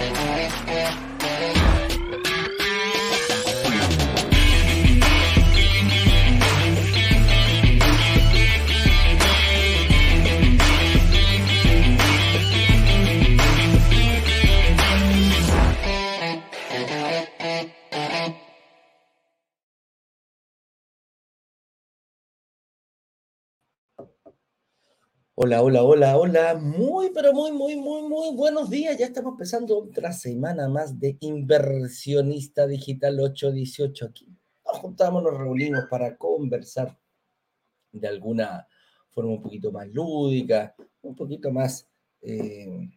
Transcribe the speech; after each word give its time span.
Thank 0.00 1.00
you. 1.04 1.09
Hola, 25.42 25.62
hola, 25.62 25.82
hola, 25.84 26.18
hola. 26.18 26.54
Muy, 26.58 27.12
pero 27.14 27.32
muy, 27.32 27.50
muy, 27.50 27.74
muy, 27.74 28.02
muy 28.02 28.36
buenos 28.36 28.68
días. 28.68 28.98
Ya 28.98 29.06
estamos 29.06 29.32
empezando 29.32 29.78
otra 29.78 30.12
semana 30.12 30.68
más 30.68 31.00
de 31.00 31.16
Inversionista 31.20 32.66
Digital 32.66 33.18
818 33.18 34.04
aquí. 34.04 34.28
Nos 34.66 34.76
juntamos, 34.80 35.22
nos 35.22 35.38
reunimos 35.38 35.86
para 35.88 36.14
conversar 36.18 36.94
de 37.90 38.06
alguna 38.06 38.68
forma 39.08 39.30
un 39.30 39.40
poquito 39.40 39.72
más 39.72 39.88
lúdica, 39.88 40.74
un 41.00 41.16
poquito 41.16 41.50
más 41.50 41.88
eh, 42.20 42.90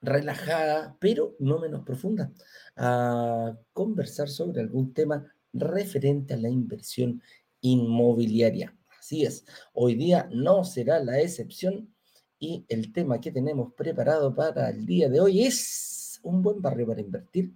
relajada, 0.00 0.96
pero 0.98 1.36
no 1.40 1.58
menos 1.58 1.84
profunda, 1.84 2.32
a 2.74 3.54
conversar 3.74 4.30
sobre 4.30 4.62
algún 4.62 4.94
tema 4.94 5.30
referente 5.52 6.32
a 6.32 6.38
la 6.38 6.48
inversión 6.48 7.20
inmobiliaria. 7.60 8.74
Así 9.02 9.24
es, 9.24 9.44
hoy 9.72 9.96
día 9.96 10.28
no 10.30 10.62
será 10.62 11.02
la 11.02 11.20
excepción 11.20 11.92
y 12.38 12.64
el 12.68 12.92
tema 12.92 13.20
que 13.20 13.32
tenemos 13.32 13.74
preparado 13.74 14.32
para 14.32 14.70
el 14.70 14.86
día 14.86 15.08
de 15.08 15.18
hoy 15.18 15.42
es 15.42 16.20
un 16.22 16.40
buen 16.40 16.62
barrio 16.62 16.86
para 16.86 17.00
invertir. 17.00 17.52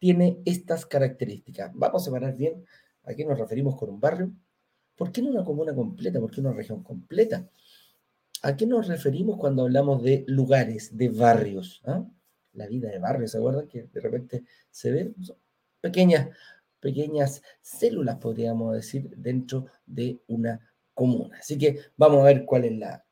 Tiene 0.00 0.42
estas 0.44 0.84
características. 0.86 1.70
Vamos 1.72 2.02
a 2.02 2.04
separar 2.06 2.36
bien 2.36 2.64
a 3.04 3.14
qué 3.14 3.24
nos 3.24 3.38
referimos 3.38 3.76
con 3.76 3.90
un 3.90 4.00
barrio. 4.00 4.32
¿Por 4.96 5.12
qué 5.12 5.22
no 5.22 5.30
una 5.30 5.44
comuna 5.44 5.72
completa? 5.72 6.18
¿Por 6.18 6.32
qué 6.32 6.40
una 6.40 6.52
región 6.52 6.82
completa? 6.82 7.48
¿A 8.42 8.56
qué 8.56 8.66
nos 8.66 8.88
referimos 8.88 9.36
cuando 9.38 9.62
hablamos 9.62 10.02
de 10.02 10.24
lugares, 10.26 10.96
de 10.96 11.10
barrios? 11.10 11.80
¿Ah? 11.84 12.04
La 12.54 12.66
vida 12.66 12.90
de 12.90 12.98
barrios, 12.98 13.30
¿se 13.30 13.38
acuerdan 13.38 13.68
que 13.68 13.84
de 13.84 14.00
repente 14.00 14.44
se 14.68 14.90
ven 14.90 15.14
pequeñas, 15.80 16.30
pequeñas 16.80 17.40
células, 17.60 18.16
podríamos 18.16 18.74
decir, 18.74 19.08
dentro 19.16 19.66
de 19.86 20.20
una 20.26 20.67
común. 20.98 21.30
Así 21.38 21.56
que 21.56 21.78
vamos 21.96 22.22
a 22.22 22.24
ver 22.24 22.44
cuál 22.44 22.64
es 22.64 22.76
la, 22.76 23.04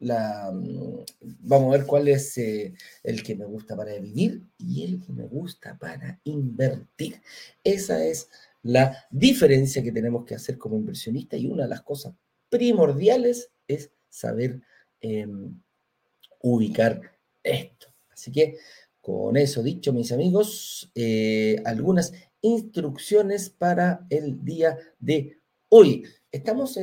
la 0.00 0.50
mm, 0.52 1.04
vamos 1.40 1.68
a 1.68 1.78
ver 1.78 1.86
cuál 1.86 2.08
es 2.08 2.36
eh, 2.36 2.74
el 3.04 3.22
que 3.22 3.36
me 3.36 3.44
gusta 3.44 3.76
para 3.76 3.96
vivir 4.00 4.42
y 4.58 4.82
el 4.82 5.00
que 5.00 5.12
me 5.12 5.24
gusta 5.24 5.78
para 5.78 6.20
invertir. 6.24 7.22
Esa 7.62 8.04
es 8.04 8.28
la 8.64 9.06
diferencia 9.08 9.84
que 9.84 9.92
tenemos 9.92 10.24
que 10.24 10.34
hacer 10.34 10.58
como 10.58 10.76
inversionista 10.76 11.36
y 11.36 11.46
una 11.46 11.62
de 11.62 11.68
las 11.68 11.82
cosas 11.82 12.12
primordiales 12.48 13.52
es 13.68 13.92
saber 14.08 14.60
em, 15.00 15.60
ubicar 16.42 17.00
esto. 17.44 17.86
Así 18.10 18.32
que 18.32 18.56
con 19.00 19.36
eso 19.36 19.62
dicho, 19.62 19.92
mis 19.92 20.10
amigos, 20.10 20.90
eh, 20.96 21.62
algunas 21.64 22.12
instrucciones 22.40 23.48
para 23.48 24.04
el 24.10 24.44
día 24.44 24.76
de 24.98 25.38
hoy. 25.68 26.04
Estamos 26.32 26.78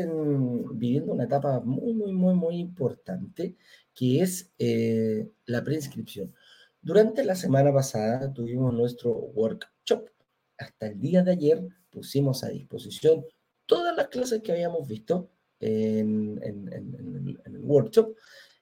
viviendo 0.73 1.13
una 1.13 1.25
etapa 1.25 1.59
muy, 1.59 1.93
muy, 1.93 2.11
muy, 2.11 2.33
muy 2.33 2.55
importante 2.57 3.55
que 3.93 4.21
es 4.21 4.51
eh, 4.57 5.29
la 5.45 5.63
preinscripción. 5.63 6.33
Durante 6.81 7.23
la 7.23 7.35
semana 7.35 7.71
pasada 7.71 8.33
tuvimos 8.33 8.73
nuestro 8.73 9.11
workshop. 9.11 10.09
Hasta 10.57 10.87
el 10.87 10.99
día 10.99 11.23
de 11.23 11.31
ayer 11.31 11.67
pusimos 11.91 12.43
a 12.43 12.49
disposición 12.49 13.25
todas 13.65 13.95
las 13.95 14.07
clases 14.07 14.41
que 14.41 14.51
habíamos 14.51 14.87
visto 14.87 15.29
en, 15.59 16.41
el 16.43 17.59
workshop 17.59 18.15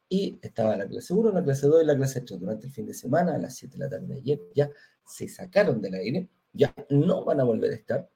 y 0.10 0.38
estaba 0.42 0.76
la 0.76 0.88
clase 0.88 1.14
1, 1.14 1.32
la 1.32 1.44
clase 1.44 1.68
2 1.68 1.84
y 1.84 1.86
la 1.86 1.96
clase 1.96 2.22
3. 2.22 2.40
Durante 2.40 2.68
el 2.68 2.74
fin 2.74 2.86
de 2.86 2.94
semana, 2.94 3.36
a 3.36 3.38
las 3.38 3.56
7 3.56 3.78
de 3.78 3.84
la 3.84 3.90
tarde 3.90 4.08
de 4.08 4.16
ayer, 4.16 4.42
ya 4.54 4.70
se 5.06 5.28
sacaron 5.28 5.82
del 5.82 5.96
aire, 5.96 6.30
ya 6.52 6.76
no 6.90 7.24
van 7.24 7.40
a 7.40 7.44
volver 7.46 7.72
a 7.72 7.76
estar. 7.76 8.10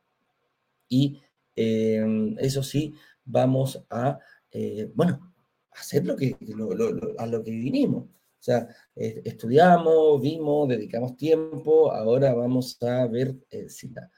Y 0.89 1.21
Em, 1.55 2.35
eso 2.39 2.63
sí, 2.63 2.93
vamos 3.23 3.83
a, 3.89 4.19
eh, 4.51 4.91
bueno, 4.93 5.33
hacer 5.71 6.05
lo 6.05 6.15
que, 6.15 6.37
a 7.17 7.25
lo 7.25 7.43
que 7.43 7.51
vinimos. 7.51 8.05
O 8.05 8.43
sea, 8.45 8.67
estudiamos, 8.95 10.21
vimos, 10.21 10.69
dedicamos 10.69 11.17
tiempo, 11.17 11.91
ahora 11.91 12.33
vamos 12.33 12.77
a 12.83 13.07
ver 13.07 13.35
eh, 13.49 13.69
si 13.69 13.89
la, 13.89 14.09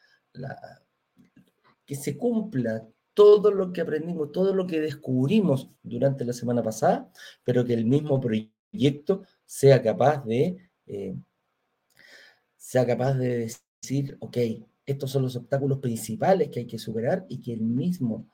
que 1.86 1.96
se 1.96 2.18
cumpla 2.18 2.86
todo 3.14 3.50
lo 3.50 3.74
que 3.74 3.82
aprendimos, 3.82 4.32
todo 4.32 4.54
lo 4.54 4.68
que 4.68 4.80
descubrimos 4.80 5.72
durante 5.82 6.24
la 6.26 6.34
semana 6.34 6.62
pasada, 6.62 7.10
pero 7.44 7.66
que 7.66 7.74
el 7.74 7.86
mismo 7.86 8.20
proyecto 8.20 9.24
sea 9.46 9.82
capaz 9.82 10.24
de, 10.26 10.70
eh, 10.86 11.16
sea 12.58 12.86
capaz 12.86 13.16
de 13.16 13.50
decir, 13.82 14.18
ok, 14.20 14.38
estos 14.88 15.12
son 15.12 15.24
los 15.24 15.36
obstáculos 15.36 15.80
principales 15.80 16.50
que 16.50 16.62
hay 16.62 16.66
que 16.66 16.80
superar 16.80 17.26
y 17.28 17.42
que 17.42 17.54
el 17.54 17.62
mismo, 17.62 18.26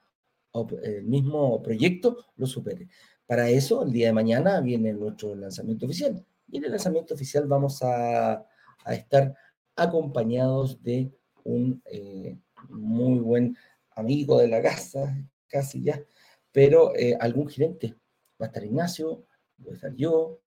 el 0.83 1.03
mismo 1.03 1.61
proyecto 1.63 2.27
lo 2.35 2.45
supere. 2.45 2.87
Para 3.25 3.49
eso, 3.49 3.83
el 3.83 3.91
día 3.91 4.07
de 4.07 4.13
mañana 4.13 4.61
viene 4.61 4.93
nuestro 4.93 5.33
lanzamiento 5.33 5.87
oficial. 5.87 6.23
Y 6.47 6.57
en 6.57 6.65
el 6.65 6.71
lanzamiento 6.71 7.15
oficial 7.15 7.47
vamos 7.47 7.81
a, 7.81 8.45
estar 8.85 9.33
acompañados 9.75 10.83
de 10.83 11.11
un 11.43 11.81
eh, 11.85 12.37
muy 12.69 13.19
buen 13.19 13.57
amigo 13.95 14.37
de 14.39 14.49
la 14.49 14.61
casa, 14.61 15.17
casi 15.47 15.81
ya, 15.81 16.03
pero 16.51 16.95
eh, 16.95 17.17
algún 17.19 17.47
gerente. 17.47 17.95
Va 18.39 18.45
a 18.45 18.49
estar 18.49 18.63
Ignacio, 18.63 19.25
voy 19.57 19.71
a 19.71 19.75
estar 19.75 19.95
yo, 19.95 20.41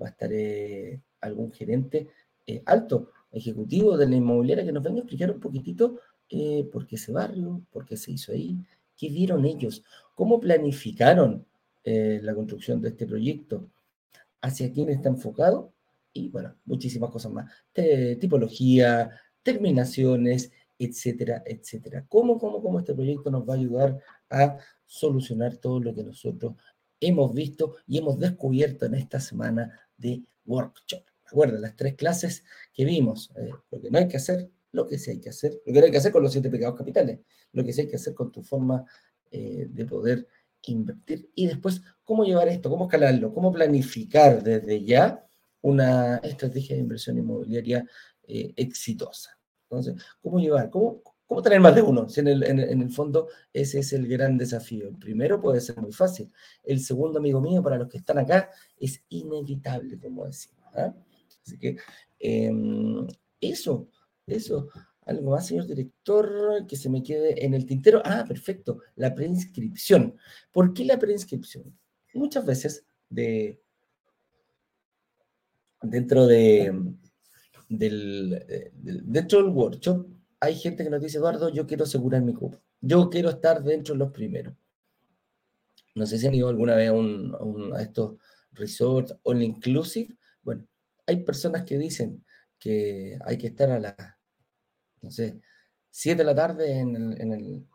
va 0.00 0.08
a 0.08 0.10
estar 0.10 0.30
eh, 0.32 1.00
algún 1.20 1.50
gerente 1.50 2.08
alto 2.66 3.10
ejecutivo 3.30 3.96
de 3.96 4.08
la 4.08 4.16
inmobiliaria 4.16 4.64
que 4.64 4.72
nos 4.72 4.82
venga 4.82 4.98
a 4.98 5.00
explicar 5.00 5.30
un 5.30 5.40
poquitito 5.40 6.00
eh, 6.28 6.68
por 6.72 6.86
qué 6.86 6.96
ese 6.96 7.12
barrio, 7.12 7.62
por 7.70 7.84
qué 7.84 7.96
se 7.96 8.12
hizo 8.12 8.32
ahí, 8.32 8.58
qué 8.96 9.08
vieron 9.08 9.44
ellos, 9.44 9.82
cómo 10.14 10.40
planificaron 10.40 11.46
eh, 11.84 12.20
la 12.22 12.34
construcción 12.34 12.80
de 12.80 12.88
este 12.90 13.06
proyecto, 13.06 13.68
hacia 14.40 14.72
quién 14.72 14.90
está 14.90 15.08
enfocado 15.08 15.72
y 16.12 16.28
bueno, 16.28 16.54
muchísimas 16.64 17.10
cosas 17.10 17.32
más. 17.32 17.50
tipología, 18.20 19.10
terminaciones, 19.42 20.50
etcétera, 20.78 21.42
etcétera. 21.44 22.04
¿Cómo, 22.08 22.38
cómo, 22.38 22.62
cómo 22.62 22.78
este 22.78 22.94
proyecto 22.94 23.30
nos 23.30 23.48
va 23.48 23.54
a 23.54 23.58
ayudar 23.58 24.00
a 24.30 24.58
solucionar 24.84 25.56
todo 25.56 25.80
lo 25.80 25.94
que 25.94 26.04
nosotros 26.04 26.54
hemos 27.00 27.34
visto 27.34 27.76
y 27.86 27.98
hemos 27.98 28.18
descubierto 28.18 28.86
en 28.86 28.94
esta 28.94 29.20
semana 29.20 29.70
de 29.96 30.22
workshop. 30.44 31.02
Recuerda, 31.28 31.58
las 31.58 31.76
tres 31.76 31.94
clases 31.94 32.44
que 32.72 32.84
vimos, 32.84 33.32
eh, 33.36 33.50
lo 33.70 33.80
que 33.80 33.90
no 33.90 33.98
hay 33.98 34.08
que 34.08 34.16
hacer, 34.16 34.50
lo 34.72 34.86
que 34.86 34.98
sí 34.98 35.10
hay 35.10 35.20
que 35.20 35.30
hacer, 35.30 35.60
lo 35.64 35.72
que 35.72 35.80
no 35.80 35.86
hay 35.86 35.90
que 35.90 35.98
hacer 35.98 36.12
con 36.12 36.22
los 36.22 36.32
siete 36.32 36.50
pecados 36.50 36.76
capitales, 36.76 37.20
lo 37.52 37.64
que 37.64 37.72
sí 37.72 37.82
hay 37.82 37.88
que 37.88 37.96
hacer 37.96 38.14
con 38.14 38.30
tu 38.30 38.42
forma 38.42 38.84
eh, 39.30 39.66
de 39.68 39.84
poder 39.84 40.28
invertir 40.66 41.30
y 41.34 41.46
después 41.46 41.80
cómo 42.04 42.24
llevar 42.24 42.48
esto, 42.48 42.70
cómo 42.70 42.84
escalarlo, 42.86 43.32
cómo 43.32 43.52
planificar 43.52 44.42
desde 44.42 44.84
ya 44.84 45.24
una 45.62 46.18
estrategia 46.18 46.76
de 46.76 46.82
inversión 46.82 47.18
inmobiliaria 47.18 47.86
eh, 48.26 48.52
exitosa. 48.56 49.38
Entonces, 49.68 49.94
¿cómo 50.20 50.38
llevar? 50.38 50.70
¿Cómo, 50.70 51.02
¿Cómo 51.26 51.42
tener 51.42 51.60
más 51.60 51.74
de 51.74 51.82
uno? 51.82 52.06
En, 52.14 52.28
el, 52.28 52.42
en, 52.44 52.82
el, 52.82 52.90
fondo 52.90 53.28
ese 53.52 53.80
es 53.80 53.92
el 53.92 54.06
gran 54.06 54.38
desafío. 54.38 54.88
El 54.88 54.96
primero 54.96 55.40
puede 55.40 55.60
ser 55.60 55.76
muy 55.78 55.92
fácil. 55.92 56.32
El 56.62 56.80
segundo, 56.80 57.18
amigo 57.18 57.40
mío, 57.40 57.62
para 57.62 57.78
los 57.78 57.88
que 57.88 57.98
están 57.98 58.18
acá, 58.18 58.50
es 58.78 59.02
inevitable, 59.08 59.98
como 59.98 60.26
decimos. 60.26 60.64
¿ah? 60.74 60.94
Así 61.46 61.58
que 61.58 61.76
em, 62.18 63.06
eso, 63.40 63.88
eso. 64.26 64.68
Algo 65.02 65.30
más, 65.30 65.46
señor 65.46 65.66
director, 65.66 66.66
que 66.66 66.76
se 66.76 66.90
me 66.90 67.02
quede 67.02 67.44
en 67.44 67.54
el 67.54 67.64
tintero. 67.64 68.02
Ah, 68.04 68.24
perfecto, 68.26 68.80
la 68.96 69.14
preinscripción. 69.14 70.16
¿Por 70.50 70.74
qué 70.74 70.84
la 70.84 70.98
preinscripción? 70.98 71.78
Muchas 72.14 72.44
veces 72.44 72.84
de, 73.08 73.60
dentro 75.82 76.26
de, 76.26 76.72
del, 77.68 78.44
dentro 79.04 79.42
del 79.42 79.52
workshop 79.52 80.06
hay 80.40 80.54
gente 80.54 80.84
que 80.84 80.90
nos 80.90 81.00
dice, 81.00 81.18
Eduardo, 81.18 81.48
yo 81.48 81.66
quiero 81.66 81.84
asegurar 81.84 82.22
mi 82.22 82.34
cupo. 82.34 82.60
Yo 82.80 83.08
quiero 83.08 83.30
estar 83.30 83.62
dentro 83.62 83.94
de 83.94 83.98
los 83.98 84.12
primeros. 84.12 84.54
No 85.94 86.06
sé 86.06 86.18
si 86.18 86.26
han 86.26 86.34
ido 86.34 86.48
alguna 86.48 86.74
vez 86.74 86.90
a, 86.90 86.92
un, 86.92 87.72
a 87.74 87.80
estos 87.80 88.18
resorts 88.52 89.16
all 89.22 89.42
inclusive. 89.42 90.14
Bueno, 90.42 90.66
hay 91.06 91.24
personas 91.24 91.64
que 91.64 91.78
dicen 91.78 92.24
que 92.58 93.18
hay 93.24 93.38
que 93.38 93.48
estar 93.48 93.70
a 93.70 93.78
las, 93.78 93.96
no 95.02 95.10
sé, 95.10 95.40
7 95.90 96.18
de 96.18 96.24
la 96.24 96.34
tarde 96.34 96.78
en 96.78 96.96
el, 96.96 97.20
en 97.20 97.32
el, 97.32 97.66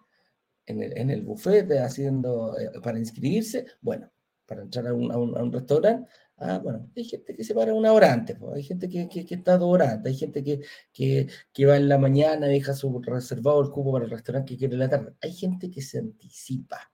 en 0.66 1.10
el, 1.10 1.22
buffet 1.24 1.70
haciendo, 1.80 2.58
eh, 2.60 2.72
para 2.84 3.00
inscribirse. 3.00 3.66
Bueno, 3.82 4.12
para 4.46 4.62
entrar 4.62 4.88
a 4.88 4.94
un, 4.94 5.12
a 5.12 5.18
un, 5.18 5.52
restaurante 5.52 6.08
Ah, 6.44 6.58
bueno, 6.58 6.90
hay 6.96 7.04
gente 7.04 7.36
que 7.36 7.44
se 7.44 7.54
para 7.54 7.72
una 7.72 7.94
hora 7.94 8.12
antes, 8.12 8.36
hay 8.56 8.64
gente 8.64 8.90
que, 8.90 9.08
está 9.30 9.60
dos 9.60 9.70
horas 9.72 10.00
hay 10.04 10.16
gente 10.16 10.44
que, 10.44 10.62
que, 10.92 11.66
va 11.68 11.78
en 11.78 11.88
la 11.88 12.00
mañana, 12.00 12.48
deja 12.48 12.74
su 12.74 13.00
reservado 13.00 13.62
el 13.62 13.70
cubo 13.70 13.92
para 13.94 14.06
el 14.06 14.12
restaurante 14.12 14.54
que 14.54 14.58
quiere 14.58 14.74
en 14.74 14.80
la 14.80 14.90
tarde. 14.90 15.14
Hay 15.22 15.34
gente 15.34 15.70
que 15.70 15.84
se 15.84 16.00
anticipa. 16.00 16.92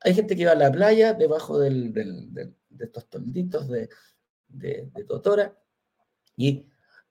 Hay 0.00 0.14
gente 0.14 0.34
que 0.34 0.46
va 0.46 0.52
a 0.52 0.54
la 0.54 0.72
playa 0.72 1.12
debajo 1.12 1.58
del, 1.58 1.92
de 1.92 2.54
estos 2.80 3.06
tolditos 3.10 3.68
de, 3.68 3.90
de, 4.48 4.90
de 4.94 5.04
Totora 5.04 5.56
y 6.36 6.66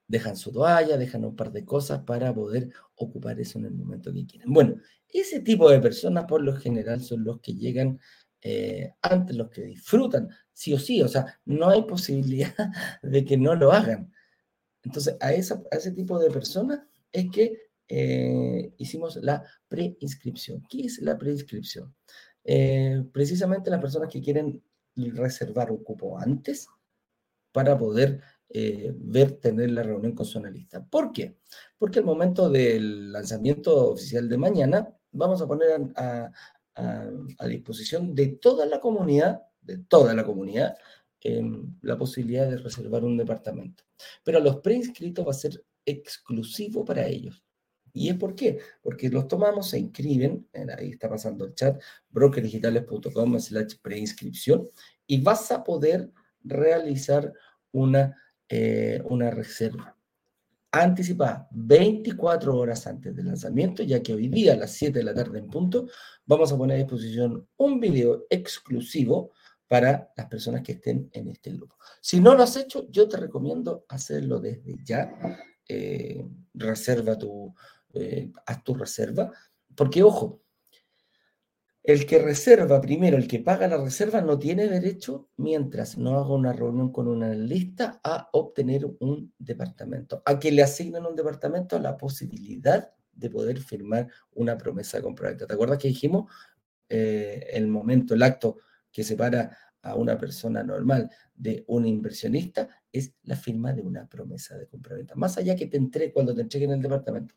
dejan 0.07 0.37
su 0.37 0.51
toalla, 0.51 0.97
dejan 0.97 1.25
un 1.25 1.35
par 1.35 1.51
de 1.51 1.65
cosas 1.65 2.01
para 2.03 2.33
poder 2.33 2.69
ocupar 2.95 3.39
eso 3.39 3.59
en 3.59 3.65
el 3.65 3.73
momento 3.73 4.13
que 4.13 4.25
quieran. 4.25 4.51
Bueno, 4.51 4.75
ese 5.09 5.41
tipo 5.41 5.69
de 5.69 5.79
personas 5.79 6.25
por 6.25 6.41
lo 6.41 6.55
general 6.55 7.01
son 7.01 7.23
los 7.23 7.39
que 7.41 7.53
llegan 7.53 7.99
eh, 8.41 8.93
antes, 9.01 9.35
los 9.35 9.49
que 9.49 9.63
disfrutan, 9.63 10.29
sí 10.53 10.73
o 10.73 10.79
sí, 10.79 11.01
o 11.01 11.07
sea, 11.07 11.39
no 11.45 11.69
hay 11.69 11.83
posibilidad 11.83 12.53
de 13.01 13.25
que 13.25 13.37
no 13.37 13.55
lo 13.55 13.71
hagan. 13.71 14.13
Entonces, 14.83 15.17
a, 15.19 15.33
esa, 15.33 15.61
a 15.71 15.75
ese 15.75 15.91
tipo 15.91 16.17
de 16.19 16.31
personas 16.31 16.81
es 17.11 17.29
que 17.31 17.57
eh, 17.89 18.73
hicimos 18.77 19.17
la 19.17 19.43
preinscripción. 19.67 20.63
¿Qué 20.69 20.81
es 20.81 21.01
la 21.01 21.17
preinscripción? 21.17 21.93
Eh, 22.43 23.03
precisamente 23.11 23.69
las 23.69 23.81
personas 23.81 24.09
que 24.09 24.21
quieren 24.21 24.63
reservar 24.95 25.71
un 25.71 25.83
cupo 25.83 26.17
antes 26.17 26.67
para 27.57 27.75
poder 27.75 28.21
eh, 28.49 28.93
ver 28.95 29.31
tener 29.39 29.71
la 29.71 29.81
reunión 29.81 30.13
con 30.13 30.27
su 30.27 30.37
analista. 30.37 30.85
¿Por 30.85 31.11
qué? 31.11 31.39
Porque 31.75 31.97
al 31.97 32.05
momento 32.05 32.51
del 32.51 33.11
lanzamiento 33.11 33.93
oficial 33.93 34.29
de 34.29 34.37
mañana, 34.37 34.95
vamos 35.11 35.41
a 35.41 35.47
poner 35.47 35.81
a, 35.95 36.31
disposición 37.47 38.13
de 38.13 38.27
toda 38.27 38.67
la 38.67 38.79
comunidad, 38.79 39.41
de 39.59 39.79
toda 39.79 40.13
la 40.13 40.23
comunidad, 40.23 40.77
em, 41.21 41.75
la 41.81 41.97
posibilidad 41.97 42.47
de 42.47 42.57
reservar 42.57 43.03
un 43.03 43.17
departamento. 43.17 43.83
Pero 44.23 44.37
a 44.37 44.41
los 44.41 44.57
preinscritos 44.57 45.25
va 45.25 45.31
a 45.31 45.43
ser 45.45 45.65
exclusivo 45.83 46.85
para 46.85 47.07
ellos. 47.07 47.43
¿Y 47.91 48.09
es 48.09 48.17
por 48.17 48.35
qué? 48.35 48.59
Porque 48.83 49.09
los 49.09 49.27
tomamos, 49.27 49.71
se 49.71 49.79
inscriben, 49.79 50.47
ahí 50.77 50.91
está 50.91 51.09
pasando 51.09 51.45
el 51.45 51.55
chat, 51.55 51.81
brokerdigitales.com 52.11 53.39
slash 53.39 53.77
preinscripción, 53.81 54.69
y 55.07 55.21
vas 55.23 55.51
a 55.51 55.63
poder 55.63 56.11
realizar 56.43 57.33
una 57.77 58.15
eh, 58.49 59.01
una 59.09 59.29
reserva 59.29 59.93
anticipada 60.71 61.49
24 61.51 62.55
horas 62.55 62.87
antes 62.87 63.13
del 63.13 63.25
lanzamiento, 63.25 63.83
ya 63.83 64.01
que 64.01 64.13
hoy 64.13 64.29
día 64.29 64.53
a 64.53 64.55
las 64.55 64.71
7 64.71 64.99
de 64.99 65.03
la 65.03 65.13
tarde 65.13 65.39
en 65.39 65.49
punto 65.49 65.87
vamos 66.25 66.51
a 66.51 66.57
poner 66.57 66.75
a 66.75 66.79
disposición 66.79 67.45
un 67.57 67.79
video 67.81 68.25
exclusivo 68.29 69.31
para 69.67 70.13
las 70.15 70.27
personas 70.27 70.61
que 70.61 70.73
estén 70.73 71.09
en 71.11 71.27
este 71.27 71.51
grupo. 71.51 71.75
Si 71.99 72.21
no 72.21 72.35
lo 72.35 72.43
has 72.43 72.55
hecho, 72.55 72.87
yo 72.89 73.09
te 73.09 73.17
recomiendo 73.17 73.83
hacerlo 73.89 74.39
desde 74.39 74.77
ya. 74.85 75.11
Eh, 75.67 76.25
reserva 76.53 77.17
tu, 77.17 77.53
eh, 77.93 78.31
haz 78.45 78.63
tu 78.63 78.75
reserva, 78.75 79.29
porque 79.75 80.03
ojo, 80.03 80.41
el 81.87 82.05
que 82.05 82.19
reserva 82.19 82.81
primero, 82.81 83.15
el 83.15 83.29
que 83.29 83.39
paga 83.39 83.65
la 83.65 83.81
reserva, 83.81 84.19
no 84.19 84.37
tiene 84.37 84.67
derecho, 84.67 85.29
mientras 85.37 85.97
no 85.97 86.19
haga 86.19 86.33
una 86.33 86.51
reunión 86.51 86.91
con 86.91 87.07
una 87.07 87.33
lista, 87.33 88.01
a 88.03 88.27
obtener 88.33 88.85
un 88.99 89.33
departamento, 89.39 90.21
a 90.25 90.37
que 90.37 90.51
le 90.51 90.63
asignen 90.63 91.05
un 91.05 91.15
departamento 91.15 91.79
la 91.79 91.95
posibilidad 91.95 92.91
de 93.13 93.29
poder 93.29 93.61
firmar 93.61 94.09
una 94.33 94.57
promesa 94.57 94.97
de 94.97 95.03
compraventa. 95.03 95.47
¿Te 95.47 95.53
acuerdas 95.53 95.77
que 95.77 95.87
dijimos 95.87 96.29
eh, 96.89 97.47
el 97.53 97.67
momento, 97.67 98.15
el 98.15 98.23
acto 98.23 98.57
que 98.91 99.05
separa 99.05 99.57
a 99.81 99.95
una 99.95 100.17
persona 100.17 100.63
normal 100.63 101.09
de 101.35 101.63
un 101.67 101.87
inversionista 101.87 102.67
es 102.91 103.13
la 103.23 103.37
firma 103.37 103.71
de 103.71 103.81
una 103.81 104.09
promesa 104.09 104.57
de 104.57 104.67
compraventa? 104.67 105.15
Más 105.15 105.37
allá 105.37 105.55
que 105.55 105.67
te 105.67 105.77
entre 105.77 106.11
cuando 106.11 106.35
te 106.35 106.41
entreguen 106.41 106.71
el 106.71 106.81
departamento. 106.81 107.33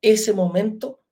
Ese 0.00 0.32
momento 0.32 1.02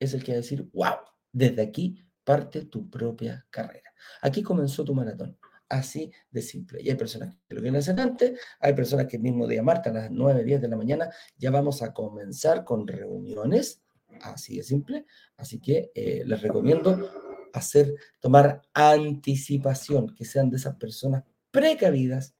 es 0.00 0.12
el 0.12 0.24
que 0.24 0.32
va 0.32 0.38
a 0.38 0.40
decir, 0.40 0.68
wow, 0.72 0.96
desde 1.32 1.62
aquí 1.62 2.05
parte 2.26 2.64
tu 2.64 2.90
propia 2.90 3.46
carrera. 3.50 3.94
Aquí 4.20 4.42
comenzó 4.42 4.84
tu 4.84 4.92
maratón. 4.92 5.38
Así 5.68 6.12
de 6.30 6.42
simple. 6.42 6.82
Y 6.82 6.90
hay 6.90 6.96
personas 6.96 7.36
que 7.48 7.54
lo 7.54 7.62
vienen 7.62 7.80
hacer 7.80 7.98
antes, 7.98 8.38
hay 8.60 8.72
personas 8.72 9.06
que 9.06 9.16
el 9.16 9.22
mismo 9.22 9.46
día 9.46 9.62
marcan 9.62 9.96
a 9.96 10.02
las 10.02 10.10
9, 10.10 10.44
10 10.44 10.60
de 10.60 10.68
la 10.68 10.76
mañana, 10.76 11.10
ya 11.36 11.50
vamos 11.50 11.82
a 11.82 11.92
comenzar 11.92 12.64
con 12.64 12.86
reuniones, 12.86 13.82
así 14.22 14.56
de 14.56 14.62
simple. 14.64 15.06
Así 15.36 15.60
que 15.60 15.90
eh, 15.94 16.22
les 16.24 16.40
recomiendo 16.42 17.10
hacer, 17.52 17.94
tomar 18.20 18.62
anticipación, 18.74 20.14
que 20.14 20.24
sean 20.24 20.50
de 20.50 20.56
esas 20.56 20.76
personas 20.76 21.24
precavidas 21.50 22.34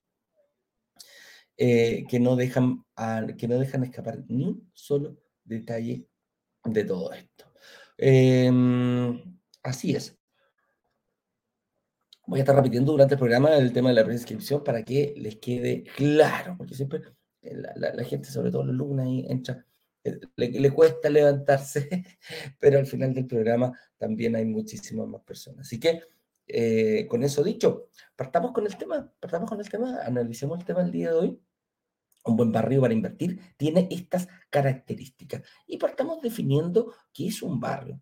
eh, 1.57 2.05
que, 2.09 2.21
no 2.21 2.37
dejan, 2.37 2.85
que 3.39 3.49
no 3.49 3.59
dejan 3.59 3.85
escapar 3.85 4.25
ni 4.29 4.45
un 4.45 4.71
solo 4.73 5.17
detalle 5.45 6.07
de 6.65 6.85
todo 6.85 7.13
esto. 7.13 7.53
Eh, 7.99 8.51
Así 9.67 9.97
es. 9.97 10.17
Voy 12.25 12.39
a 12.39 12.43
estar 12.43 12.55
repitiendo 12.55 12.93
durante 12.93 13.15
el 13.15 13.19
programa 13.19 13.57
el 13.57 13.73
tema 13.73 13.89
de 13.89 13.97
la 13.97 14.05
prescripción 14.05 14.63
para 14.63 14.85
que 14.85 15.15
les 15.17 15.37
quede 15.37 15.83
claro, 15.83 16.55
porque 16.57 16.75
siempre 16.75 17.03
eh, 17.43 17.57
la, 17.75 18.05
gente, 18.05 18.29
sobre 18.31 18.53
todo 18.53 18.65
los 18.65 18.77
lunes, 18.77 19.29
entra, 19.29 19.65
eh, 20.05 20.21
le, 20.37 20.71
cuesta 20.71 21.11
levantarse, 21.11 21.89
pero 22.61 22.79
al 22.79 22.87
final 22.87 23.13
del 23.13 23.27
programa 23.27 23.77
también 23.99 24.37
hay 24.37 24.45
muchísimas 24.45 25.09
más 25.09 25.23
personas. 25.23 25.67
Así 25.67 25.81
que, 25.81 26.01
eh, 26.47 27.07
con 27.09 27.25
eso 27.25 27.43
dicho, 27.43 27.89
partamos 28.15 28.53
con 28.53 28.67
el 28.67 28.77
tema, 28.77 29.13
partamos 29.19 29.49
con 29.51 29.61
el 29.61 29.69
tema, 29.69 30.01
analicemos 30.03 30.61
el 30.61 30.65
tema 30.65 30.83
del 30.83 30.93
día 30.93 31.11
de 31.11 31.17
hoy. 31.17 31.41
Un 32.25 32.37
buen 32.37 32.53
barrio 32.53 32.81
para 32.81 32.95
invertir 32.95 33.41
tiene 33.57 33.89
estas 33.91 34.29
características 34.51 35.43
y 35.67 35.77
partamos 35.79 36.21
definiendo 36.23 36.93
qué 37.13 37.29
es 37.29 37.43
un 37.43 37.61
barrio. 37.61 38.01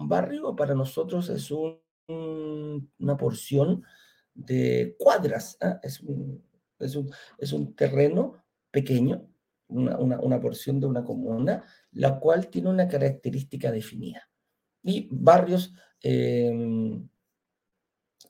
Un 0.00 0.08
barrio 0.08 0.56
para 0.56 0.74
nosotros 0.74 1.28
es 1.28 1.50
una 1.50 3.16
porción 3.18 3.84
de 4.32 4.96
cuadras, 4.98 5.58
¿ah? 5.60 5.78
es, 5.82 6.00
un, 6.00 7.74
terreno 7.76 8.42
pequeño, 8.70 9.28
una, 9.68 10.40
porción 10.40 10.80
de 10.80 10.86
una 10.86 11.04
comuna, 11.04 11.64
la 11.92 12.18
cual 12.18 12.48
tiene 12.48 12.70
una 12.70 12.88
característica 12.88 13.70
definida. 13.70 14.26
Y 14.82 15.06
barrios, 15.12 15.74
em, 16.00 17.06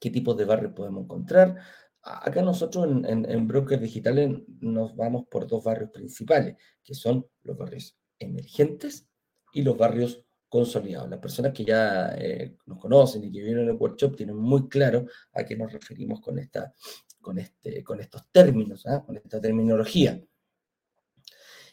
¿qué 0.01 0.11
tipos 0.11 0.37
de 0.37 0.47
barrios 0.47 0.73
podemos 0.73 1.05
encontrar? 1.05 1.57
Acá 2.03 2.43
nosotros 2.43 2.89
en, 2.91 3.05
en, 3.05 3.31
en 3.31 3.47
Brokers 3.47 3.81
Digitales 3.81 4.43
nos 4.59 4.97
vamos 4.97 5.27
por 5.31 5.47
dos 5.47 5.63
barrios 5.63 5.91
principales, 5.91 6.57
que 6.83 6.95
son 6.95 7.29
los 7.45 7.57
barrios 7.57 7.97
emergentes 8.19 9.09
y 9.53 9.63
los 9.63 9.77
barrios 9.77 10.25
consolidado. 10.51 11.07
Las 11.07 11.21
personas 11.21 11.53
que 11.55 11.65
ya 11.65 12.13
eh, 12.19 12.57
nos 12.67 12.79
conocen 12.79 13.25
y 13.25 13.33
que 13.33 13.41
vienen 13.41 13.69
el 13.69 13.77
workshop 13.77 14.17
tienen 14.17 14.37
muy 14.37 14.69
claro 14.69 15.07
a 15.33 15.45
qué 15.45 15.57
nos 15.57 15.73
referimos 15.73 16.21
con, 16.21 16.39
esta, 16.39 16.75
con, 17.23 17.39
este, 17.39 17.83
con 17.85 18.01
estos 18.01 18.25
términos, 18.31 18.85
¿ah? 18.87 19.03
con 19.07 19.17
esta 19.17 19.41
terminología. 19.41 20.21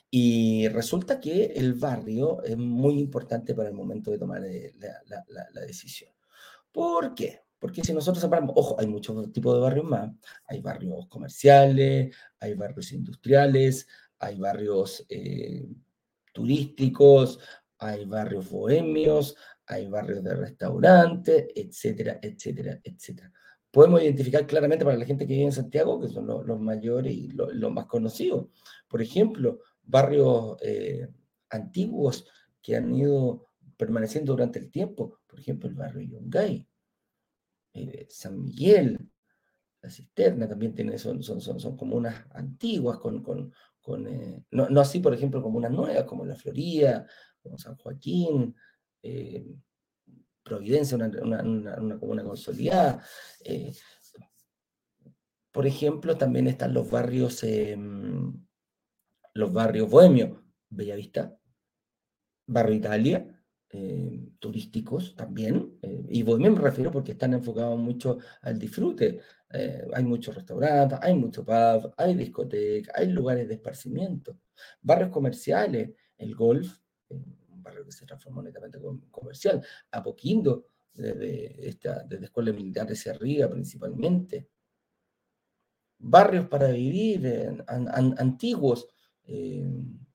Y 0.09 0.67
resulta 0.69 1.19
que 1.19 1.45
el 1.45 1.73
barrio 1.73 2.41
es 2.43 2.55
muy 2.55 2.99
importante 2.99 3.53
para 3.53 3.67
el 3.67 3.75
momento 3.75 4.11
de 4.11 4.19
tomar 4.19 4.45
eh, 4.45 4.71
la, 4.77 5.25
la, 5.51 5.61
decisión. 5.61 6.11
¿Por 6.71 7.13
qué? 7.15 7.41
Porque 7.59 7.83
si 7.83 7.93
nosotros 7.93 8.21
separamos, 8.21 8.53
ojo, 8.55 8.79
hay 8.79 8.87
muchos 8.87 9.33
tipos 9.33 9.55
de 9.55 9.59
barrios 9.59 9.85
más. 9.85 10.13
Hay 10.47 10.61
barrios 10.61 11.07
comerciales, 11.07 12.15
hay 12.39 12.53
barrios 12.53 12.91
industriales, 12.93 13.87
hay 14.19 14.37
barrios 14.37 15.03
eh, 15.09 15.67
turísticos, 16.31 17.39
hay 17.79 18.05
barrios 18.05 18.49
bohemios, 18.49 19.35
hay 19.65 19.87
barrios 19.87 20.23
de 20.23 20.35
restaurantes, 20.35 21.47
etcétera, 21.55 22.19
etcétera, 22.21 22.79
etcétera. 22.83 23.31
Podemos 23.69 24.01
identificar 24.01 24.47
claramente 24.47 24.85
para 24.85 24.97
la 24.97 25.05
gente 25.05 25.27
que 25.27 25.33
vive 25.33 25.45
en 25.45 25.51
Santiago, 25.51 25.99
que 25.99 26.07
son 26.07 26.25
los, 26.25 26.59
mayores 26.59 27.13
y 27.13 27.27
los, 27.29 27.71
más 27.71 27.85
conocidos. 27.85 28.47
Por 28.87 29.01
ejemplo, 29.01 29.59
barrios 29.83 30.57
eh, 30.61 31.07
antiguos 31.49 32.25
que 32.61 32.75
han 32.75 32.93
ido 32.95 33.47
permaneciendo 33.75 34.33
durante 34.33 34.59
el 34.59 34.71
tiempo. 34.71 35.19
Por 35.27 35.39
ejemplo, 35.39 35.69
el 35.69 35.75
barrio 35.75 36.01
Yungay, 36.01 36.67
eh, 37.73 38.07
San 38.09 38.41
Miguel, 38.41 38.97
la 39.81 39.89
cisterna 39.89 40.47
también 40.47 40.73
tiene, 40.73 40.97
son, 40.97 41.21
son, 41.21 41.39
son, 41.39 41.59
son 41.59 41.77
comunas 41.77 42.25
antiguas, 42.31 42.97
con, 42.97 43.21
con, 43.21 43.53
con 43.81 44.07
eh, 44.07 44.43
no, 44.51 44.69
no, 44.69 44.81
así, 44.81 44.99
por 44.99 45.13
ejemplo, 45.13 45.41
como 45.41 45.57
unas 45.57 45.71
nuevas, 45.71 46.03
como 46.05 46.25
la 46.25 46.35
Florida, 46.35 47.05
como 47.41 47.57
San 47.57 47.75
Joaquín, 47.77 48.55
eh, 49.03 49.45
Providencia, 50.43 50.95
una, 50.95 51.41
una, 51.43 51.99
comuna 51.99 52.23
consolidada. 52.23 53.03
Eh, 53.43 53.73
por 55.51 55.67
ejemplo, 55.67 56.17
también 56.17 56.47
están 56.47 56.73
los 56.73 56.89
barrios, 56.89 57.43
em, 57.43 58.33
los 59.33 59.51
barrios 59.51 59.89
bohemios, 59.89 60.39
Bellavista, 60.69 61.37
Barrio 62.45 62.75
Italia, 62.75 63.37
eh, 63.69 64.29
turísticos 64.39 65.13
también, 65.15 65.77
eh, 65.81 66.05
y 66.09 66.23
también 66.23 66.53
me 66.53 66.61
refiero 66.61 66.89
porque 66.89 67.11
están 67.11 67.33
enfocados 67.33 67.77
mucho 67.77 68.17
al 68.41 68.57
disfrute. 68.57 69.19
Eh, 69.51 69.85
hay 69.93 70.03
muchos 70.05 70.35
restaurantes, 70.35 70.99
hay 71.01 71.15
mucho 71.15 71.43
pub, 71.43 71.93
hay 71.97 72.15
discotecas, 72.15 72.95
hay 72.95 73.07
lugares 73.07 73.47
de 73.47 73.55
esparcimiento, 73.55 74.39
barrios 74.81 75.09
comerciales, 75.09 75.91
el 76.17 76.33
golf, 76.33 76.77
un 77.09 77.63
barrio 77.63 77.85
que 77.85 77.91
se 77.91 78.05
transformó 78.05 78.41
netamente 78.41 78.79
comercial, 79.11 79.65
Apoquindo, 79.91 80.67
desde, 80.93 81.67
esta, 81.67 82.03
desde 82.03 82.25
escuela 82.25 82.51
militar 82.51 82.87
hacia 82.87 83.11
arriba 83.11 83.49
principalmente, 83.49 84.49
barrios 85.99 86.47
para 86.47 86.69
vivir 86.69 87.63
antiguos, 87.67 88.87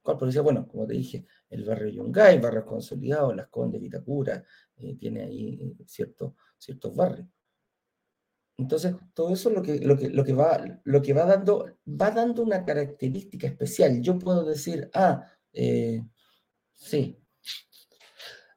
¿Cuál 0.02 0.18
policía? 0.18 0.42
Bueno, 0.42 0.66
como 0.66 0.86
te 0.86 0.94
dije, 0.94 1.26
el 1.48 1.64
barrio 1.64 1.88
Yungay, 1.88 2.40
barrios 2.40 2.64
consolidados, 2.64 3.36
Las 3.36 3.48
Condes, 3.48 3.80
Vitacura, 3.80 4.44
eh, 4.76 4.96
tiene 4.96 5.22
ahí 5.22 5.76
ciertos 5.86 6.34
barrios. 6.94 7.28
Entonces, 8.58 8.94
todo 9.14 9.32
eso 9.32 9.50
lo 9.50 9.62
que, 9.62 9.78
lo 9.78 9.96
que, 9.96 10.10
lo 10.10 10.24
que, 10.24 10.32
va, 10.32 10.80
lo 10.84 11.00
que 11.00 11.12
va, 11.12 11.24
dando, 11.24 11.78
va 11.86 12.10
dando 12.10 12.42
una 12.42 12.64
característica 12.64 13.46
especial. 13.46 14.00
Yo 14.02 14.18
puedo 14.18 14.44
decir, 14.44 14.90
ah, 14.92 15.24
eh, 15.52 16.04
sí, 16.82 17.18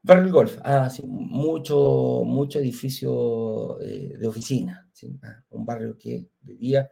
Barrio 0.02 0.32
Golf, 0.32 0.58
ah, 0.64 0.90
sí, 0.90 1.04
mucho, 1.06 2.24
mucho 2.26 2.60
edificio 2.60 3.80
eh, 3.82 4.16
de 4.18 4.28
oficina, 4.28 4.88
ah, 5.24 5.44
un 5.50 5.66
barrio 5.66 5.98
que 5.98 6.30
de 6.42 6.56
día 6.56 6.92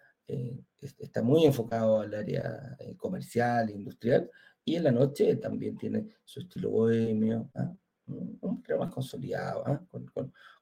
está 0.79 1.21
muy 1.21 1.45
enfocado 1.45 2.01
al 2.01 2.13
área 2.13 2.75
eh, 2.79 2.95
comercial 2.97 3.69
industrial, 3.69 4.29
y 4.65 4.75
en 4.75 4.83
la 4.85 4.91
noche 4.91 5.35
también 5.35 5.77
tiene 5.77 6.07
su 6.23 6.39
estilo 6.39 6.71
bohemio, 6.71 7.51
¿ah? 7.55 7.71
un 8.07 8.61
barrio 8.61 8.79
más 8.79 8.93
consolidado, 8.93 9.63
¿ah? 9.67 9.85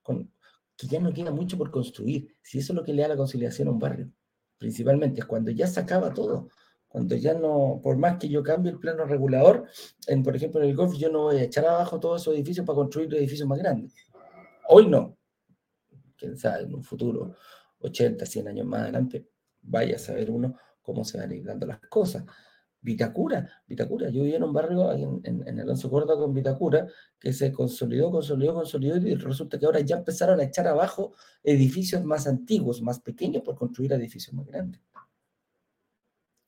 con, 0.01 0.31
que 0.75 0.87
ya 0.87 0.99
no 0.99 1.13
queda 1.13 1.31
mucho 1.31 1.57
por 1.57 1.69
construir. 1.69 2.35
Si 2.41 2.57
eso 2.57 2.73
es 2.73 2.77
lo 2.77 2.83
que 2.83 2.93
le 2.93 3.03
da 3.03 3.09
la 3.09 3.17
conciliación 3.17 3.67
a 3.67 3.71
un 3.71 3.79
barrio, 3.79 4.11
principalmente, 4.57 5.23
cuando 5.23 5.51
ya 5.51 5.67
se 5.67 5.79
acaba 5.79 6.13
todo, 6.13 6.49
cuando 6.91 7.15
ya 7.15 7.33
no, 7.33 7.79
por 7.81 7.95
más 7.97 8.17
que 8.17 8.27
yo 8.27 8.43
cambie 8.43 8.71
el 8.71 8.77
plano 8.77 9.05
regulador, 9.05 9.65
en, 10.07 10.23
por 10.23 10.35
ejemplo 10.35 10.61
en 10.61 10.69
el 10.69 10.75
golf, 10.75 10.93
yo 10.97 11.09
no 11.09 11.23
voy 11.23 11.37
a 11.37 11.43
echar 11.43 11.65
abajo 11.65 11.99
todos 11.99 12.21
esos 12.21 12.33
edificios 12.33 12.65
para 12.65 12.75
construir 12.75 13.13
edificios 13.15 13.47
más 13.47 13.59
grandes. 13.59 13.93
Hoy 14.67 14.87
no, 14.87 15.17
quién 16.17 16.37
sabe, 16.37 16.63
en 16.63 16.75
un 16.75 16.83
futuro, 16.83 17.33
80, 17.79 18.25
100 18.25 18.47
años 18.49 18.65
más 18.65 18.81
adelante, 18.81 19.25
vaya 19.61 19.95
a 19.95 19.99
saber 19.99 20.29
uno 20.29 20.57
cómo 20.81 21.05
se 21.05 21.17
van 21.17 21.31
a 21.31 21.35
ir 21.35 21.45
dando 21.45 21.65
las 21.65 21.79
cosas. 21.79 22.25
Vitacura, 22.81 23.47
Vitacura, 23.67 24.09
yo 24.09 24.23
vivía 24.23 24.37
en 24.37 24.43
un 24.43 24.53
barrio 24.53 24.91
en, 24.91 25.21
en, 25.23 25.59
Alonso 25.59 25.89
Córdoba 25.89 26.19
con 26.19 26.33
Vitacura, 26.33 26.87
que 27.19 27.31
se 27.31 27.53
consolidó, 27.53 28.11
consolidó, 28.11 28.55
consolidó, 28.55 28.97
y 28.97 29.15
resulta 29.15 29.57
que 29.57 29.65
ahora 29.65 29.79
ya 29.79 29.97
empezaron 29.97 30.39
a 30.39 30.43
echar 30.43 30.67
abajo 30.67 31.13
edificios 31.43 32.03
más 32.03 32.27
antiguos, 32.27 32.81
más 32.81 32.99
pequeños, 32.99 33.43
por 33.43 33.55
construir 33.55 33.93
edificios 33.93 34.33
más 34.33 34.47
grandes. 34.47 34.81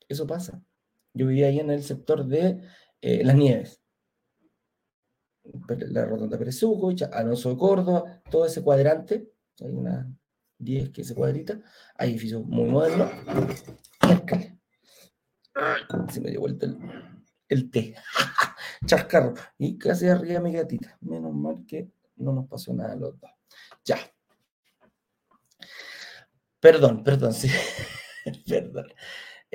Eso 0.07 0.27
pasa. 0.27 0.63
Yo 1.13 1.27
vivía 1.27 1.47
ahí 1.47 1.59
en 1.59 1.69
el 1.69 1.83
sector 1.83 2.25
de 2.25 2.61
eh, 3.01 3.23
Las 3.23 3.35
Nieves, 3.35 3.81
la 5.67 6.05
Rotonda 6.05 6.37
Pérez 6.37 6.61
Alonso 7.11 7.57
Córdoba, 7.57 8.21
todo 8.31 8.45
ese 8.45 8.63
cuadrante, 8.63 9.29
hay 9.59 9.71
una 9.71 10.09
10, 10.63 10.89
que 10.89 11.03
se 11.03 11.15
cuadrita. 11.15 11.59
Hay 11.95 12.11
edificios 12.11 12.43
muy 12.45 12.69
modernos. 12.69 13.11
Se 16.11 16.21
me 16.21 16.31
dio 16.31 16.39
vuelta 16.39 16.65
el, 16.65 16.77
el 17.49 17.69
té. 17.69 17.95
Chascarro. 18.85 19.33
Y 19.57 19.77
casi 19.77 20.07
arriba 20.07 20.39
mi 20.39 20.53
gatita. 20.53 20.97
Menos 21.01 21.33
mal 21.33 21.65
que 21.67 21.91
no 22.15 22.33
nos 22.33 22.47
pasó 22.47 22.73
nada 22.73 22.93
a 22.93 22.95
los 22.95 23.19
dos. 23.19 23.31
Ya. 23.85 23.97
Perdón, 26.59 27.03
perdón, 27.03 27.33
sí. 27.33 27.49
perdón. 28.47 28.87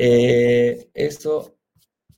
Eh, 0.00 0.90
eso, 0.94 1.58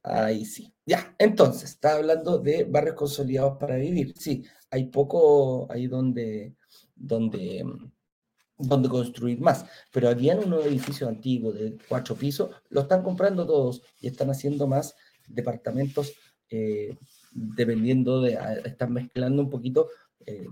ahí 0.02 0.44
sí. 0.44 0.74
Ya, 0.84 1.14
entonces, 1.18 1.70
está 1.70 1.94
hablando 1.96 2.38
de 2.38 2.64
barrios 2.64 2.96
consolidados 2.96 3.56
para 3.58 3.76
vivir. 3.76 4.14
Sí, 4.18 4.44
hay 4.70 4.86
poco 4.88 5.66
ahí 5.72 5.86
donde, 5.86 6.56
donde 6.94 7.64
donde 8.58 8.88
construir 8.88 9.40
más. 9.40 9.64
Pero 9.92 10.08
habían 10.08 10.40
unos 10.40 10.66
edificios 10.66 11.08
antiguos 11.08 11.54
de 11.54 11.78
cuatro 11.88 12.14
pisos, 12.14 12.50
lo 12.68 12.82
están 12.82 13.02
comprando 13.02 13.46
todos 13.46 13.82
y 14.00 14.08
están 14.08 14.30
haciendo 14.30 14.66
más 14.66 14.94
departamentos 15.26 16.12
eh, 16.50 16.96
dependiendo 17.32 18.20
de, 18.20 18.36
ah, 18.36 18.54
están 18.64 18.92
mezclando 18.92 19.42
un 19.42 19.48
poquito, 19.50 19.88
eh, 20.26 20.46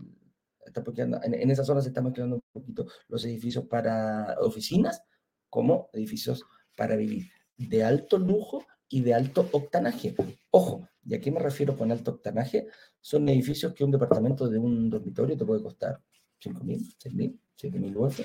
en, 0.97 1.35
en, 1.35 1.50
esa 1.50 1.64
zona 1.64 1.82
se 1.82 1.88
están 1.88 2.04
mezclando 2.04 2.37
un 2.37 2.42
poquito 2.52 2.87
los 3.08 3.25
edificios 3.25 3.64
para 3.66 4.37
oficinas 4.40 5.02
como 5.50 5.90
edificios 5.92 6.44
para 6.78 6.97
vivir, 6.97 7.26
de 7.56 7.82
alto 7.82 8.16
lujo 8.18 8.64
y 8.88 9.02
de 9.02 9.12
alto 9.12 9.49
octanaje. 9.52 10.14
Ojo, 10.50 10.88
¿y 11.04 11.14
a 11.14 11.20
qué 11.20 11.30
me 11.30 11.40
refiero 11.40 11.76
con 11.76 11.90
alto 11.90 12.12
octanaje? 12.12 12.68
Son 13.00 13.28
edificios 13.28 13.75
que 13.75 13.85
un 13.85 13.90
departamento 13.90 14.49
de 14.49 14.58
un 14.58 14.88
dormitorio 14.88 15.37
te 15.37 15.44
puede 15.44 15.62
costar 15.62 16.00
5 16.38 16.64
mil, 16.64 16.80
6 16.97 17.14
mil, 17.14 17.40
7 17.56 17.78
mil 17.78 17.97
UF 17.97 18.20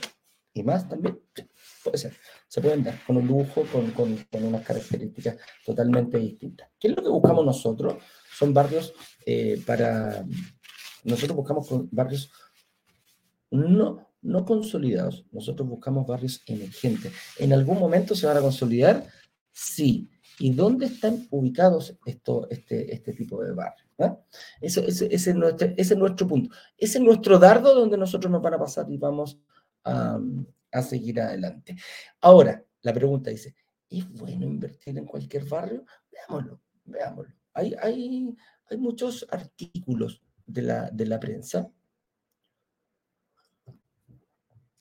y 0.54 0.64
más 0.64 0.88
también. 0.88 1.20
Puede 1.84 1.98
ser. 1.98 2.14
Se 2.48 2.62
pueden 2.62 2.84
dar 2.84 3.04
con 3.06 3.18
un 3.18 3.28
lujo, 3.28 3.64
con, 3.72 3.92
con, 3.92 4.16
con, 4.32 4.44
unas 4.44 4.64
características 4.64 5.38
totalmente 5.66 6.20
distintas. 6.20 6.70
¿Qué 6.80 6.90
es 6.90 6.96
lo 6.96 7.02
que 7.02 7.10
buscamos 7.10 7.44
nosotros? 7.44 7.96
Son 8.32 8.54
barrios 8.54 8.94
eh, 9.26 9.62
para. 9.66 10.24
Nosotros 11.04 11.36
buscamos 11.36 11.68
barrios 11.92 12.32
no, 13.54 14.13
no 14.24 14.46
consolidados. 14.46 15.26
Nosotros 15.32 15.68
buscamos 15.68 16.08
barrios 16.08 16.42
emergentes. 16.48 17.14
¿En 17.38 17.54
algún 17.54 17.80
momento 17.80 18.16
se 18.16 18.26
van 18.26 18.38
a 18.38 18.42
consolidar? 18.42 19.06
Sí. 19.52 20.10
¿Y 20.40 20.52
dónde 20.54 20.88
están 20.88 21.28
ubicados 21.30 21.96
esto, 22.06 22.48
este, 22.50 22.94
este 22.94 23.14
tipo 23.14 23.44
de 23.44 23.52
barrios? 23.52 23.88
Eso, 24.60 24.82
ese, 24.82 25.14
es 25.14 25.36
nuestro, 25.36 25.68
ese, 25.78 25.94
es 25.94 25.98
nuestro, 25.98 26.28
punto. 26.28 26.56
Ese 26.78 26.98
es 26.98 27.04
nuestro 27.04 27.38
dardo 27.38 27.76
donde 27.76 27.98
nosotros 27.98 28.32
nos 28.32 28.42
van 28.42 28.56
a 28.56 28.60
pasar 28.60 28.90
y 28.90 28.98
vamos 28.98 29.40
a, 29.84 30.20
a 30.72 30.82
seguir 30.82 31.22
adelante. 31.22 31.76
Ahora, 32.22 32.64
la 32.82 32.94
pregunta 32.94 33.30
dice, 33.30 33.56
¿es 33.90 34.10
bueno 34.12 34.46
invertir 34.46 34.98
en 34.98 35.06
cualquier 35.06 35.46
barrio? 35.46 35.86
Veámoslo, 36.12 36.62
veámoslo. 36.86 37.34
Hay, 37.54 37.76
hay, 37.80 38.36
hay 38.70 38.78
muchos 38.78 39.26
artículos 39.30 40.22
de 40.46 40.64
la, 40.64 40.90
de 40.90 41.06
la 41.06 41.20
prensa 41.20 41.70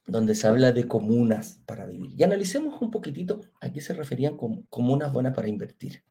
donde 0.06 0.34
se 0.34 0.46
habla 0.46 0.72
de 0.72 0.88
comunas 0.88 1.60
para 1.66 1.86
vivir. 1.86 2.12
Y 2.16 2.22
analicemos 2.22 2.80
un 2.82 2.90
poquitito 2.90 3.40
a 3.60 3.70
qué 3.70 3.80
se 3.80 3.94
referían 3.94 4.36
con 4.36 4.62
comunas 4.62 5.12
buenas 5.12 5.34
para 5.34 5.48
invertir. 5.48 6.04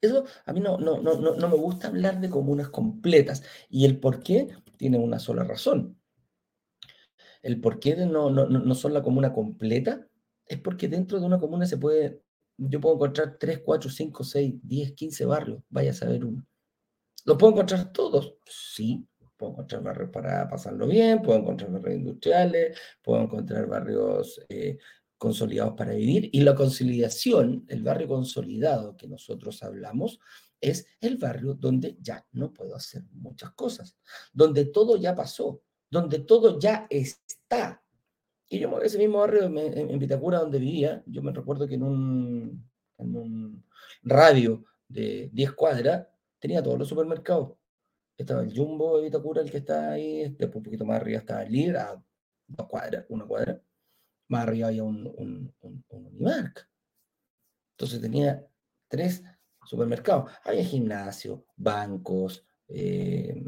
Eso 0.00 0.24
a 0.46 0.52
mí 0.52 0.60
no, 0.60 0.78
no, 0.78 1.00
no, 1.00 1.16
no 1.16 1.48
me 1.48 1.56
gusta 1.56 1.88
hablar 1.88 2.20
de 2.20 2.30
comunas 2.30 2.70
completas. 2.70 3.42
Y 3.68 3.84
el 3.84 4.00
por 4.00 4.22
qué 4.22 4.48
tiene 4.76 4.98
una 4.98 5.18
sola 5.18 5.44
razón. 5.44 5.98
El 7.42 7.60
por 7.60 7.78
qué 7.78 7.96
no, 7.96 8.30
no, 8.30 8.46
no 8.46 8.74
son 8.74 8.94
la 8.94 9.02
comuna 9.02 9.32
completa 9.32 10.06
es 10.50 10.58
porque 10.60 10.88
dentro 10.88 11.20
de 11.20 11.26
una 11.26 11.38
comuna 11.38 11.64
se 11.64 11.78
puede, 11.78 12.22
yo 12.56 12.80
puedo 12.80 12.96
encontrar 12.96 13.36
3, 13.38 13.60
4, 13.64 13.88
5, 13.88 14.24
6, 14.24 14.54
10, 14.60 14.92
15 14.92 15.24
barrios, 15.24 15.62
vaya 15.68 15.92
a 15.92 15.94
saber 15.94 16.24
uno. 16.24 16.44
¿Los 17.24 17.36
puedo 17.36 17.52
encontrar 17.52 17.92
todos? 17.92 18.34
Sí, 18.46 19.06
puedo 19.40 19.52
encontrar 19.52 19.82
barrios 19.82 20.10
para 20.10 20.46
pasarlo 20.48 20.86
bien, 20.86 21.22
puedo 21.22 21.38
encontrar 21.38 21.70
barrios 21.72 21.98
industriales, 21.98 22.78
puedo 23.02 23.22
encontrar 23.22 23.66
barrios 23.66 24.38
eh, 24.50 24.76
consolidados 25.16 25.74
para 25.74 25.94
vivir. 25.94 26.28
Y 26.30 26.42
la 26.42 26.54
consolidación, 26.54 27.64
el 27.68 27.82
barrio 27.82 28.06
consolidado 28.06 28.98
que 28.98 29.08
nosotros 29.08 29.62
hablamos, 29.62 30.20
es 30.60 30.86
el 31.00 31.16
barrio 31.16 31.54
donde 31.54 31.96
ya 32.02 32.26
no 32.32 32.52
puedo 32.52 32.76
hacer 32.76 33.02
muchas 33.12 33.52
cosas, 33.52 33.96
donde 34.30 34.66
todo 34.66 34.98
ya 34.98 35.14
pasó, 35.14 35.62
donde 35.90 36.18
todo 36.18 36.58
ya 36.58 36.86
está. 36.90 37.82
Y 38.46 38.58
yo, 38.58 38.78
ese 38.82 38.98
mismo 38.98 39.20
barrio 39.20 39.44
en, 39.44 39.98
Vitacura 39.98 40.40
donde 40.40 40.58
vivía, 40.58 41.02
yo 41.06 41.22
me 41.22 41.32
recuerdo 41.32 41.66
que 41.66 41.76
en 41.76 41.82
un, 41.82 42.70
en 42.98 43.16
un 43.16 43.64
radio 44.02 44.66
de 44.86 45.30
10 45.32 45.52
cuadras 45.52 46.06
tenía 46.38 46.62
todos 46.62 46.78
los 46.78 46.88
supermercados. 46.88 47.59
Estaba 48.20 48.42
el 48.42 48.54
Jumbo 48.54 48.98
de 48.98 49.04
Vitacura, 49.04 49.40
el 49.40 49.50
que 49.50 49.58
está 49.58 49.92
ahí, 49.92 50.28
después 50.28 50.56
un 50.56 50.62
poquito 50.62 50.84
más 50.84 51.00
arriba 51.00 51.20
estaba 51.20 51.42
el 51.42 51.52
Lidl, 51.52 51.76
a 51.76 52.04
dos 52.46 52.66
cuadras, 52.68 53.06
una 53.08 53.24
cuadra 53.24 53.62
más 54.28 54.42
arriba 54.42 54.68
había 54.68 54.84
un, 54.84 55.06
un, 55.16 55.54
un, 55.60 55.84
Unimark. 55.88 56.68
Entonces 57.72 58.00
tenía 58.00 58.46
tres 58.88 59.24
supermercados. 59.64 60.30
Había 60.44 60.64
gimnasio, 60.64 61.46
bancos, 61.56 62.44
eh, 62.68 63.42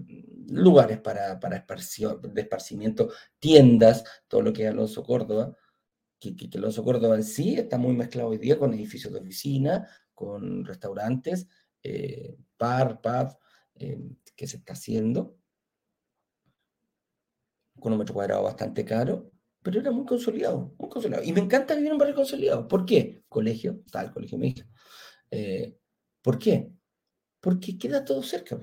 lugares 0.49 1.00
para, 1.00 1.38
para 1.38 1.64
de 1.64 2.41
esparcimiento, 2.41 3.11
tiendas, 3.38 4.05
todo 4.26 4.41
lo 4.41 4.52
que 4.55 4.64
es 4.64 4.71
Alonso 4.71 5.02
Córdoba, 5.05 5.55
que, 6.19 6.35
que, 6.35 6.49
Alonso 6.57 6.83
Córdoba 6.83 7.17
en 7.17 7.25
sí 7.25 7.57
está 7.57 7.76
muy 7.76 7.95
mezclado 7.95 8.31
hoy 8.31 8.38
día 8.38 8.59
con 8.59 8.73
edificios 8.73 9.12
de 9.12 9.21
oficina, 9.21 9.87
con 10.14 10.64
restaurantes, 10.64 11.47
eh, 11.83 12.37
bar, 12.59 13.00
pub, 13.00 13.37
que 14.37 14.47
se 14.47 14.57
está 14.59 14.73
haciendo, 14.75 15.37
con 17.81 17.93
un 17.93 17.99
metro 17.99 18.15
cuadrado 18.15 18.43
bastante 18.43 18.85
caro, 18.85 19.31
pero 19.62 19.81
era 19.81 19.91
muy 19.91 20.05
consolidado, 20.05 20.75
muy 20.79 20.89
consolidado. 20.89 21.25
Y 21.25 21.33
me 21.33 21.41
encanta 21.41 21.75
vivir 21.75 21.89
en 21.89 21.93
un 21.95 21.99
barrio 21.99 22.15
consolidado. 22.15 22.67
¿Por 22.67 22.85
qué? 22.85 23.23
Colegio, 23.29 23.83
el 23.93 24.12
colegio 24.12 24.39
mi 24.39 24.55
eh, 25.31 25.77
¿Por 26.21 26.39
qué? 26.39 26.73
Porque 27.41 27.79
queda 27.79 28.05
todo 28.05 28.23
cerca. 28.23 28.59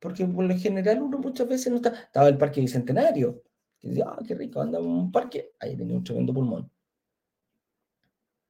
Porque 0.00 0.26
por 0.26 0.44
lo 0.44 0.56
general 0.58 1.02
uno 1.02 1.18
muchas 1.18 1.48
veces 1.48 1.70
no 1.70 1.76
está. 1.76 1.90
Estaba 1.90 2.28
el 2.28 2.38
parque 2.38 2.60
bicentenario. 2.60 3.42
Que 3.78 3.88
decía, 3.88 4.06
ah, 4.08 4.22
qué 4.26 4.34
rico, 4.34 4.60
anda 4.60 4.78
en 4.78 4.86
un 4.86 5.12
parque. 5.12 5.52
Ahí 5.60 5.76
tenía 5.76 5.96
un 5.96 6.04
tremendo 6.04 6.34
pulmón. 6.34 6.70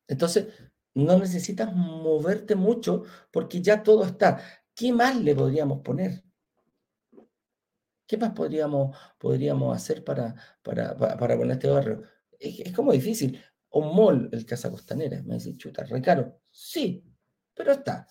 Entonces, 0.09 0.49
no 0.95 1.19
necesitas 1.19 1.75
moverte 1.75 2.55
mucho 2.55 3.05
porque 3.31 3.63
ya 3.63 3.83
todo 3.83 4.05
está. 4.05 4.43
¿Qué 4.75 4.93
más 4.93 5.17
le 5.21 5.35
podríamos 5.35 5.81
poner? 5.81 6.23
¿Qué 8.07 8.17
más 8.17 8.33
podríamos, 8.33 8.97
podríamos 9.19 9.75
hacer 9.77 10.05
para, 10.05 10.35
para, 10.63 10.97
para, 10.97 11.37
poner 11.37 11.53
este 11.53 11.69
barrio? 11.69 12.03
Es, 12.39 12.73
como 12.73 12.93
difícil. 12.93 13.41
Un 13.71 13.97
mall, 13.97 14.29
el 14.33 14.45
Casa 14.45 14.71
Costanera, 14.71 15.23
me 15.23 15.35
dice, 15.35 15.57
chuta, 15.57 15.85
re 15.85 16.03
caro. 16.03 16.41
Sí, 16.51 17.05
pero 17.55 17.73
está. 17.73 18.07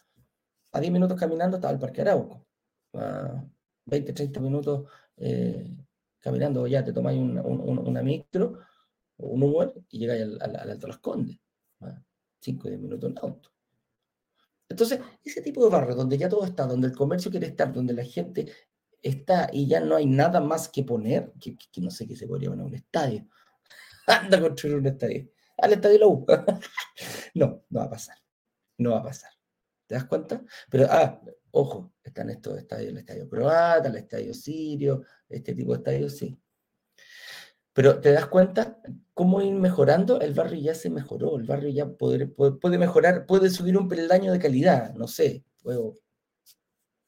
A 0.72 0.80
10 0.80 0.92
minutos 0.92 1.20
caminando 1.20 1.58
estaba 1.58 1.74
el 1.74 1.80
Parque 1.80 2.02
Arauco. 2.02 2.48
A 2.94 3.44
20, 3.86 4.14
30 4.14 4.40
minutos 4.40 4.90
eh, 5.18 5.76
caminando, 6.20 6.66
ya 6.68 6.84
te 6.84 6.94
tomáis 6.94 7.20
una, 7.20 7.44
una 7.44 8.02
micro, 8.02 8.60
un 9.18 9.44
Uber 9.44 9.74
y 9.90 10.00
llegáis 10.00 10.24
al, 10.24 10.42
al, 10.42 10.72
Alto 10.72 10.88
Las 10.88 11.00
Condes. 11.00 11.38
5 12.40 12.68
o 12.68 12.70
10 12.70 12.82
minutos 12.82 13.10
en 13.12 13.18
auto. 13.22 13.52
Entonces, 14.72 15.00
ese 15.24 15.42
tipo 15.42 15.64
de 15.64 15.70
barrio 15.70 15.96
donde 15.96 16.18
ya 16.18 16.30
todo 16.30 16.46
está, 16.46 16.66
donde 16.66 16.88
el 16.88 16.96
comercio 16.96 17.30
quiere 17.30 17.48
estar, 17.48 17.72
donde 17.72 17.94
la 17.94 18.04
gente 18.04 18.52
está 19.02 19.50
y 19.52 19.68
ya 19.68 19.80
no 19.80 19.96
hay 19.96 20.06
nada 20.06 20.40
más 20.40 20.70
que 20.70 20.84
poner, 20.84 21.34
que, 21.40 21.58
no 21.78 21.92
sé 21.92 22.08
qué 22.08 22.16
se 22.16 22.28
podría 22.28 22.50
poner 22.50 22.66
un 22.66 22.76
estadio. 22.76 23.28
Anda 24.08 24.38
a 24.38 24.42
construir 24.42 24.78
un 24.78 24.88
estadio. 24.88 25.30
Al 25.58 25.74
estadio 25.74 26.00
la 26.00 26.08
U. 26.08 26.26
no, 27.36 27.64
no 27.70 27.80
va 27.80 27.86
a 27.86 27.90
pasar. 27.90 28.18
No 28.78 28.92
va 28.92 29.00
a 29.00 29.04
pasar. 29.04 29.32
¿Te 29.86 29.96
das 29.96 30.06
cuenta? 30.06 30.44
Pero, 30.70 30.88
ah, 30.90 31.22
ojo, 31.52 31.94
están 32.04 32.30
estos 32.30 32.58
estadios, 32.58 32.92
el 32.92 32.98
estadio 32.98 33.30
croata, 33.30 33.90
el 33.90 33.98
estadio 33.98 34.34
sirio, 34.34 35.04
este 35.28 35.54
tipo 35.54 35.74
de 35.74 35.78
estadios, 35.78 36.18
sí. 36.18 36.40
Pero 37.74 38.00
te 38.02 38.12
das 38.12 38.28
cuenta 38.28 38.78
cómo 39.14 39.42
ir 39.42 39.54
mejorando, 39.54 40.20
el 40.20 40.34
barrio 40.34 40.60
ya 40.62 40.76
se 40.76 40.90
mejoró, 40.90 41.38
el 41.38 41.44
barrio 41.44 41.70
ya 41.70 41.88
puede, 41.88 42.28
puede, 42.28 42.78
mejorar, 42.78 43.26
puede 43.26 43.50
subir 43.50 43.78
un 43.78 43.88
peldaño 43.88 44.32
de 44.32 44.40
calidad, 44.40 44.94
no 44.96 45.08
sé, 45.08 45.46
puedo, 45.62 45.96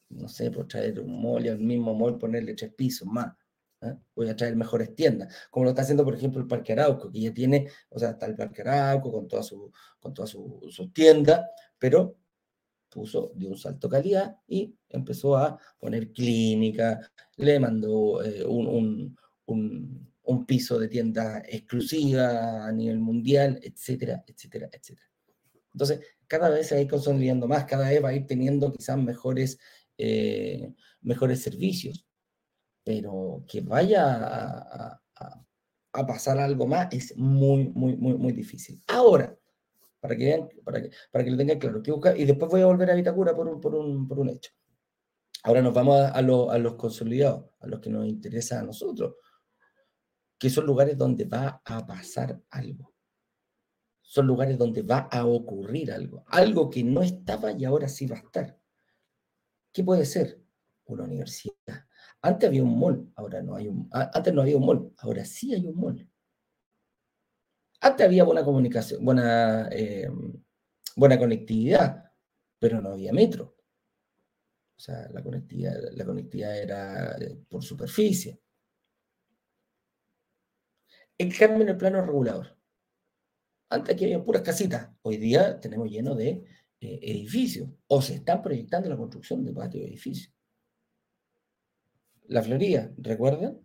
no 0.10 0.30
sé, 0.30 0.52
por 0.52 0.68
traer 0.68 1.00
un 1.00 1.22
mall 1.22 1.46
y 1.46 1.50
al 1.50 1.60
mismo 1.60 1.94
mall 1.94 2.18
ponerle 2.18 2.54
tres 2.54 2.74
pisos 2.74 3.08
más. 3.08 3.34
¿eh? 3.82 3.96
Voy 4.16 4.30
a 4.30 4.36
traer 4.36 4.56
mejores 4.56 4.96
tiendas, 4.96 5.34
como 5.50 5.66
lo 5.66 5.72
está 5.72 5.82
haciendo, 5.82 6.06
por 6.06 6.16
ejemplo, 6.16 6.42
el 6.42 6.48
Parque 6.48 6.74
Arauco, 6.74 7.12
que 7.12 7.20
ya 7.20 7.34
tiene, 7.34 7.70
o 7.90 8.00
sea, 8.00 8.12
está 8.12 8.26
el 8.26 8.36
Parque 8.36 8.62
Arauco 8.62 9.12
con 9.12 9.28
todas 9.28 9.48
sus 9.48 9.72
toda 10.14 10.28
su, 10.28 10.92
tiendas, 10.94 11.42
pero 11.78 12.18
puso, 12.90 13.32
dio 13.36 13.50
un 13.50 13.58
salto 13.58 13.90
calidad 13.90 14.38
y 14.48 14.76
empezó 14.90 15.36
a 15.36 15.58
poner 15.80 16.12
clínica, 16.12 17.12
le 17.38 17.60
mandó 17.60 18.24
eh, 18.24 18.46
un 18.46 19.18
un 19.46 20.13
piso 20.46 20.80
de 20.80 20.88
tienda 20.88 21.44
exclusiva 21.48 22.66
a 22.66 22.72
nivel 22.72 23.00
mundial, 23.00 23.60
etcétera, 23.62 24.24
etcétera, 24.26 24.70
etcétera. 24.72 25.08
Entonces, 25.74 26.00
cada 26.28 26.50
vez 26.50 26.68
se 26.68 26.76
va 26.76 26.80
a 26.80 26.82
ir 26.84 26.90
consolidando 26.90 27.48
más, 27.48 27.66
cada 27.66 27.90
vez 27.90 28.04
va 28.04 28.10
a 28.10 28.16
ir 28.16 28.26
teniendo 28.26 28.72
quizás 28.72 28.98
mejores, 28.98 29.60
eh, 29.98 30.74
mejores 31.02 31.42
servicios, 31.42 32.06
pero 32.84 33.44
que 33.48 33.62
vaya 33.62 34.04
a, 34.06 35.00
pasar 36.08 36.40
algo 36.40 36.66
más 36.66 36.88
es 36.92 37.16
muy, 37.16 37.70
muy, 37.70 37.96
muy, 37.96 38.16
muy 38.16 38.34
difícil. 38.34 38.82
Ahora, 38.88 39.38
para 40.00 40.16
que 40.18 40.26
vean, 40.26 40.50
para 40.64 40.82
que, 40.82 40.90
para 41.12 41.24
que 41.24 41.32
lo 41.32 41.38
tengan 41.38 41.60
claro, 41.60 41.84
y 42.16 42.26
después 42.26 42.52
voy 42.52 42.62
a 42.62 42.66
volver 42.66 42.90
a 42.90 42.96
Vitacura 42.96 43.36
por 43.36 43.48
un, 43.48 43.62
por 43.62 43.76
un, 43.76 44.08
por 44.08 44.20
un 44.20 44.30
hecho. 44.30 44.52
Ahora 45.44 45.62
nos 45.62 45.74
vamos 45.74 46.00
a, 46.00 46.10
a 46.10 46.22
los 46.22 46.76
consolidados, 46.76 47.46
a 47.60 47.68
los 47.68 47.80
que 47.80 47.90
nos 47.90 48.08
interesa 48.08 48.60
a 48.60 48.64
nosotros, 48.64 49.16
que 50.44 50.50
son 50.50 50.66
lugares 50.66 50.98
donde 50.98 51.24
va 51.24 51.62
a 51.64 51.88
pasar 51.88 52.38
algo. 52.50 52.94
Son 54.02 54.28
lugares 54.28 54.58
donde 54.58 54.82
va 54.82 55.08
a 55.10 55.26
ocurrir 55.26 55.90
algo. 55.90 56.26
Algo 56.28 56.70
que 56.70 56.84
no 56.84 57.02
estaba 57.02 57.54
y 57.54 57.64
ahora 57.64 57.88
sí 57.88 58.08
va 58.08 58.18
a 58.18 58.20
estar. 58.20 58.60
¿Qué 59.72 59.86
puede 59.86 60.04
ser? 60.04 60.44
Una 60.84 61.06
universidad. 61.06 61.56
Antes 62.22 62.50
había 62.50 62.62
un 62.62 62.78
mall, 62.78 63.10
ahora 63.16 63.42
no 63.42 63.56
hay 63.56 63.70
un... 63.70 63.88
Antes 63.94 64.34
no 64.34 64.42
había 64.42 64.58
un 64.58 64.66
mall, 64.66 64.94
ahora 64.98 65.24
sí 65.24 65.54
hay 65.54 65.66
un 65.66 65.80
mall. 65.80 66.12
Antes 67.80 68.06
había 68.06 68.26
buena 68.26 68.44
comunicación, 68.44 69.06
buena, 69.06 69.70
eh, 69.72 70.10
buena 70.98 71.18
conectividad, 71.18 72.04
pero 72.60 72.82
no 72.82 72.90
había 72.90 73.14
metro. 73.14 73.56
O 74.76 74.80
sea, 74.82 75.10
la 75.10 75.24
conectividad, 75.24 75.74
la 75.94 76.04
conectividad 76.04 76.58
era 76.58 77.16
eh, 77.18 77.38
por 77.48 77.64
superficie. 77.64 78.42
El 81.18 81.38
cambio 81.38 81.62
en 81.62 81.70
el 81.70 81.78
plano 81.78 82.02
regulador. 82.02 82.58
Antes 83.70 83.96
aquí 83.96 84.06
había 84.06 84.24
puras 84.24 84.44
casitas, 84.44 84.90
hoy 85.02 85.18
día 85.18 85.60
tenemos 85.60 85.90
lleno 85.90 86.16
de 86.16 86.44
eh, 86.80 87.00
edificios, 87.02 87.70
o 87.88 88.02
se 88.02 88.16
están 88.16 88.42
proyectando 88.42 88.90
la 88.90 88.98
construcción 88.98 89.44
de 89.44 89.54
patios 89.54 89.84
de 89.84 89.90
edificios. 89.90 90.34
La 92.28 92.42
Florida, 92.42 92.92
¿recuerdan? 92.98 93.60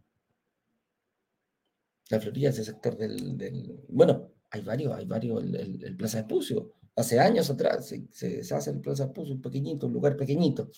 La 2.10 2.20
Florida 2.20 2.50
es 2.50 2.58
el 2.58 2.64
sector 2.64 2.96
del, 2.96 3.84
Bueno, 3.88 4.32
hay 4.50 4.62
varios, 4.62 4.94
hay 4.94 5.04
varios, 5.04 5.42
el, 5.42 5.96
Plaza 5.96 6.18
de 6.18 6.24
Pucio. 6.24 6.72
Hace 6.96 7.20
años 7.20 7.50
atrás 7.50 7.86
se, 7.88 8.08
se, 8.10 8.54
hace 8.54 8.70
el 8.70 8.80
Plaza 8.80 9.06
de 9.06 9.12
Pucio, 9.12 9.34
un 9.34 9.42
pequeñito, 9.42 9.86
un 9.86 9.92
lugar 9.92 10.16
pequeñito 10.16 10.70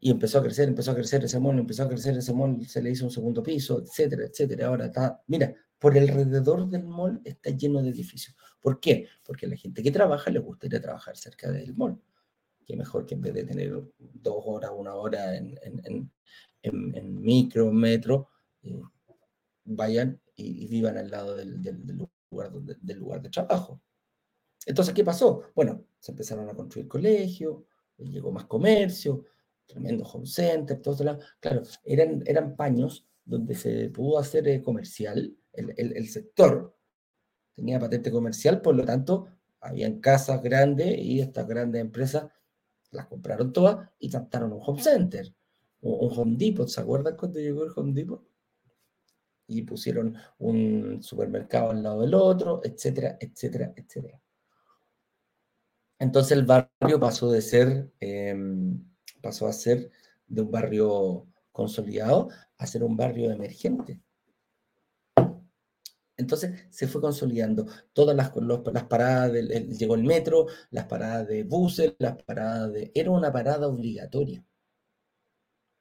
y 0.00 0.10
empezó 0.10 0.38
a 0.38 0.42
crecer, 0.42 0.68
empezó 0.68 0.92
a 0.92 0.94
crecer 0.94 1.24
ese 1.24 1.40
mall, 1.40 1.58
empezó 1.58 1.82
a 1.82 1.88
crecer 1.88 2.16
ese 2.16 2.32
mall, 2.32 2.64
se 2.66 2.82
le 2.82 2.90
hizo 2.90 3.04
un 3.04 3.10
segundo 3.10 3.42
piso, 3.42 3.82
etcétera, 3.82 4.26
etcétera. 4.26 4.68
Ahora 4.68 4.86
está, 4.86 5.22
mira, 5.26 5.54
por 5.78 5.96
alrededor 5.96 6.68
del 6.68 6.84
mall 6.84 7.20
está 7.24 7.50
lleno 7.50 7.82
de 7.82 7.90
edificios. 7.90 8.36
¿Por 8.60 8.80
qué? 8.80 9.08
Porque 9.24 9.46
a 9.46 9.48
la 9.48 9.56
gente 9.56 9.82
que 9.82 9.90
trabaja 9.90 10.30
le 10.30 10.38
gustaría 10.38 10.80
trabajar 10.80 11.16
cerca 11.16 11.50
del 11.50 11.74
mall. 11.74 12.00
Qué 12.64 12.76
mejor 12.76 13.06
que 13.06 13.14
en 13.14 13.22
vez 13.22 13.34
de 13.34 13.44
tener 13.44 13.82
dos 13.98 14.42
horas, 14.44 14.70
una 14.76 14.94
hora 14.94 15.36
en, 15.36 15.58
en, 15.62 16.10
en, 16.62 17.20
micro, 17.22 17.72
metro, 17.72 18.28
eh, 18.62 18.80
vayan 19.64 20.20
y, 20.36 20.66
vivan 20.66 20.98
al 20.98 21.10
lado 21.10 21.36
del, 21.36 21.62
del, 21.62 22.08
lugar, 22.30 22.52
del 22.52 22.98
lugar 22.98 23.22
de 23.22 23.30
trabajo. 23.30 23.80
Entonces, 24.66 24.92
¿qué 24.92 25.02
pasó? 25.02 25.44
Bueno, 25.54 25.84
se 25.98 26.12
empezaron 26.12 26.48
a 26.48 26.54
construir 26.54 26.88
colegios, 26.88 27.62
llegó 27.96 28.30
más 28.30 28.44
comercio, 28.44 29.24
tremendo 29.68 30.04
home 30.04 30.26
center, 30.26 30.80
todo 30.82 30.94
eso. 30.94 31.18
Claro, 31.38 31.62
eran, 31.84 32.24
eran 32.26 32.56
paños 32.56 33.06
donde 33.24 33.54
se 33.54 33.90
pudo 33.90 34.18
hacer 34.18 34.48
eh, 34.48 34.62
comercial, 34.62 35.36
el, 35.52 35.74
el, 35.76 36.08
sector 36.08 36.74
tenía 37.54 37.78
patente 37.78 38.10
comercial, 38.10 38.60
por 38.60 38.74
lo 38.74 38.84
tanto, 38.84 39.28
habían 39.60 40.00
casas 40.00 40.42
grandes 40.42 40.98
y 40.98 41.20
estas 41.20 41.46
grandes 41.46 41.80
empresas 41.80 42.30
las 42.90 43.06
compraron 43.06 43.52
todas 43.52 43.88
y 43.98 44.08
captaron 44.08 44.52
un 44.52 44.60
home 44.64 44.82
center, 44.82 45.34
un, 45.80 46.08
un 46.08 46.18
Home 46.18 46.36
Depot. 46.38 46.68
¿Se 46.68 46.80
acuerdan 46.80 47.16
cuando 47.16 47.38
llegó 47.38 47.64
el 47.64 47.72
Home 47.76 47.92
Depot? 47.92 48.26
Y 49.48 49.62
pusieron 49.62 50.14
un 50.38 51.02
supermercado 51.02 51.70
al 51.70 51.82
lado 51.82 52.00
del 52.02 52.14
otro, 52.14 52.60
etcétera, 52.62 53.18
etcétera, 53.20 53.72
etcétera. 53.76 54.20
Entonces 55.98 56.38
el 56.38 56.44
barrio 56.44 57.00
pasó 57.00 57.30
de 57.30 57.42
ser 57.42 57.92
em, 57.98 58.84
pasó 59.20 59.46
a 59.46 59.52
ser 59.52 59.90
de 60.26 60.42
un 60.42 60.50
barrio 60.50 61.26
consolidado 61.52 62.28
a 62.58 62.66
ser 62.66 62.84
un 62.84 62.96
barrio 62.96 63.30
emergente. 63.30 64.00
Entonces 66.16 66.66
se 66.70 66.88
fue 66.88 67.00
consolidando. 67.00 67.66
Todas 67.92 68.16
las, 68.16 68.32
las 68.72 68.84
paradas, 68.84 69.32
llegó 69.32 69.94
el 69.94 70.04
metro, 70.04 70.46
las 70.70 70.86
paradas 70.86 71.28
de 71.28 71.44
buses, 71.44 71.94
las 71.98 72.20
paradas 72.22 72.72
de... 72.72 72.90
Era 72.94 73.10
una 73.10 73.32
parada 73.32 73.68
obligatoria. 73.68 74.44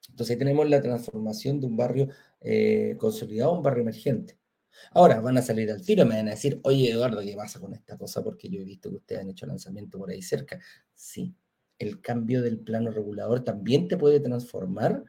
Entonces 0.09 0.37
tenemos 0.37 0.69
la 0.69 0.81
transformación 0.81 1.59
de 1.59 1.67
un 1.67 1.75
barrio 1.75 2.07
eh, 2.39 2.95
consolidado 2.99 3.51
a 3.51 3.57
un 3.57 3.63
barrio 3.63 3.81
emergente. 3.81 4.39
Ahora 4.91 5.19
van 5.21 5.37
a 5.37 5.41
salir 5.41 5.71
al 5.71 5.81
tiro 5.81 6.03
y 6.03 6.05
me 6.05 6.17
van 6.17 6.27
a 6.27 6.31
decir, 6.31 6.59
oye 6.63 6.91
Eduardo, 6.91 7.21
¿qué 7.21 7.35
pasa 7.35 7.59
con 7.59 7.73
esta 7.73 7.97
cosa? 7.97 8.23
Porque 8.23 8.47
yo 8.47 8.61
he 8.61 8.63
visto 8.63 8.89
que 8.89 8.97
ustedes 8.97 9.21
han 9.21 9.29
hecho 9.29 9.47
lanzamiento 9.47 9.97
por 9.97 10.11
ahí 10.11 10.21
cerca. 10.21 10.59
Sí, 10.93 11.35
el 11.79 12.01
cambio 12.01 12.41
del 12.41 12.59
plano 12.59 12.91
regulador 12.91 13.43
también 13.43 13.87
te 13.87 13.97
puede 13.97 14.19
transformar 14.19 15.03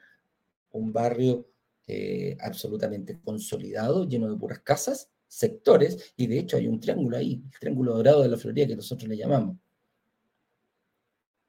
un 0.70 0.92
barrio 0.92 1.48
eh, 1.87 2.37
absolutamente 2.40 3.18
consolidado, 3.24 4.07
lleno 4.07 4.31
de 4.31 4.37
puras 4.37 4.61
casas, 4.61 5.11
sectores, 5.26 6.12
y 6.16 6.26
de 6.26 6.38
hecho 6.38 6.57
hay 6.57 6.68
un 6.68 6.81
triángulo 6.81 7.16
ahí, 7.16 7.42
el 7.44 7.59
triángulo 7.59 7.94
dorado 7.94 8.22
de 8.22 8.28
la 8.28 8.37
Florida 8.37 8.66
que 8.66 8.76
nosotros 8.76 9.09
le 9.09 9.16
llamamos, 9.16 9.57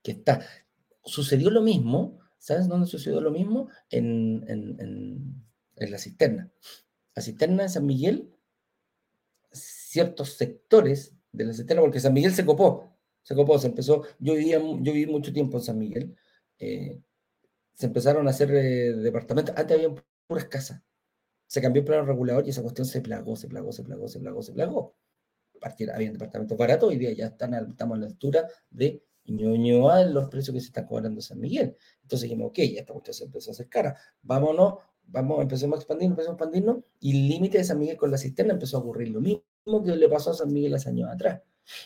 que 0.02 0.12
está. 0.12 0.42
Sucedió 1.04 1.50
lo 1.50 1.62
mismo 1.62 2.20
¿Sabes 2.40 2.70
dónde 2.70 2.88
sucedió 2.88 3.20
lo 3.20 3.32
mismo? 3.32 3.70
En, 3.92 5.44
la 5.76 5.98
cisterna. 5.98 6.50
La 7.14 7.22
cisterna 7.22 7.64
de 7.64 7.70
San 7.70 7.86
Miguel, 7.86 8.34
ciertos 9.52 10.34
sectores 10.34 11.14
de 11.32 11.46
la 11.46 11.54
cisterna, 11.54 11.82
porque 11.82 12.00
San 12.00 12.14
Miguel 12.14 12.34
se 12.34 12.46
copó, 12.46 12.98
se 13.22 13.36
copó, 13.36 13.60
se 13.60 13.68
empezó, 13.68 14.04
yo, 14.20 14.34
vivía, 14.34 14.60
yo 14.60 14.94
viví 14.94 15.06
mucho 15.06 15.34
tiempo 15.34 15.58
en 15.58 15.64
San 15.64 15.78
Miguel, 15.78 16.16
eh, 16.58 17.00
se 17.74 17.86
empezaron 17.86 18.28
a 18.28 18.32
hacer 18.32 18.52
eh, 18.54 18.94
departamentos, 18.94 19.56
antes 19.58 19.78
había 19.78 19.96
puras 20.28 20.46
casas, 20.46 20.82
se 21.48 21.62
cambió 21.62 21.82
el 21.82 21.86
plano 21.86 22.06
regulador 22.06 22.46
y 22.46 22.52
esa 22.52 22.62
cuestión 22.62 22.86
se 22.86 23.02
plagó, 23.02 23.36
se 23.36 23.48
plagó, 23.48 23.72
se 23.72 23.84
plagó, 23.84 24.08
se 24.08 24.20
plagó, 24.20 24.42
se 24.42 24.54
plagó. 24.54 24.96
Partir, 25.60 25.92
había 25.92 26.12
departamentos 26.12 26.58
baratos, 26.58 26.90
hoy 26.90 26.98
día 26.98 27.12
ya 27.12 27.28
están, 27.28 27.54
estamos 27.54 27.98
a 27.98 28.02
la 28.02 28.08
altura 28.08 28.48
de 28.70 29.04
Ñuñoa 29.26 30.06
los 30.06 30.30
precios 30.30 30.54
que 30.54 30.62
se 30.62 30.68
están 30.68 30.86
cobrando 30.86 31.20
en 31.20 31.22
San 31.22 31.40
Miguel. 31.40 31.76
Entonces 32.02 32.30
dijimos, 32.30 32.50
ok, 32.50 32.58
ya 32.58 32.80
esta 32.82 32.94
cuestión 32.94 33.14
se 33.14 33.24
empezó 33.26 33.52
a 33.52 33.54
hacer 33.54 33.68
cara, 33.68 33.98
vámonos, 34.22 34.76
vamos, 35.04 35.42
empecemos 35.42 35.78
a 35.78 35.82
expandirnos, 35.82 36.14
empezamos 36.14 36.40
a 36.40 36.44
expandirnos, 36.44 36.84
y 37.00 37.12
el 37.12 37.28
límite 37.30 37.58
de 37.58 37.64
San 37.64 37.80
Miguel 37.80 37.98
con 37.98 38.12
la 38.12 38.18
cisterna 38.18 38.54
empezó 38.54 38.78
a 38.78 38.80
ocurrir 38.82 39.10
lo 39.10 39.22
mismo 39.22 39.44
que 39.84 39.96
le 39.96 40.10
pasó 40.10 40.32
a 40.32 40.34
San 40.34 40.52
Miguel 40.52 40.74
hace 40.76 40.90
años 40.90 41.10
atrás. 41.12 41.42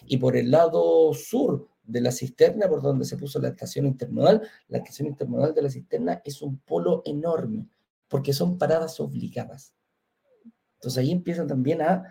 Y 0.06 0.18
por 0.18 0.36
el 0.38 0.52
lado 0.52 1.14
sur 1.14 1.68
de 1.84 2.02
la 2.02 2.12
cisterna, 2.12 2.68
por 2.68 2.82
donde 2.82 3.06
se 3.06 3.18
puso 3.18 3.40
la 3.40 3.50
estación 3.50 3.86
intermodal, 3.86 4.42
la 4.68 4.78
estación 4.80 5.08
intermodal 5.08 5.54
de 5.54 5.62
la 5.62 5.70
cisterna 5.70 6.22
es 6.24 6.42
un 6.42 6.60
polo 6.60 7.02
enorme, 7.06 7.68
porque 8.08 8.34
son 8.34 8.58
paradas 8.58 9.00
obligadas. 9.00 9.74
Entonces 10.76 10.98
ahí 10.98 11.12
empiezan 11.12 11.48
también 11.48 11.82
a, 11.82 12.04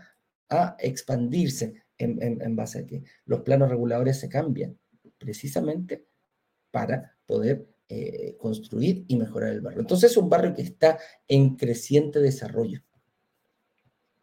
a 0.49 0.77
expandirse 0.79 1.85
en, 1.99 2.43
en, 2.43 2.57
base 2.57 2.81
a 2.81 2.87
que 2.87 3.05
los 3.27 3.41
planos 3.41 3.71
reguladores 3.71 4.19
se 4.19 4.29
cambian, 4.29 4.79
precisamente 5.19 6.07
para 6.71 7.17
poder 7.27 7.67
eh, 7.89 8.37
construir 8.39 9.05
y 9.07 9.17
mejorar 9.17 9.51
el 9.51 9.61
barrio. 9.61 9.81
Entonces 9.81 10.11
es 10.11 10.17
un 10.17 10.29
barrio 10.29 10.55
que 10.55 10.63
está 10.63 10.99
en 11.29 11.57
creciente 11.57 12.21
desarrollo. 12.21 12.83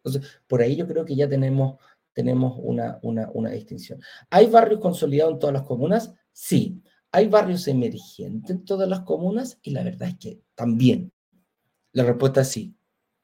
Entonces, 0.02 0.30
por 0.46 0.62
ahí 0.62 0.76
yo 0.76 0.86
creo 0.86 1.04
que 1.04 1.14
ya 1.14 1.28
tenemos, 1.28 1.78
tenemos 2.12 2.54
una, 2.58 2.98
una, 3.02 3.30
una 3.32 3.50
distinción. 3.50 4.00
¿Hay 4.30 4.46
barrios 4.46 4.80
consolidados 4.80 5.34
en 5.34 5.38
todas 5.38 5.54
las 5.54 5.62
comunas? 5.62 6.14
Sí. 6.32 6.82
¿Hay 7.12 7.28
barrios 7.28 7.66
emergentes 7.68 8.50
en 8.50 8.64
todas 8.64 8.88
las 8.88 9.00
comunas? 9.00 9.58
Y 9.62 9.70
la 9.70 9.82
verdad 9.82 10.08
es 10.08 10.18
que 10.18 10.40
también. 10.54 11.12
La 11.92 12.04
respuesta 12.04 12.42
es 12.42 12.48
sí. 12.48 12.76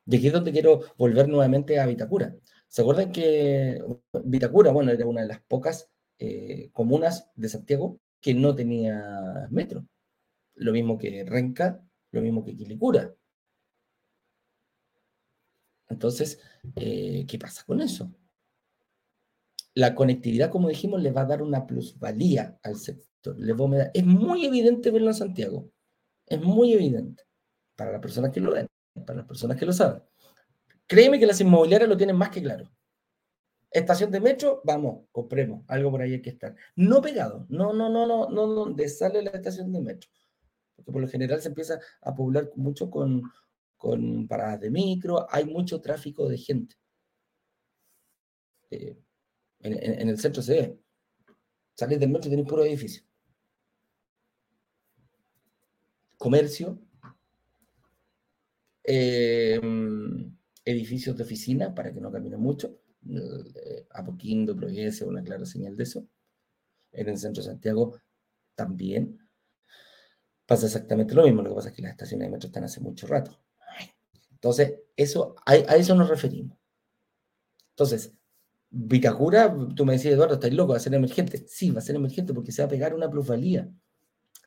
Y 0.06 0.16
aquí 0.16 0.26
es 0.28 0.32
donde 0.32 0.52
quiero 0.52 0.80
volver 0.96 1.28
nuevamente 1.28 1.78
a 1.78 1.86
Vitacura. 1.86 2.34
¿Se 2.68 2.82
acuerdan 2.82 3.12
que 3.12 3.82
Vitacura, 4.24 4.72
bueno, 4.72 4.92
era 4.92 5.06
una 5.06 5.22
de 5.22 5.28
las 5.28 5.40
pocas 5.42 5.88
eh, 6.18 6.70
comunas 6.72 7.30
de 7.34 7.48
Santiago 7.48 8.00
que 8.20 8.34
no 8.34 8.54
tenía 8.54 9.48
metro? 9.50 9.86
Lo 10.54 10.72
mismo 10.72 10.98
que 10.98 11.24
Renca, 11.24 11.80
lo 12.10 12.22
mismo 12.22 12.44
que 12.44 12.56
Quilicura. 12.56 13.14
Entonces, 15.88 16.40
eh, 16.74 17.24
¿qué 17.28 17.38
pasa 17.38 17.62
con 17.64 17.80
eso? 17.80 18.12
La 19.76 19.94
conectividad, 19.94 20.50
como 20.50 20.68
dijimos, 20.68 21.02
le 21.02 21.12
va 21.12 21.20
a 21.20 21.26
dar 21.26 21.42
una 21.42 21.66
plusvalía 21.66 22.58
al 22.62 22.76
sector. 22.76 23.38
Le 23.38 23.54
es 23.92 24.06
muy 24.06 24.46
evidente 24.46 24.90
verlo 24.90 25.08
en 25.08 25.14
Santiago. 25.14 25.70
Es 26.26 26.40
muy 26.40 26.72
evidente 26.72 27.24
para 27.76 27.92
las 27.92 28.00
personas 28.00 28.32
que 28.32 28.40
lo 28.40 28.52
ven, 28.52 28.66
para 29.04 29.18
las 29.18 29.26
personas 29.26 29.58
que 29.58 29.66
lo 29.66 29.74
saben. 29.74 30.02
Créeme 30.86 31.18
que 31.18 31.26
las 31.26 31.40
inmobiliarias 31.42 31.90
lo 31.90 31.96
tienen 31.96 32.16
más 32.16 32.30
que 32.30 32.42
claro. 32.42 32.70
Estación 33.70 34.10
de 34.10 34.20
metro, 34.20 34.62
vamos, 34.64 35.06
compremos, 35.12 35.62
algo 35.68 35.90
por 35.90 36.00
ahí 36.00 36.14
hay 36.14 36.22
que 36.22 36.30
estar. 36.30 36.56
No 36.76 37.02
pegado, 37.02 37.44
no, 37.50 37.74
no, 37.74 37.90
no, 37.90 38.06
no, 38.06 38.30
no, 38.30 38.46
donde 38.46 38.88
sale 38.88 39.20
la 39.20 39.32
estación 39.32 39.70
de 39.72 39.82
metro. 39.82 40.08
Porque 40.74 40.90
por 40.92 41.02
lo 41.02 41.08
general 41.08 41.42
se 41.42 41.48
empieza 41.48 41.78
a 42.00 42.14
poblar 42.14 42.50
mucho 42.54 42.88
con, 42.88 43.22
con 43.76 44.26
paradas 44.26 44.60
de 44.60 44.70
micro, 44.70 45.26
hay 45.30 45.44
mucho 45.44 45.80
tráfico 45.82 46.28
de 46.28 46.38
gente. 46.38 46.76
Eh, 48.70 48.96
en, 49.60 50.08
el 50.08 50.18
centro 50.18 50.42
se 50.42 50.54
ve. 50.54 50.80
Sales 51.74 52.00
del 52.00 52.10
metro 52.10 52.28
y 52.28 52.30
tienes 52.30 52.48
puro 52.48 52.64
edificio. 52.64 53.02
Comercio, 56.16 56.80
Em, 58.88 60.32
edificios 60.64 61.16
de 61.16 61.24
oficina 61.24 61.74
para 61.74 61.92
que 61.92 62.00
no 62.00 62.12
caminen 62.12 62.40
mucho. 62.40 62.78
Eh, 63.08 63.86
Apoquindo, 63.90 64.54
Providencia, 64.54 65.06
una 65.06 65.24
clara 65.24 65.44
señal 65.44 65.76
de 65.76 65.82
eso. 65.82 66.06
En 66.92 67.08
el 67.08 67.18
centro 67.18 67.42
de 67.42 67.50
Santiago 67.50 68.00
también 68.54 69.18
pasa 70.46 70.66
exactamente 70.66 71.14
lo 71.14 71.24
mismo. 71.24 71.42
Lo 71.42 71.50
que 71.50 71.56
pasa 71.56 71.68
es 71.70 71.74
que 71.74 71.82
las 71.82 71.92
estaciones 71.92 72.28
de 72.28 72.32
metro 72.32 72.46
están 72.46 72.62
hace 72.62 72.80
mucho 72.80 73.08
rato. 73.08 73.36
Entonces, 74.30 74.80
eso, 74.96 75.34
a, 75.44 75.52
a 75.52 75.76
eso 75.76 75.94
nos 75.96 76.08
referimos. 76.08 76.56
Entonces, 77.70 78.15
Vitacura, 78.78 79.56
tú 79.74 79.86
me 79.86 79.94
decías, 79.94 80.14
Eduardo, 80.14 80.34
¿estás 80.34 80.52
loco? 80.52 80.72
¿Va 80.72 80.76
a 80.76 80.80
ser 80.80 80.92
emergente? 80.92 81.46
Sí, 81.48 81.70
va 81.70 81.78
a 81.78 81.82
ser 81.82 81.96
emergente 81.96 82.34
porque 82.34 82.52
se 82.52 82.60
va 82.60 82.66
a 82.66 82.68
pegar 82.68 82.94
una 82.94 83.08
plusvalía. 83.08 83.70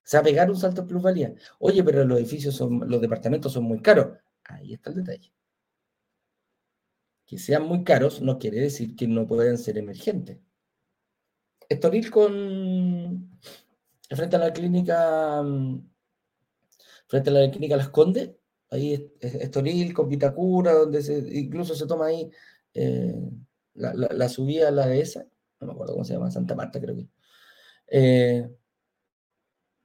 Se 0.04 0.18
va 0.18 0.22
a 0.22 0.24
pegar 0.24 0.52
un 0.52 0.56
salto 0.56 0.84
de 0.84 0.88
plusvalía. 0.88 1.34
Oye, 1.58 1.84
pero 1.84 2.06
los 2.06 2.20
edificios 2.20 2.56
son, 2.56 2.88
los 2.88 3.02
departamentos 3.02 3.52
son 3.52 3.64
muy 3.64 3.82
caros. 3.82 4.20
Ahí 4.44 4.74
está 4.74 4.92
el 4.92 4.98
detalle. 4.98 5.34
Que 7.26 7.40
sean 7.40 7.64
muy 7.64 7.84
caros 7.84 8.22
no 8.22 8.38
quiere 8.38 8.60
decir 8.60 8.96
que 8.96 9.08
no 9.08 9.26
puedan 9.26 9.58
ser 9.58 9.80
emergentes. 9.80 10.38
Estoril 11.68 12.12
con 12.12 13.40
frente 14.12 14.36
a 14.36 14.40
la 14.40 14.54
clínica 14.54 15.44
frente 17.08 17.30
a 17.32 17.34
la 17.34 17.50
clínica 17.50 17.78
Las 17.78 17.90
Condes, 17.90 18.32
ahí 18.70 19.12
Estoril 19.20 19.92
con 19.94 20.08
Vitacura, 20.08 20.74
donde 20.74 21.02
se, 21.02 21.18
incluso 21.18 21.74
se 21.74 21.88
toma 21.88 22.08
ahí 22.08 22.30
eh, 22.76 23.16
la, 23.80 24.30
subida 24.30 24.68
a 24.68 24.72
la 24.72 24.88
dehesa, 24.88 25.26
no 25.60 25.68
me 25.68 25.74
acuerdo 25.74 25.94
cómo 25.94 26.06
se 26.06 26.14
llama, 26.14 26.32
Santa 26.32 26.56
Marta 26.56 26.80
creo 26.80 26.96
que. 26.96 27.08
Eh, 27.88 28.50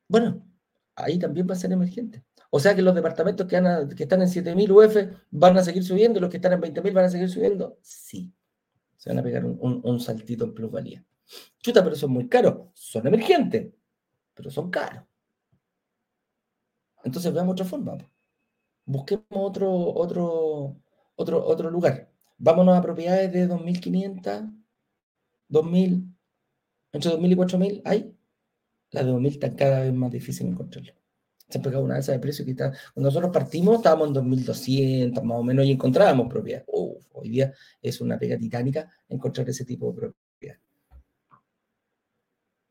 bueno, 0.08 0.46
ahí 0.96 1.18
también 1.18 1.46
va 1.48 1.54
a 1.54 1.58
ser 1.58 1.72
emergente. 1.72 2.24
O 2.50 2.60
sea 2.60 2.74
que 2.74 2.82
los 2.82 2.94
departamentos 2.94 3.46
que, 3.46 3.56
están 3.56 4.22
en 4.22 4.28
7.000 4.28 4.70
UF 4.70 5.18
van 5.30 5.56
a 5.56 5.64
seguir 5.64 5.82
subiendo, 5.82 6.20
los 6.20 6.30
que 6.30 6.36
están 6.36 6.52
en 6.52 6.60
20.000 6.60 6.92
van 6.92 7.04
a 7.06 7.08
seguir 7.08 7.28
subiendo. 7.28 7.78
Sí, 7.82 8.32
se 8.96 9.10
van 9.10 9.18
a 9.18 9.22
pegar 9.22 9.44
un, 9.44 10.00
saltito 10.00 10.44
en 10.44 10.54
plusvalía. 10.54 11.04
Chuta, 11.58 11.82
pero 11.82 11.96
son 11.96 12.12
muy 12.12 12.28
caros. 12.28 12.68
Son 12.74 13.06
emergentes, 13.06 13.72
pero 14.34 14.50
son 14.50 14.70
caros. 14.70 15.04
Entonces 17.02 17.32
veamos 17.32 17.52
otra 17.52 17.66
forma. 17.66 17.98
Busquemos 18.84 19.24
otro, 19.30 19.70
otro, 19.94 20.76
otro, 21.16 21.46
otro 21.46 21.70
lugar. 21.70 22.13
Vámonos 22.38 22.76
a 22.76 22.82
propiedades 22.82 23.32
de 23.32 23.48
2.500, 23.48 24.52
2.000, 25.50 26.14
entre 26.92 27.10
2.000 27.10 27.32
y 27.32 27.36
4.000. 27.36 27.82
¿Hay? 27.84 28.16
Las 28.90 29.04
de 29.06 29.12
2.000 29.12 29.28
están 29.28 29.54
cada 29.54 29.80
vez 29.80 29.92
más 29.92 30.10
difícil 30.10 30.46
encontrarlo 30.46 30.92
se 31.48 31.58
ha 31.58 31.62
pegado 31.62 31.84
una 31.84 31.96
alza 31.96 32.12
de 32.12 32.18
precio 32.18 32.44
que 32.44 32.52
está, 32.52 32.72
cuando 32.94 33.08
nosotros 33.08 33.32
partimos 33.32 33.76
estábamos 33.76 34.08
en 34.08 34.14
2.200 34.14 35.22
más 35.22 35.38
o 35.38 35.42
menos 35.42 35.64
y 35.66 35.72
encontrábamos 35.72 36.28
propiedad. 36.28 36.64
hoy 36.66 37.28
día 37.28 37.52
es 37.80 38.00
una 38.00 38.18
pega 38.18 38.36
titánica 38.38 38.90
encontrar 39.08 39.48
ese 39.48 39.64
tipo 39.64 39.92
de 39.92 39.94
propiedad. 39.94 40.58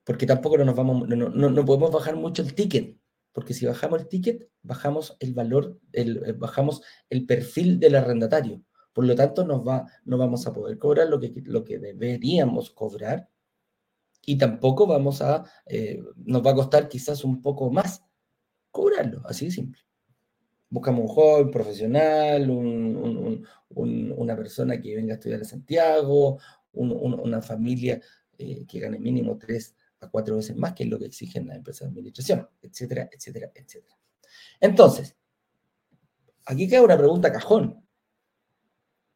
Porque 0.04 0.26
tampoco 0.26 0.58
no 0.58 0.66
nos 0.66 0.76
vamos, 0.76 1.08
no, 1.08 1.66
podemos 1.66 1.92
bajar 1.92 2.16
mucho 2.18 2.42
el 2.42 2.54
ticket, 2.54 2.98
porque 3.32 3.54
si 3.54 3.66
bajamos 3.66 4.02
el 4.02 4.08
ticket, 4.10 4.50
bajamos 4.62 5.16
el 5.20 5.34
valor, 5.34 5.80
eh, 5.94 6.34
bajamos 6.34 6.82
el 7.10 7.26
perfil 7.26 7.80
del 7.80 7.96
arrendatario. 7.96 8.62
Por 8.94 9.06
lo 9.06 9.16
tanto, 9.16 9.44
no 9.44 9.64
vamos 10.18 10.48
a 10.48 10.54
poder 10.54 10.78
cobrar 10.78 11.08
lo 11.10 11.20
que, 11.20 11.80
deberíamos 11.80 12.70
cobrar 12.70 13.28
y 14.26 14.38
tampoco 14.38 14.88
vamos 14.88 15.22
a, 15.22 15.44
eh, 15.66 16.02
nos 16.16 16.46
va 16.46 16.52
a 16.52 16.56
costar 16.56 16.88
quizás 16.88 17.24
un 17.24 17.42
poco 17.42 17.72
más 17.72 18.04
cobrarlo, 18.72 19.22
así 19.26 19.46
de 19.46 19.52
simple. 19.52 19.82
Buscamos 20.70 21.02
un 21.02 21.08
joven 21.08 21.52
profesional, 21.52 22.50
una 23.70 24.36
persona 24.36 24.80
que 24.80 24.96
venga 24.96 25.14
a 25.14 25.16
estudiar 25.16 25.40
en 25.40 25.46
Santiago, 25.46 26.40
una 26.72 27.42
familia 27.42 28.02
eh, 28.38 28.66
que 28.68 28.80
gane 28.80 28.98
mínimo 28.98 29.38
tres 29.38 29.76
a 30.00 30.10
cuatro 30.10 30.36
veces 30.36 30.56
más, 30.56 30.74
que 30.74 30.84
es 30.84 30.90
lo 30.90 31.00
que 31.00 31.06
exigen 31.06 31.48
las 31.48 31.58
empresas 31.58 31.82
de 31.82 31.92
administración, 31.92 32.48
etcétera, 32.62 33.10
etcétera, 33.12 33.52
etcétera. 33.54 33.98
Entonces, 34.60 35.16
aquí 36.46 36.68
queda 36.68 36.82
una 36.82 36.98
pregunta 36.98 37.32
cajón. 37.32 37.83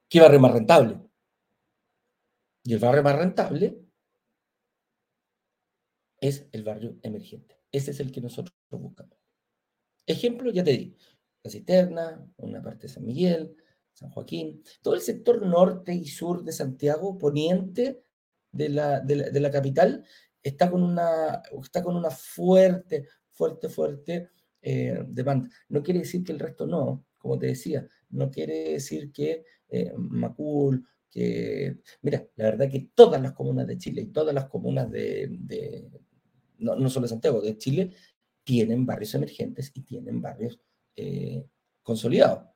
¿Qué 0.10 0.22
barrio 0.22 0.40
más 0.40 0.54
rentable? 0.54 1.00
Y 2.64 2.74
el 2.74 2.80
barrio 2.80 3.04
más 3.04 3.16
rentable 3.16 3.78
es 6.20 6.48
el 6.52 6.64
barrio 6.64 6.98
emergente. 7.04 7.60
Ese 7.72 7.92
es 7.92 8.00
el 8.00 8.12
que 8.12 8.22
nosotros 8.22 8.56
buscamos. 8.70 9.18
Ejemplo, 10.06 10.52
ya 10.52 10.64
te 10.64 10.72
di, 10.72 10.98
la 11.44 11.52
Cisterna, 11.52 12.32
una 12.38 12.62
parte 12.62 12.88
de 12.88 12.94
San 12.94 13.06
Miguel, 13.06 13.56
San 13.94 14.10
Joaquín, 14.10 14.64
todo 14.82 14.94
el 14.94 15.02
sector 15.02 15.46
norte 15.46 15.94
y 15.94 16.06
sur 16.06 16.44
de 16.44 16.52
Santiago, 16.52 17.18
poniente 17.18 18.04
de 18.52 18.70
la, 18.70 19.02
de 19.02 19.40
la, 19.40 19.52
capital, 19.52 20.06
está 20.42 20.72
con, 20.72 20.84
una, 20.84 21.42
está 21.62 21.84
con 21.84 21.96
una 21.96 22.10
fuerte, 22.10 23.08
fuerte, 23.32 23.70
fuerte 23.70 24.30
eh, 24.62 25.04
demanda. 25.08 25.50
No 25.70 25.84
quiere 25.84 26.02
decir 26.02 26.24
que 26.24 26.32
el 26.32 26.40
resto 26.40 26.66
no, 26.66 27.06
como 27.18 27.38
te 27.38 27.48
decía, 27.48 27.88
no 28.10 28.30
quiere 28.32 28.72
decir 28.74 29.12
que 29.12 29.44
eh, 29.70 29.94
Macul, 29.98 30.86
que... 31.10 31.78
Mira, 32.02 32.26
la 32.36 32.46
verdad 32.46 32.70
que 32.70 32.90
todas 32.94 33.22
las 33.22 33.34
comunas 33.34 33.68
de 33.68 33.78
Chile 33.78 34.02
y 34.02 34.08
todas 34.08 34.34
las 34.34 34.46
comunas 34.46 34.90
de, 34.92 35.90
no, 36.60 36.90
solo 36.90 37.06
de 37.06 37.10
Santiago, 37.10 37.42
de 37.42 37.58
Chile, 37.58 37.92
tienen 38.44 38.86
barrios 38.86 39.14
emergentes 39.16 39.72
y 39.74 39.82
tienen 39.82 40.22
barrios 40.22 40.60
eh, 40.96 41.46
consolidados. 41.84 42.50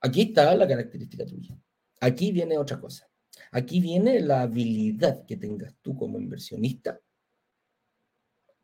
Aquí 0.00 0.22
está 0.22 0.54
la 0.54 0.68
característica 0.68 1.24
tuya. 1.24 1.58
Aquí 2.00 2.32
viene 2.32 2.58
otra 2.58 2.78
cosa. 2.80 3.08
Aquí 3.50 3.80
viene 3.80 4.20
la 4.20 4.42
habilidad 4.42 5.24
que 5.24 5.36
tengas 5.36 5.74
tú 5.80 5.96
como 5.96 6.18
inversionista 6.18 7.00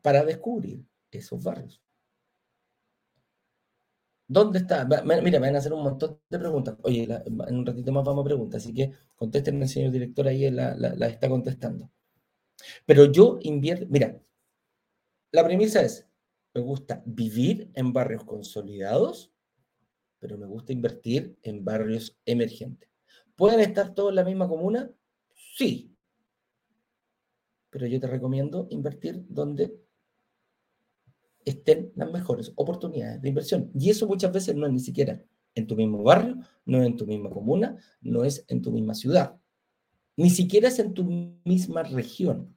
para 0.03 0.25
descubrir 0.25 0.85
esos 1.11 1.43
barrios. 1.43 1.83
¿Dónde 4.33 4.61
está? 4.61 4.85
Mira, 4.85 5.21
me 5.23 5.41
van 5.41 5.57
a 5.57 5.59
hacer 5.59 5.73
un 5.73 5.83
montón 5.83 6.21
de 6.31 6.39
preguntas. 6.39 6.77
Oye, 6.83 7.03
en 7.03 7.57
un 7.59 7.67
ratito 7.67 7.91
más 7.91 8.05
vamos 8.05 8.23
a 8.23 8.29
preguntas, 8.29 8.63
así 8.63 8.73
que 8.73 8.93
contesten 9.17 9.61
el 9.61 9.69
señor 9.69 9.91
director 9.91 10.29
ahí, 10.29 10.49
la, 10.53 10.71
está 11.09 11.29
contestando. 11.29 11.91
Pero 12.87 13.07
yo 13.07 13.41
invierto, 13.43 13.87
mira, 13.91 14.17
la 15.33 15.45
premisa 15.45 15.83
es, 15.83 16.07
me 16.55 16.61
gusta 16.61 17.03
vivir 17.05 17.73
en 17.75 17.93
barrios 17.93 18.23
consolidados, 18.23 19.33
pero 20.21 20.39
me 20.39 20.47
gusta 20.47 20.73
invertir 20.73 21.37
en 21.43 21.65
barrios 21.65 22.17
emergentes. 22.25 22.89
¿Pueden 23.35 23.59
estar 23.59 23.95
todos 23.95 24.11
en 24.11 24.15
la 24.17 24.25
misma 24.25 24.47
comuna? 24.47 24.93
Sí. 25.57 25.93
Pero 27.69 27.85
yo 27.89 27.99
te 27.99 28.07
recomiendo 28.07 28.69
invertir 28.71 29.25
donde 29.29 29.77
estén 31.45 31.93
las 31.97 32.11
mejores 32.11 32.53
oportunidades 32.57 33.21
de 33.23 33.29
inversión. 33.29 33.71
Y 33.75 33.91
eso 33.91 34.07
muchas 34.07 34.33
veces 34.33 34.55
no 34.55 34.67
es 34.67 34.73
ni 34.73 34.81
siquiera 34.81 35.23
en 35.55 35.67
tu 35.67 35.77
mismo 35.77 36.03
barrio, 36.03 36.39
no 36.65 36.81
es 36.81 36.87
en 36.87 36.97
tu 36.97 37.07
misma 37.07 37.31
comuna, 37.31 37.77
no 38.01 38.25
es 38.25 38.45
en 38.49 38.63
tu 38.63 38.71
misma 38.71 38.95
ciudad, 38.95 39.37
ni 40.17 40.31
siquiera 40.31 40.69
es 40.69 40.79
en 40.79 40.95
tu 40.95 41.05
misma 41.45 41.83
región. 41.83 42.55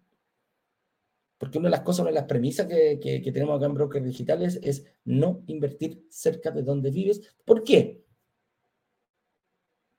Porque 1.37 1.57
una 1.57 1.67
de 1.67 1.71
las 1.71 1.81
cosas, 1.81 2.01
una 2.01 2.11
de 2.11 2.15
las 2.15 2.25
premisas 2.25 2.67
que, 2.67 3.21
tenemos 3.33 3.57
acá 3.57 3.65
en 3.65 3.73
Brokers 3.73 4.05
Digitales 4.05 4.59
es 4.63 4.85
no 5.03 5.43
invertir 5.47 6.05
cerca 6.09 6.51
de 6.51 6.61
donde 6.61 6.89
vives. 6.89 7.21
¿Por 7.43 7.63
qué? 7.63 8.01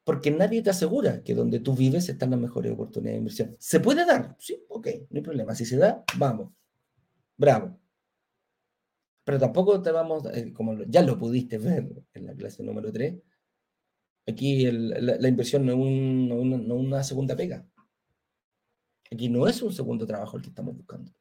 Porque 0.04 0.30
nadie 0.30 0.62
te 0.62 0.70
asegura 0.70 1.22
que 1.22 1.34
donde 1.34 1.60
tú 1.60 1.74
vives 1.74 2.08
están 2.08 2.30
las 2.30 2.40
mejores 2.40 2.72
oportunidades 2.72 3.14
de 3.14 3.18
inversión. 3.18 3.56
¿Se 3.58 3.80
puede 3.80 4.06
dar? 4.06 4.36
Sí, 4.38 4.64
ok, 4.68 4.88
no 5.10 5.18
hay 5.18 5.22
problema. 5.22 5.54
Si 5.54 5.66
se 5.66 5.76
da, 5.76 6.04
vamos. 6.16 6.50
Bravo. 7.36 7.78
Pero 9.24 9.38
tampoco 9.38 9.80
te 9.80 9.90
vamos, 9.90 10.24
eh, 10.34 10.52
como 10.52 10.82
ya 10.84 11.02
lo 11.02 11.18
pudiste 11.18 11.58
ver 11.58 11.90
en 12.12 12.26
la 12.26 12.34
clase 12.34 12.62
número 12.62 12.92
3, 12.92 13.14
aquí 14.26 14.70
la, 14.70 15.28
inversión 15.28 15.64
no 15.64 15.72
es, 15.72 15.78
una 15.78 17.02
segunda 17.02 17.34
pega. 17.34 17.66
Aquí 19.10 19.28
no 19.28 19.46
es 19.46 19.62
un 19.62 19.72
segundo 19.72 20.06
trabajo 20.06 20.36
el 20.36 20.42
que 20.42 20.48
estamos 20.50 20.76
buscando. 20.76 21.12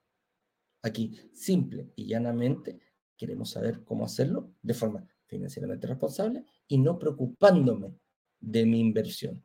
Aquí, 0.81 1.17
simple 1.33 1.91
y 1.95 2.07
llanamente, 2.07 2.79
queremos 3.17 3.51
saber 3.51 3.83
cómo 3.85 4.05
hacerlo 4.05 4.51
de 4.61 4.73
forma 4.73 5.07
financieramente 5.27 5.87
responsable 5.87 6.43
y 6.67 6.77
no 6.77 6.99
preocupándome 6.99 7.95
de 8.39 8.65
mi 8.65 8.79
inversión. 8.79 9.43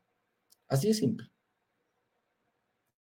Así 0.66 0.88
de 0.88 0.94
simple. 0.94 1.28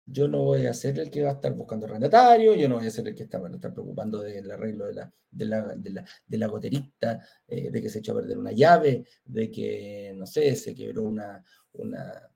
Yo 0.06 0.28
no 0.28 0.44
voy 0.44 0.66
a 0.66 0.74
ser 0.74 1.00
el 1.00 1.10
que 1.10 1.24
va 1.24 1.30
a 1.30 1.34
estar 1.34 1.54
buscando 1.54 1.86
arrendatario, 1.86 2.56
yo 2.56 2.68
no 2.68 2.76
voy 2.76 2.88
a 2.88 2.92
ser 2.92 3.08
el 3.08 3.16
que 3.16 3.24
está, 3.24 3.40
va 3.40 3.48
a 3.48 3.52
estar 3.52 3.74
preocupando 3.74 4.20
del 4.20 4.52
arreglo 4.52 4.88
de 4.88 4.94
la, 4.96 5.14
de 5.32 5.46
la, 5.46 5.76
de 5.76 5.90
la, 5.92 6.06
de 6.28 6.38
la 6.38 6.48
goterista, 6.48 7.26
eh, 7.48 7.72
de 7.72 7.82
que 7.82 7.90
se 7.90 8.00
echó 8.00 8.12
a 8.12 8.16
perder 8.16 8.38
una 8.38 8.52
llave, 8.52 9.06
de 9.24 9.50
que, 9.50 10.14
no 10.16 10.26
sé, 10.26 10.56
se 10.58 10.76
quebró 10.76 11.04
una, 11.04 11.44
una, 11.74 12.30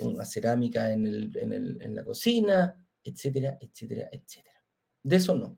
una 0.00 0.24
cerámica 0.24 0.92
en, 0.92 1.06
el, 1.06 1.36
en, 1.38 1.52
el, 1.52 1.78
en 1.80 1.94
la 1.94 2.04
cocina, 2.04 2.84
etcétera, 3.02 3.58
etcétera, 3.60 4.08
etcétera. 4.10 4.62
De 5.02 5.16
eso 5.16 5.36
no. 5.36 5.56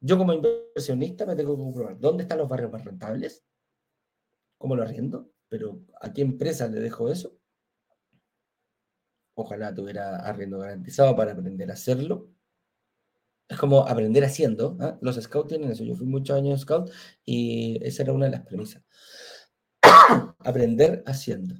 Yo 0.00 0.16
como 0.16 0.32
inversionista 0.32 1.26
me 1.26 1.36
tengo 1.36 1.54
que 1.56 1.62
comprobar 1.62 1.98
dónde 1.98 2.22
están 2.22 2.38
los 2.38 2.48
barrios 2.48 2.72
más 2.72 2.84
rentables, 2.84 3.44
cómo 4.56 4.74
lo 4.74 4.82
arriendo, 4.82 5.30
pero 5.48 5.82
¿a 6.00 6.12
qué 6.12 6.22
empresa 6.22 6.66
le 6.68 6.80
dejo 6.80 7.10
eso? 7.10 7.38
Ojalá 9.34 9.74
tuviera 9.74 10.16
arriendo 10.18 10.58
garantizado 10.58 11.16
para 11.16 11.32
aprender 11.32 11.70
a 11.70 11.74
hacerlo. 11.74 12.28
Es 13.48 13.58
como 13.58 13.86
aprender 13.86 14.24
haciendo. 14.24 14.76
¿ah? 14.80 14.96
Los 15.00 15.16
scouts 15.16 15.48
tienen 15.48 15.70
eso. 15.70 15.84
Yo 15.84 15.96
fui 15.96 16.06
muchos 16.06 16.36
años 16.36 16.60
scout 16.60 16.90
y 17.24 17.78
esa 17.84 18.02
era 18.02 18.12
una 18.12 18.26
de 18.26 18.32
las 18.32 18.42
premisas. 18.42 18.82
aprender 20.38 21.02
haciendo. 21.06 21.56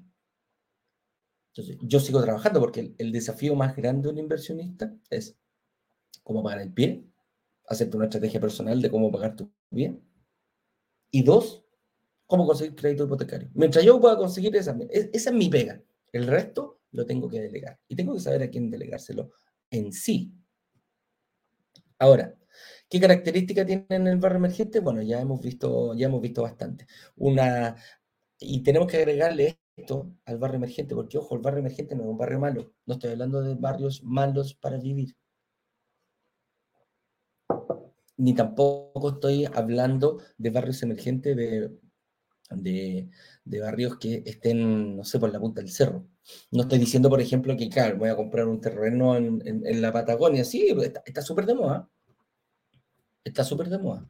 Entonces, 1.49 1.79
yo 1.83 2.01
sigo 2.01 2.21
trabajando 2.23 2.59
porque 2.59 2.95
el, 2.99 3.13
desafío 3.13 3.55
más 3.55 3.77
grande 3.77 4.09
de 4.09 4.13
un 4.13 4.19
inversionista 4.19 4.93
es 5.09 5.37
cómo 6.25 6.43
pagar 6.43 6.63
el 6.63 6.73
pie, 6.73 7.07
hacerte 7.69 7.97
una 7.97 8.07
estrategia 8.07 8.41
personal 8.41 8.83
de 8.83 8.91
cómo 8.91 9.13
pagar 9.13 9.37
tu 9.37 9.53
bien. 9.71 10.03
Y 11.13 11.23
dos, 11.23 11.65
cómo 12.27 12.45
conseguir 12.45 12.75
crédito 12.75 13.05
hipotecario. 13.05 13.51
Mientras 13.55 13.85
yo 13.85 14.01
pueda 14.01 14.17
conseguir 14.17 14.57
esa, 14.57 14.77
esa 14.91 15.31
es 15.31 15.37
mi 15.37 15.49
pega. 15.49 15.81
El 16.11 16.27
resto 16.27 16.81
lo 16.95 17.07
tengo 17.07 17.29
que 17.29 17.41
delegar. 17.41 17.79
Y 17.89 17.97
tengo 17.97 18.15
que 18.15 18.21
saber 18.21 18.43
a 18.45 18.51
quién 18.51 18.71
delegárselo 18.71 19.31
en 19.71 19.93
sí. 19.93 20.33
Ahora, 21.99 22.35
¿qué 22.89 23.01
características 23.01 23.67
tiene 23.67 23.87
el 24.11 24.19
barrio 24.19 24.39
emergente? 24.39 24.81
Bueno, 24.81 25.03
ya 25.03 25.21
hemos 25.21 25.41
visto, 25.41 25.95
ya 25.95 26.07
hemos 26.07 26.21
visto 26.21 26.43
bastante. 26.43 26.87
Una, 27.17 27.77
y 28.39 28.63
tenemos 28.63 28.91
que 28.91 28.99
agregarle 28.99 29.59
esto 29.77 30.13
al 30.25 30.39
barrio 30.39 30.57
emergente, 30.57 30.95
porque 30.95 31.19
ojo, 31.19 31.35
el 31.35 31.43
barrio 31.43 31.61
emergente 31.61 31.95
no 31.97 32.05
es 32.05 32.09
un 32.09 32.19
barrio 32.19 32.41
malo. 32.41 32.73
No 32.87 32.95
estoy 32.95 33.11
hablando 33.13 33.43
de 33.43 33.55
barrios 33.55 34.03
malos 34.05 34.55
para 34.55 34.79
vivir. 34.79 35.17
Ni 38.17 38.35
tampoco 38.35 39.11
estoy 39.11 39.47
hablando 39.53 40.21
de 40.39 40.51
barrios 40.51 40.83
emergentes 40.83 41.37
de 41.37 41.71
de, 42.51 43.11
barrios 43.61 43.99
que 43.99 44.23
estén, 44.25 44.97
no 44.97 45.05
sé, 45.05 45.19
por 45.19 45.33
la 45.33 45.41
punta 45.41 45.61
del 45.61 45.71
cerro. 45.71 46.07
No 46.51 46.63
estoy 46.63 46.79
diciendo, 46.79 47.11
por 47.11 47.21
ejemplo, 47.21 47.57
que, 47.57 47.69
claro, 47.69 47.99
voy 47.99 48.09
a 48.09 48.17
comprar 48.17 48.47
un 48.47 48.61
terreno 48.61 49.17
en, 49.17 49.83
la 49.83 49.93
Patagonia. 49.93 50.45
Sí, 50.45 50.69
está 51.05 51.23
súper 51.23 51.47
de 51.47 51.55
moda. 51.55 51.89
Está 53.25 53.45
súper 53.45 53.69
de 53.69 53.79
moda. 53.79 54.09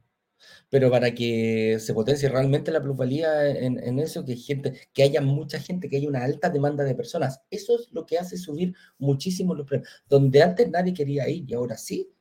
Pero 0.71 0.91
para 0.91 1.15
que 1.15 1.79
se 1.81 1.95
potencie 1.95 2.29
realmente 2.29 2.71
la 2.73 2.83
plusvalía 2.83 3.49
en, 3.49 3.99
eso, 3.99 4.25
que, 4.25 4.37
gente, 4.37 4.89
que 4.93 5.03
haya 5.03 5.21
mucha 5.21 5.61
gente, 5.61 5.89
que 5.89 5.97
haya 5.97 6.09
una 6.09 6.25
alta 6.25 6.51
demanda 6.51 6.85
de 6.85 6.95
personas, 6.95 7.43
eso 7.51 7.77
es 7.77 7.89
lo 7.93 8.07
que 8.07 8.19
hace 8.19 8.37
subir 8.37 8.75
muchísimo 8.99 9.55
los 9.55 9.67
precios. 9.67 9.89
Donde 10.09 10.43
antes 10.43 10.69
nadie 10.71 10.95
quería 10.95 11.29
ir 11.29 11.45
y 11.49 11.55
ahora 11.55 11.77
sí, 11.77 12.13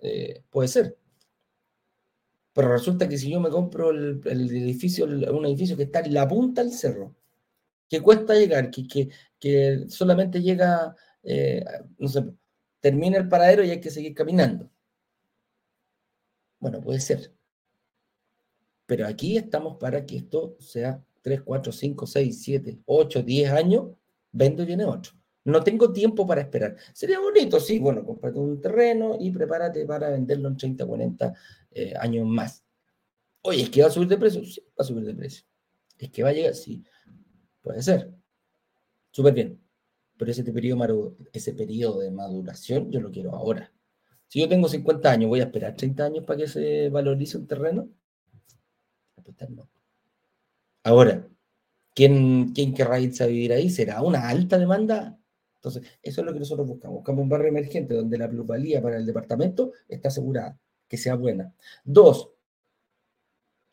eh, 0.00 0.42
puede 0.50 0.68
ser. 0.68 0.98
Pero 2.54 2.72
resulta 2.72 3.08
que 3.08 3.18
si 3.18 3.30
yo 3.30 3.40
me 3.40 3.50
compro 3.50 3.90
el, 3.90 4.20
edificio, 4.26 5.06
un 5.06 5.46
edificio 5.46 5.76
que 5.76 5.84
está 5.84 6.00
en 6.00 6.14
la 6.14 6.28
punta 6.28 6.62
del 6.62 6.72
cerro, 6.72 7.14
que 7.94 8.02
cuesta 8.02 8.34
llegar, 8.34 8.70
que, 8.70 9.08
que, 9.38 9.84
solamente 9.88 10.42
llega, 10.42 10.96
eh, 11.22 11.64
no 11.98 12.08
sé, 12.08 12.24
termina 12.80 13.18
el 13.18 13.28
paradero 13.28 13.62
y 13.62 13.70
hay 13.70 13.80
que 13.80 13.90
seguir 13.90 14.14
caminando. 14.14 14.68
Bueno, 16.58 16.80
puede 16.80 16.98
ser. 16.98 17.32
Pero 18.86 19.06
aquí 19.06 19.36
estamos 19.36 19.76
para 19.76 20.04
que 20.04 20.16
esto 20.16 20.56
sea 20.58 21.02
3, 21.22 21.42
4, 21.42 21.72
5, 21.72 22.06
6, 22.06 22.42
7, 22.42 22.78
8, 22.84 23.22
10 23.22 23.52
años, 23.52 23.90
vendo 24.32 24.64
y 24.64 24.66
viene 24.66 24.84
otro. 24.84 25.12
No 25.44 25.62
tengo 25.62 25.92
tiempo 25.92 26.26
para 26.26 26.40
esperar. 26.40 26.76
Sería 26.92 27.20
bonito, 27.20 27.60
sí, 27.60 27.78
bueno, 27.78 28.04
comprate 28.04 28.38
un 28.40 28.60
terreno 28.60 29.16
y 29.20 29.30
prepárate 29.30 29.86
para 29.86 30.10
venderlo 30.10 30.48
en 30.48 30.56
30, 30.56 30.84
40 30.84 31.34
eh, 31.70 31.94
años 32.00 32.26
más. 32.26 32.64
Oye, 33.42 33.62
¿es 33.62 33.70
que 33.70 33.82
va 33.82 33.88
a 33.88 33.90
subir 33.90 34.08
de 34.08 34.18
precio? 34.18 34.44
Sí, 34.44 34.60
va 34.60 34.82
a 34.82 34.84
subir 34.84 35.04
de 35.04 35.14
precio. 35.14 35.44
¿Es 35.98 36.10
que 36.10 36.22
va 36.22 36.30
a 36.30 36.32
llegar? 36.32 36.54
Sí, 36.54 36.82
puede 37.64 37.82
ser. 37.82 38.12
Súper 39.10 39.34
bien. 39.34 39.60
Pero 40.16 40.30
ese 40.30 40.44
periodo, 40.44 41.16
ese 41.32 41.54
periodo 41.54 42.00
de 42.00 42.10
maduración 42.10 42.90
yo 42.92 43.00
lo 43.00 43.10
quiero 43.10 43.34
ahora. 43.34 43.72
Si 44.28 44.40
yo 44.40 44.48
tengo 44.48 44.68
50 44.68 45.10
años, 45.10 45.28
¿voy 45.28 45.40
a 45.40 45.44
esperar 45.44 45.74
30 45.74 46.04
años 46.04 46.24
para 46.24 46.38
que 46.38 46.46
se 46.46 46.88
valorice 46.90 47.38
un 47.38 47.46
terreno? 47.46 47.88
no. 49.48 49.68
Ahora, 50.84 51.26
¿quién, 51.94 52.52
¿quién 52.52 52.74
querrá 52.74 53.00
irse 53.00 53.24
a 53.24 53.26
vivir 53.26 53.52
ahí? 53.52 53.70
¿Será 53.70 54.02
una 54.02 54.28
alta 54.28 54.58
demanda? 54.58 55.18
Entonces, 55.56 55.82
eso 56.02 56.20
es 56.20 56.26
lo 56.26 56.32
que 56.32 56.40
nosotros 56.40 56.66
buscamos. 56.66 56.98
Buscamos 56.98 57.22
un 57.22 57.28
barrio 57.30 57.48
emergente 57.48 57.94
donde 57.94 58.18
la 58.18 58.28
plusvalía 58.28 58.82
para 58.82 58.98
el 58.98 59.06
departamento 59.06 59.72
está 59.88 60.08
asegurada, 60.08 60.58
que 60.86 60.98
sea 60.98 61.14
buena. 61.14 61.54
Dos, 61.84 62.33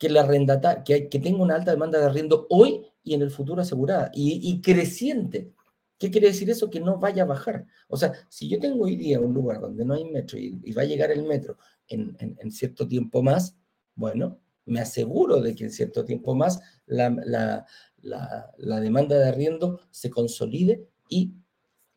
que 0.02 0.08
la 0.08 0.22
arrendata, 0.22 0.82
que, 0.82 1.08
que 1.08 1.20
tenga 1.20 1.44
una 1.44 1.54
alta 1.54 1.70
demanda 1.70 1.96
de 1.96 2.06
arriendo 2.06 2.48
hoy 2.50 2.84
y 3.04 3.14
en 3.14 3.22
el 3.22 3.30
futuro 3.30 3.62
asegurada 3.62 4.10
y, 4.12 4.60
creciente. 4.60 5.52
¿Qué 5.96 6.10
quiere 6.10 6.26
decir 6.26 6.50
eso? 6.50 6.68
Que 6.68 6.80
no 6.80 6.98
vaya 6.98 7.22
a 7.22 7.26
bajar. 7.26 7.66
O 7.86 7.96
sea, 7.96 8.12
si 8.28 8.48
yo 8.48 8.58
tengo 8.58 8.82
hoy 8.82 8.96
día 8.96 9.20
un 9.20 9.32
lugar 9.32 9.60
donde 9.60 9.84
no 9.84 9.94
hay 9.94 10.04
metro 10.04 10.40
y, 10.40 10.72
va 10.72 10.82
a 10.82 10.86
llegar 10.86 11.12
el 11.12 11.22
metro 11.22 11.56
en, 11.86 12.16
cierto 12.50 12.88
tiempo 12.88 13.22
más, 13.22 13.56
Bueno, 13.94 14.40
me 14.66 14.80
aseguro 14.80 15.40
de 15.40 15.54
que 15.54 15.66
en 15.66 15.70
cierto 15.70 16.04
tiempo 16.04 16.34
más 16.34 16.60
la, 16.84 17.64
la 18.02 18.80
demanda 18.80 19.16
de 19.16 19.28
arriendo 19.28 19.82
se 19.92 20.10
consolide 20.10 20.84
y 21.08 21.32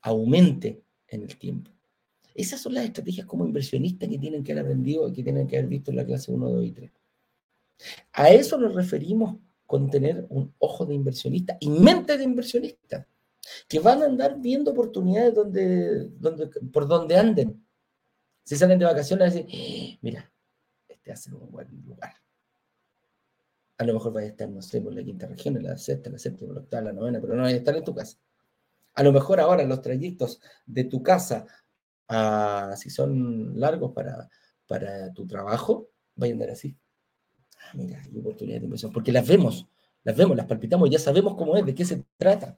aumente 0.04 0.84
en 1.08 1.24
el 1.24 1.36
tiempo. 1.40 1.72
Esas 2.36 2.62
son 2.62 2.76
las 2.76 2.86
estrategias 2.86 3.26
como 3.26 3.48
inversionistas 3.48 4.08
que 4.08 4.20
tienen 4.20 4.44
que 4.44 4.52
haber 4.52 4.66
aprendido 4.66 5.08
y 5.08 5.14
que 5.14 5.24
tienen 5.24 5.48
que 5.48 5.58
haber 5.58 5.70
visto 5.70 5.90
en 5.90 5.98
la 5.98 6.06
clase 6.06 6.32
1, 6.32 6.48
2 6.48 6.66
y 6.66 6.72
3. 6.72 6.92
A 8.14 8.30
eso 8.30 8.58
nos 8.58 8.74
referimos 8.74 9.38
con 9.66 9.90
tener 9.90 10.26
un 10.30 10.54
ojo 10.60 10.86
de 10.86 10.94
inversionista 10.94 11.58
y 11.60 11.70
mente 11.70 12.18
de 12.18 12.24
inversionista, 12.24 13.08
que 13.68 13.80
van 13.80 14.02
a 14.02 14.06
andar 14.06 14.40
viendo 14.40 14.72
oportunidades 14.72 15.34
donde, 15.34 16.10
donde, 16.10 16.48
por 16.72 16.88
donde 16.88 17.18
anden. 17.18 17.66
Si 18.44 18.56
salen 18.56 18.80
de 18.80 18.86
vacaciones, 18.86 19.34
decir, 19.34 19.48
eh, 19.52 19.98
mira, 20.02 20.32
este 20.88 21.12
hace 21.12 21.34
un 21.34 21.52
buen 21.52 21.68
lugar. 21.86 22.14
A 23.78 23.84
lo 23.84 23.94
mejor 23.94 24.14
vaya 24.14 24.28
a 24.28 24.30
estar, 24.32 24.50
no 24.50 24.62
sé, 24.62 24.82
por 24.82 24.94
la 24.94 25.04
quinta 25.04 25.28
región, 25.28 25.58
en 25.58 25.64
la 25.64 25.78
sexta, 25.78 26.10
la 26.10 26.20
séptima, 26.20 26.54
la 26.54 26.62
octava, 26.62 26.84
la 26.84 26.94
novena, 26.94 27.20
pero 27.20 27.36
no 27.36 27.42
vaya 27.42 27.56
a 27.56 27.60
estar 27.60 27.76
en 27.76 27.84
tu 27.84 27.94
casa. 27.94 28.18
A 28.94 29.04
lo 29.04 29.12
mejor 29.12 29.40
ahora 29.40 29.64
los 29.66 29.82
trayectos 29.82 30.40
de 30.66 30.86
tu 30.86 31.04
casa, 31.04 31.46
a, 32.08 32.76
si 32.78 32.90
son 32.90 33.60
largos 33.60 33.92
para, 33.92 34.30
para 34.68 35.12
tu 35.12 35.28
trabajo, 35.28 35.90
vayan 36.16 36.36
a 36.36 36.44
andar 36.44 36.50
así. 36.52 36.78
Ah, 37.66 37.72
mira, 37.74 38.02
hay 38.02 38.20
oportunidades 38.20 38.62
de 38.62 38.66
inversión, 38.66 38.92
porque 38.92 39.12
las 39.12 39.28
vemos, 39.28 39.68
las 40.04 40.16
vemos, 40.16 40.38
las 40.38 40.46
palpitamos, 40.46 40.90
ya 40.90 41.00
sabemos 41.00 41.36
cómo 41.36 41.58
es, 41.58 41.66
de 41.66 41.74
qué 41.74 41.84
se 41.84 42.04
trata. 42.18 42.58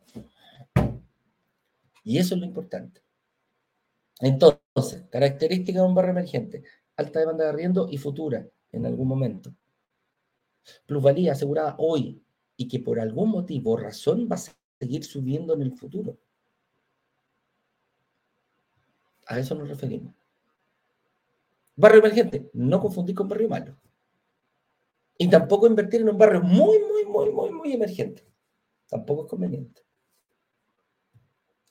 Y 2.03 2.17
eso 2.17 2.35
es 2.35 2.41
lo 2.41 2.45
importante. 2.45 3.01
Entonces, 4.19 5.05
características 5.09 5.81
de 5.81 5.87
un 5.87 5.95
barrio 5.95 6.11
emergente, 6.11 6.63
alta 6.95 7.19
demanda 7.19 7.45
de 7.45 7.49
arriendo 7.51 7.87
y 7.89 7.97
futura 7.97 8.47
en 8.71 8.85
algún 8.85 9.07
momento. 9.07 9.53
Plusvalía 10.85 11.33
asegurada 11.33 11.75
hoy 11.77 12.21
y 12.57 12.67
que 12.67 12.79
por 12.79 12.99
algún 12.99 13.29
motivo 13.29 13.73
o 13.73 13.77
razón 13.77 14.27
va 14.29 14.35
a 14.35 14.79
seguir 14.79 15.03
subiendo 15.03 15.53
en 15.53 15.61
el 15.61 15.73
futuro. 15.73 16.17
A 19.27 19.39
eso 19.39 19.55
nos 19.55 19.69
referimos. 19.69 20.13
Barrio 21.75 21.99
emergente, 21.99 22.49
no 22.53 22.79
confundir 22.79 23.15
con 23.15 23.29
barrio 23.29 23.49
malo. 23.49 23.77
Y 25.17 25.29
tampoco 25.29 25.67
invertir 25.67 26.01
en 26.01 26.09
un 26.09 26.17
barrio 26.17 26.41
muy, 26.41 26.79
muy, 26.79 27.05
muy, 27.05 27.31
muy, 27.31 27.51
muy 27.51 27.73
emergente. 27.73 28.23
Tampoco 28.87 29.23
es 29.23 29.29
conveniente. 29.29 29.81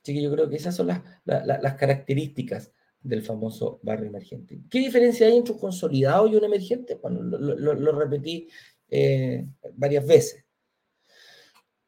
Así 0.03 0.15
que 0.15 0.23
yo 0.23 0.31
creo 0.33 0.49
que 0.49 0.57
esas 0.57 0.75
son 0.75 0.87
las, 0.87 1.03
las, 1.25 1.75
características 1.75 2.73
del 3.01 3.23
famoso 3.23 3.81
barrio 3.83 4.07
emergente. 4.07 4.61
¿Qué 4.71 4.79
diferencia 4.79 5.27
hay 5.27 5.37
entre 5.37 5.55
un 5.55 5.59
consolidado 5.59 6.29
y 6.29 6.37
un 6.37 6.45
emergente? 6.45 6.95
Bueno, 6.95 7.23
lo, 7.23 7.93
repetí 7.93 8.49
eh, 8.89 9.47
varias 9.75 10.07
veces. 10.07 10.46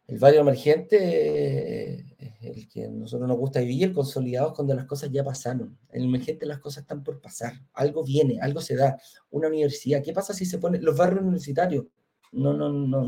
El 0.08 0.18
barrio 0.18 0.40
emergente 0.40 1.96
es 2.18 2.56
el 2.56 2.66
que 2.66 2.86
a 2.86 2.90
nosotros 2.90 3.28
nos 3.28 3.36
gusta 3.36 3.60
vivir, 3.60 3.88
el 3.88 3.92
consolidado 3.92 4.48
es 4.48 4.54
cuando 4.54 4.74
las 4.74 4.86
cosas 4.86 5.10
ya 5.12 5.22
pasaron. 5.22 5.78
En 5.90 6.00
el 6.00 6.08
emergente 6.08 6.46
las 6.46 6.60
cosas 6.60 6.84
están 6.84 7.04
por 7.04 7.20
pasar. 7.20 7.52
Algo 7.74 8.02
viene, 8.04 8.40
algo 8.40 8.62
se 8.62 8.74
da. 8.74 8.98
Una 9.30 9.48
universidad. 9.48 10.02
¿Qué 10.02 10.14
pasa 10.14 10.32
si 10.32 10.46
se 10.46 10.58
pone 10.58 10.78
los 10.80 10.96
barrios 10.96 11.20
universitarios? 11.20 11.84
No, 12.32 12.54
no, 12.54 12.70
no, 12.70 13.06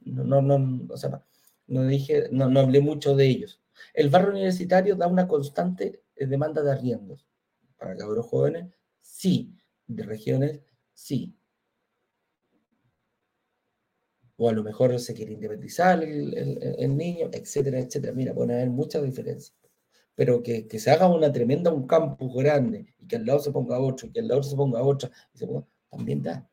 no, 0.00 0.24
no, 0.24 0.40
no, 0.40 0.86
o 0.88 0.96
sea, 0.96 1.22
no 1.66 1.86
dije, 1.86 2.28
no, 2.32 2.48
no 2.48 2.60
hablé 2.60 2.80
mucho 2.80 3.14
de 3.14 3.26
ellos. 3.26 3.60
El 3.92 4.08
barrio 4.08 4.30
universitario 4.30 4.96
da 4.96 5.06
una 5.06 5.28
constante 5.28 6.02
eh, 6.16 6.26
demanda 6.26 6.62
de 6.62 6.72
arriendos. 6.72 7.28
Para 7.76 7.94
cabros 7.94 8.24
jóvenes, 8.24 8.72
sí. 9.02 9.54
De 9.86 10.02
regiones, 10.04 10.60
sí 10.94 11.36
o 14.40 14.48
a 14.48 14.52
lo 14.52 14.64
mejor 14.64 14.98
se 14.98 15.12
quiere 15.12 15.34
independizar 15.34 16.02
el, 16.02 16.96
niño, 16.96 17.28
etcétera, 17.30 17.78
etcétera. 17.78 18.14
Mira, 18.14 18.32
pueden 18.34 18.52
haber 18.52 18.70
muchas 18.70 19.02
diferencias. 19.02 19.54
Pero 20.14 20.42
que, 20.42 20.66
se 20.78 20.90
haga 20.90 21.08
una 21.08 21.30
tremenda, 21.30 21.70
un 21.70 21.86
campus 21.86 22.34
grande, 22.34 22.86
y 22.98 23.06
que 23.06 23.16
al 23.16 23.26
lado 23.26 23.40
se 23.40 23.52
ponga 23.52 23.78
otro, 23.78 24.08
y 24.08 24.12
que 24.12 24.20
al 24.20 24.28
lado 24.28 24.42
se 24.42 24.56
ponga 24.56 24.82
otro, 24.82 25.10
también 25.90 26.22
da. 26.22 26.48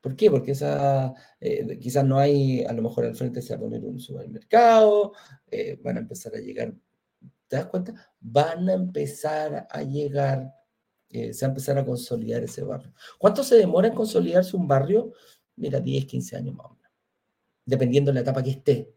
¿Por 0.00 0.16
qué? 0.16 0.30
Porque 0.30 0.52
esa, 0.52 1.14
eh, 1.40 1.78
quizás 1.78 2.06
no 2.06 2.18
hay, 2.18 2.64
a 2.64 2.72
lo 2.72 2.82
mejor 2.82 3.04
al 3.04 3.14
frente 3.16 3.42
se 3.42 3.54
va 3.54 3.58
a 3.58 3.60
poner 3.60 3.84
un 3.84 4.00
supermercado, 4.00 5.12
eh, 5.50 5.78
van 5.82 5.98
a 5.98 6.00
empezar 6.00 6.34
a 6.34 6.38
llegar, 6.38 6.72
¿te 7.48 7.56
das 7.56 7.66
cuenta? 7.66 7.94
Van 8.20 8.68
a 8.70 8.72
empezar 8.74 9.66
a 9.70 9.82
llegar, 9.82 10.54
eh, 11.10 11.34
se 11.34 11.44
va 11.44 11.48
a 11.48 11.52
empezar 11.52 11.78
a 11.78 11.84
consolidar 11.84 12.42
ese 12.42 12.62
barrio. 12.64 12.94
¿Cuánto 13.18 13.42
se 13.44 13.56
demora 13.56 13.88
en 13.88 13.94
consolidarse 13.94 14.56
un 14.56 14.66
barrio? 14.66 15.12
Mira, 15.56 15.80
10, 15.80 16.06
15 16.06 16.36
años 16.36 16.54
más 16.54 16.66
dependiendo 17.64 18.10
de 18.10 18.14
la 18.14 18.20
etapa 18.20 18.42
que 18.42 18.50
esté. 18.50 18.94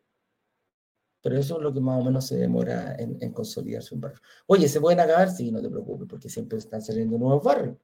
Pero 1.21 1.39
eso 1.39 1.57
es 1.57 1.63
lo 1.63 1.73
que 1.73 1.79
más 1.79 1.99
o 1.99 2.03
menos 2.03 2.25
se 2.25 2.37
demora 2.37 2.95
en, 2.97 3.31
consolidarse 3.33 3.93
un 3.95 4.01
barrio. 4.01 4.19
Oye, 4.45 4.67
¿se 4.67 4.79
pueden 4.79 4.99
acabar? 4.99 5.29
Sí, 5.29 5.51
no 5.51 5.61
te 5.61 5.69
preocupes, 5.69 6.07
porque 6.07 6.29
siempre 6.29 6.57
están 6.57 6.81
saliendo 6.81 7.17
nuevos 7.17 7.43
barrios. 7.43 7.75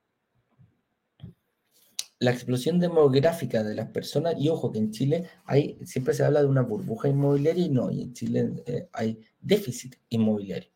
La 2.19 2.31
explosión 2.31 2.79
demográfica 2.79 3.63
de 3.63 3.75
las 3.75 3.89
personas, 3.89 4.35
y 4.37 4.47
ojo 4.47 4.71
que 4.71 4.79
en 4.79 4.91
Chile 4.91 5.27
hay, 5.45 5.77
siempre 5.83 6.13
se 6.13 6.23
habla 6.23 6.41
de 6.41 6.47
una 6.47 6.61
burbuja 6.61 7.09
inmobiliaria 7.09 7.65
y 7.65 7.69
no, 7.69 7.91
y 7.91 8.03
en 8.03 8.13
Chile 8.13 8.63
eh, 8.65 8.87
hay 8.93 9.19
déficit 9.41 9.95
inmobiliario. 10.09 10.69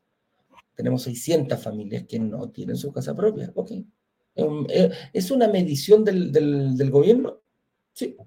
Tenemos 0.76 1.04
600 1.04 1.62
familias 1.62 2.04
que 2.06 2.20
no 2.20 2.50
tienen 2.50 2.76
su 2.76 2.91
casa 2.91 3.15
propia. 3.15 3.52
Ok. 3.56 3.72
Eh, 4.36 4.91
¿Es 5.13 5.32
una 5.32 5.48
medición 5.48 6.04
del, 6.04 6.32
del 6.32 6.91
gobierno? 6.91 7.39
Sí, 7.93 8.17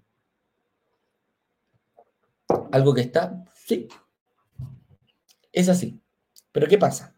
algo 2.72 2.94
que 2.94 3.02
está, 3.02 3.44
sí. 3.54 3.88
Es 5.52 5.68
así. 5.68 6.00
Pero 6.52 6.66
¿qué 6.66 6.78
pasa? 6.78 7.16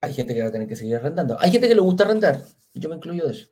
Hay 0.00 0.12
gente 0.12 0.34
que 0.34 0.42
va 0.42 0.48
a 0.48 0.52
tener 0.52 0.68
que 0.68 0.76
seguir 0.76 0.96
arrendando. 0.96 1.36
Hay 1.40 1.50
gente 1.50 1.68
que 1.68 1.74
le 1.74 1.80
gusta 1.80 2.04
arrendar. 2.04 2.42
Yo 2.74 2.88
me 2.88 2.96
incluyo 2.96 3.26
de 3.26 3.32
eso. 3.32 3.48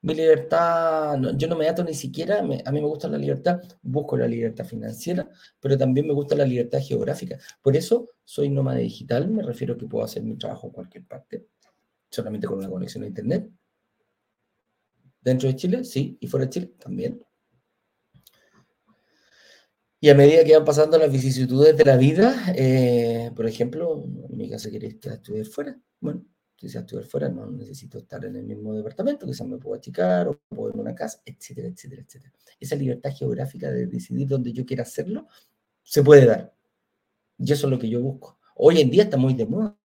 Mi 0.00 0.14
libertad, 0.14 1.18
yo 1.36 1.48
no 1.48 1.56
me 1.56 1.68
ato 1.68 1.82
ni 1.82 1.92
siquiera, 1.92 2.38
a 2.38 2.42
mí 2.42 2.62
me 2.80 2.86
gusta 2.86 3.08
la 3.08 3.18
libertad, 3.18 3.60
busco 3.82 4.16
la 4.16 4.28
libertad 4.28 4.64
financiera, 4.64 5.28
pero 5.58 5.76
también 5.76 6.06
me 6.06 6.12
gusta 6.12 6.36
la 6.36 6.44
libertad 6.44 6.78
geográfica. 6.80 7.36
Por 7.60 7.76
eso 7.76 8.08
soy 8.24 8.48
nómada 8.48 8.78
digital, 8.78 9.28
me 9.28 9.42
refiero 9.42 9.74
a 9.74 9.76
que 9.76 9.86
puedo 9.86 10.04
hacer 10.04 10.22
mi 10.22 10.36
trabajo 10.36 10.68
en 10.68 10.72
cualquier 10.72 11.04
parte, 11.04 11.48
solamente 12.08 12.46
con 12.46 12.58
una 12.58 12.70
conexión 12.70 13.02
a 13.02 13.08
Internet. 13.08 13.50
Dentro 15.20 15.48
de 15.48 15.56
Chile, 15.56 15.84
sí, 15.84 16.16
y 16.20 16.28
fuera 16.28 16.46
de 16.46 16.50
Chile, 16.50 16.74
también. 16.78 17.20
Y 20.00 20.10
a 20.10 20.14
medida 20.14 20.44
que 20.44 20.56
van 20.56 20.64
pasando 20.64 20.96
las 20.96 21.10
vicisitudes 21.10 21.76
de 21.76 21.84
la 21.84 21.96
vida, 21.96 22.52
eh, 22.54 23.32
por 23.34 23.46
ejemplo, 23.46 24.04
en 24.30 24.36
mi 24.36 24.48
casa 24.48 24.70
quería 24.70 24.90
estudiar 24.90 25.46
fuera. 25.46 25.76
Bueno, 26.00 26.24
si 26.56 26.68
se 26.68 26.78
estudiar 26.78 27.04
fuera, 27.04 27.28
no 27.28 27.50
necesito 27.50 27.98
estar 27.98 28.24
en 28.24 28.36
el 28.36 28.44
mismo 28.44 28.74
departamento, 28.74 29.26
quizás 29.26 29.46
me 29.46 29.58
puedo 29.58 29.76
achicar 29.76 30.28
o 30.28 30.40
puedo 30.48 30.70
ir 30.70 30.76
a 30.76 30.80
una 30.82 30.94
casa, 30.94 31.20
etcétera, 31.24 31.68
etcétera, 31.68 32.02
etcétera. 32.02 32.32
Esa 32.60 32.76
libertad 32.76 33.10
geográfica 33.12 33.72
de 33.72 33.86
decidir 33.86 34.28
dónde 34.28 34.52
yo 34.52 34.64
quiera 34.64 34.84
hacerlo, 34.84 35.26
se 35.82 36.02
puede 36.02 36.26
dar. 36.26 36.54
Y 37.38 37.52
eso 37.52 37.66
es 37.66 37.70
lo 37.70 37.78
que 37.78 37.88
yo 37.88 38.00
busco. 38.00 38.38
Hoy 38.54 38.80
en 38.80 38.90
día 38.90 39.04
está 39.04 39.16
muy 39.16 39.34
de 39.34 39.46
moda 39.46 39.76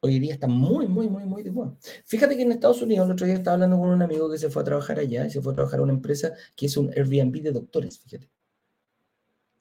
hoy 0.00 0.18
día 0.18 0.34
está 0.34 0.46
muy, 0.46 0.86
muy, 0.88 1.08
muy, 1.08 1.24
muy 1.24 1.42
de 1.42 1.50
moda. 1.50 1.76
Fíjate 2.04 2.36
que 2.36 2.42
en 2.42 2.52
Estados 2.52 2.82
Unidos, 2.82 3.06
el 3.06 3.12
otro 3.12 3.26
día 3.26 3.36
estaba 3.36 3.54
hablando 3.54 3.78
con 3.78 3.90
un 3.90 4.02
amigo 4.02 4.30
que 4.30 4.38
se 4.38 4.50
fue 4.50 4.62
a 4.62 4.64
trabajar 4.64 4.98
allá 4.98 5.26
y 5.26 5.30
se 5.30 5.40
fue 5.40 5.52
a 5.52 5.56
trabajar 5.56 5.80
a 5.80 5.82
una 5.82 5.92
empresa 5.92 6.32
que 6.56 6.66
es 6.66 6.76
un 6.76 6.90
Airbnb 6.90 7.42
de 7.42 7.52
doctores, 7.52 7.98
fíjate. 8.00 8.30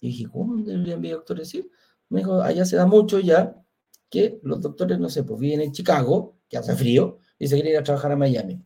Y 0.02 0.08
dije, 0.08 0.28
¿cómo 0.32 0.54
un 0.54 0.70
Airbnb 0.70 1.02
de 1.02 1.12
doctores? 1.12 1.50
Sí. 1.50 1.70
Me 2.10 2.20
dijo, 2.22 2.42
allá 2.42 2.66
se 2.66 2.78
da 2.78 2.86
mucho 2.86 3.20
ya 3.20 3.62
que 4.10 4.40
los 4.44 4.62
doctores, 4.62 4.98
no 4.98 5.10
sé, 5.10 5.24
pues 5.24 5.40
viven 5.40 5.62
en 5.62 5.72
Chicago, 5.72 6.38
que 6.48 6.58
hace 6.58 6.76
frío, 6.76 7.20
y 7.38 7.48
se 7.48 7.56
quieren 7.56 7.74
ir 7.74 7.78
a 7.78 7.84
trabajar 7.84 8.12
a 8.12 8.16
Miami. 8.16 8.64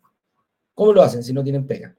¿Cómo 0.73 0.93
lo 0.93 1.01
hacen 1.01 1.23
si 1.23 1.33
no 1.33 1.43
tienen 1.43 1.67
pega? 1.67 1.95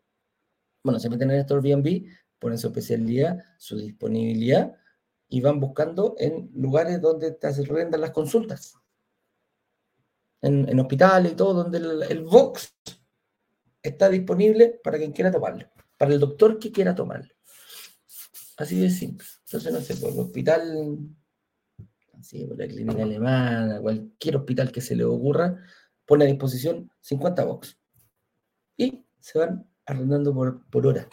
Bueno, 0.83 0.99
se 0.99 1.11
meten 1.11 1.31
en 1.31 1.41
estos 1.41 1.63
Airbnb, 1.63 2.07
ponen 2.39 2.59
su 2.59 2.69
especialidad, 2.69 3.39
su 3.59 3.77
disponibilidad, 3.77 4.73
y 5.29 5.41
van 5.41 5.61
buscando 5.61 6.15
en 6.19 6.51
lugares 6.55 7.01
donde 7.01 7.33
te 7.33 7.51
rendan 7.65 8.01
las 8.01 8.13
consultas 8.13 8.77
en, 10.45 10.81
hospitales 10.81 11.33
y 11.33 11.37
todo, 11.37 11.55
donde 11.65 11.79
el, 11.79 12.03
el, 12.03 12.23
Vox 12.23 12.75
está 13.83 14.09
disponible 14.09 14.81
para 14.83 14.99
quien 14.99 15.13
quiera 15.13 15.31
tomarlo, 15.31 15.67
para 15.99 16.13
el 16.13 16.21
doctor 16.21 16.59
que 16.59 16.71
quiera 16.71 16.95
tomarlo. 16.95 17.33
Así 18.57 18.79
de 18.79 18.91
simple. 18.91 19.27
Entonces, 19.47 19.73
no 19.73 19.81
sé, 19.81 19.97
por 19.97 20.13
el 20.13 20.21
hospital, 20.21 20.99
así, 22.19 22.45
por 22.45 22.59
la 22.59 22.69
clínica 22.69 23.03
alemana, 23.03 23.81
cualquier 23.81 24.37
hospital 24.37 24.71
que 24.71 24.81
se 24.81 24.95
le 24.95 25.05
ocurra, 25.05 25.59
pone 26.07 26.25
a 26.25 26.29
disposición 26.29 26.91
50 27.01 27.45
Vox. 27.45 27.79
Y 28.77 29.05
se 29.19 29.39
van 29.39 29.67
arrendando 29.87 30.35
por, 30.35 30.65
por 30.71 30.87
hora. 30.87 31.09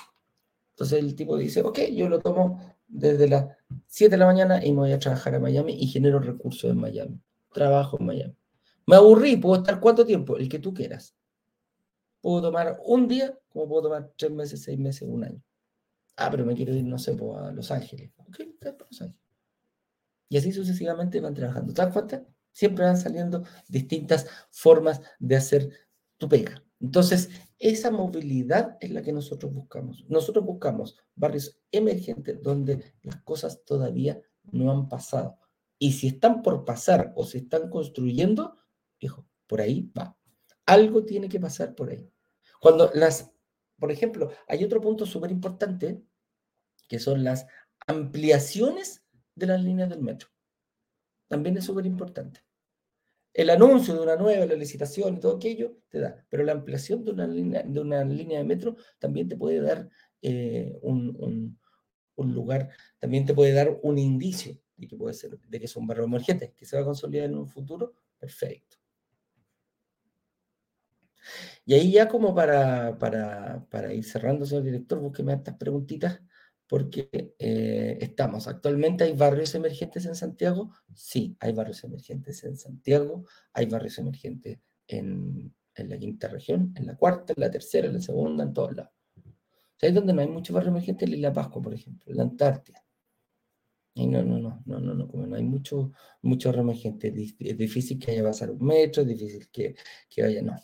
Entonces 0.72 1.00
el 1.00 1.16
tipo 1.16 1.38
dice, 1.38 1.62
ok, 1.62 1.80
yo 1.94 2.10
lo 2.10 2.20
tomo 2.20 2.76
desde 2.88 3.28
las 3.28 3.46
7 3.88 4.12
de 4.12 4.18
la 4.18 4.26
mañana 4.26 4.64
y 4.64 4.72
me 4.72 4.80
voy 4.80 4.92
a 4.92 5.00
trabajar 5.00 5.36
a 5.36 5.40
Miami 5.40 5.74
y 5.74 5.88
genero 5.88 6.20
recursos 6.20 6.70
en 6.70 6.78
Miami. 6.78 7.20
Trabajo 7.54 7.98
en 8.00 8.06
Miami. 8.06 8.41
Me 8.92 8.98
aburrí, 8.98 9.38
puedo 9.38 9.62
estar 9.62 9.80
cuánto 9.80 10.06
tiempo, 10.06 10.36
el 10.36 10.50
que 10.50 10.60
tú 10.60 10.74
quieras. 10.74 11.16
Puedo 12.20 12.42
tomar 12.42 12.78
un 12.84 13.08
día, 13.08 13.40
como 13.48 13.66
puedo 13.70 13.84
tomar 13.84 14.12
tres 14.18 14.32
meses, 14.32 14.64
seis 14.64 14.78
meses, 14.78 15.08
un 15.08 15.24
año. 15.24 15.42
Ah, 16.18 16.28
pero 16.30 16.46
me 16.46 16.54
quiero 16.54 16.74
ir, 16.74 16.84
no 16.84 16.98
sé, 16.98 17.12
a 17.12 17.52
Los 17.54 17.72
Ángeles. 17.72 18.12
Ok, 18.18 18.40
Los 18.60 19.02
Ángeles. 19.02 19.22
Y 20.28 20.38
así 20.38 20.52
sucesivamente 20.52 21.22
van 21.22 21.34
trabajando. 21.34 21.74
¿Te 21.74 21.82
das 21.82 21.94
cuenta? 21.94 22.26
Siempre 22.52 22.84
van 22.84 22.98
saliendo 22.98 23.46
distintas 23.70 24.28
formas 24.50 25.00
de 25.20 25.38
hacer 25.38 25.70
tu 26.18 26.28
pega. 26.28 26.62
Entonces, 26.82 27.30
esa 27.60 27.92
movilidad 27.92 28.76
es 28.82 28.92
la 28.92 29.02
que 29.02 29.14
nosotros 29.14 29.54
buscamos. 29.54 30.04
Nosotros 30.10 30.44
buscamos 30.44 30.98
barrios 31.16 31.62
emergentes 31.72 32.44
donde 32.44 32.94
las 33.04 33.22
cosas 33.22 33.64
todavía 33.64 34.22
no 34.52 34.70
han 34.70 34.90
pasado. 34.90 35.38
Y 35.80 35.94
si 35.94 36.08
están 36.08 36.42
por 36.42 36.66
pasar 36.66 37.14
o 37.16 37.24
se 37.24 37.38
están 37.38 37.70
construyendo, 37.70 38.58
hijo, 39.02 39.28
por 39.48 39.60
ahí 39.60 39.92
va. 39.98 40.18
Algo 40.66 41.04
tiene 41.04 41.28
que 41.28 41.40
pasar 41.40 41.76
por 41.76 41.90
ahí. 41.90 42.10
Cuando 42.62 42.90
las, 42.94 43.32
por 43.78 43.92
ejemplo, 43.92 44.32
hay 44.48 44.64
otro 44.64 44.80
punto 44.80 45.06
súper 45.06 45.32
importante, 45.32 46.02
que 46.88 47.00
son 47.00 47.24
las 47.24 47.48
ampliaciones 47.88 49.04
de 49.36 49.48
las 49.48 49.62
líneas 49.62 49.90
del 49.90 50.02
metro. 50.02 50.30
También 51.28 51.58
es 51.58 51.66
súper 51.66 51.86
importante. 51.86 52.42
El 53.34 53.50
anuncio 53.50 53.94
de 53.94 54.02
una 54.02 54.18
nueva, 54.18 54.46
la 54.46 54.56
licitación 54.56 55.16
y 55.16 55.20
todo 55.20 55.38
aquello 55.38 55.78
te 55.90 56.00
da, 56.00 56.26
pero 56.30 56.44
la 56.44 56.52
ampliación 56.52 57.06
de 57.06 57.12
una 57.12 57.26
línea 57.28 57.64
de, 57.64 57.80
una 57.80 58.04
línea 58.04 58.40
de 58.40 58.44
metro 58.44 58.76
también 59.00 59.30
te 59.30 59.38
puede 59.38 59.62
dar 59.62 59.90
eh, 60.22 60.78
un, 60.82 61.58
lugar, 62.18 62.70
también 63.00 63.26
te 63.26 63.34
puede 63.34 63.54
dar 63.54 63.80
un 63.82 63.98
indicio 63.98 64.60
de 64.76 64.88
que 64.88 64.98
puede 64.98 65.14
ser, 65.14 65.40
de 65.40 65.60
que 65.60 65.66
es 65.66 65.76
un 65.78 65.88
barrio 65.88 66.04
emergente, 66.04 66.54
que 66.56 66.66
se 66.66 66.76
va 66.76 66.82
a 66.82 66.86
consolidar 66.86 67.26
en 67.28 67.38
un 67.38 67.48
futuro, 67.48 67.94
perfecto. 68.20 68.81
Y 71.66 71.74
ahí 71.74 71.92
ya 71.92 72.08
como 72.08 72.34
para, 72.34 72.98
para, 72.98 73.66
para 73.70 73.94
ir 73.94 74.04
cerrando, 74.04 74.46
señor 74.46 74.64
director, 74.64 75.00
búsqueme 75.00 75.34
estas 75.34 75.56
preguntitas 75.56 76.22
porque 76.72 77.10
eh, 77.38 77.98
estamos. 78.00 78.48
Actualmente 78.48 79.04
hay 79.04 79.12
barrios 79.12 79.54
emergentes 79.56 80.06
en 80.06 80.16
Santiago. 80.16 80.72
Sí, 80.96 81.36
hay 81.42 81.52
barrios 81.52 81.84
emergentes 81.84 82.46
en 82.46 82.56
Santiago, 82.56 83.26
hay 83.52 83.66
barrios 83.66 83.98
emergentes 83.98 84.58
en, 84.88 85.54
la 85.76 85.98
quinta 85.98 86.30
región, 86.30 86.74
en 86.78 86.86
la 86.86 86.96
cuarta, 86.96 87.34
en 87.36 87.42
la 87.42 87.52
tercera, 87.52 87.88
en 87.88 87.96
la 87.96 88.00
segunda, 88.00 88.46
en 88.46 88.54
todos 88.54 88.74
lados. 88.74 88.94
¿Sabes 89.76 89.96
dónde 89.96 90.14
no 90.14 90.22
hay 90.22 90.30
muchos 90.30 90.54
barrios 90.54 90.72
emergentes? 90.72 91.10
En 91.10 91.22
la 91.22 91.34
Pascua, 91.34 91.62
por 91.62 91.74
ejemplo, 91.74 92.10
en 92.10 92.16
la 92.16 92.24
Antártida. 92.24 92.82
Y 93.94 94.08
no, 94.08 94.24
no, 94.24 94.40
no, 94.40 94.64
no, 94.66 94.80
no, 94.80 94.94
no, 94.94 95.08
como 95.10 95.28
no 95.28 95.36
hay 95.36 95.44
mucho, 95.44 95.92
mucho 96.22 96.48
barrio 96.50 96.62
emergente. 96.62 97.10
Es 97.38 97.58
difícil 97.58 98.00
que 98.00 98.12
haya 98.12 98.24
pasar 98.24 98.50
un 98.50 98.66
metro, 98.66 99.02
es 99.02 99.10
difícil 99.10 99.50
que, 99.52 99.76
que 100.10 100.22
vaya, 100.22 100.42
no. 100.42 100.56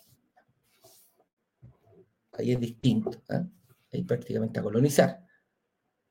Ahí 2.38 2.52
es 2.52 2.60
distinto, 2.60 3.12
¿eh? 3.30 3.44
ahí 3.92 4.04
prácticamente 4.04 4.60
a 4.60 4.64
colonizar. 4.64 5.26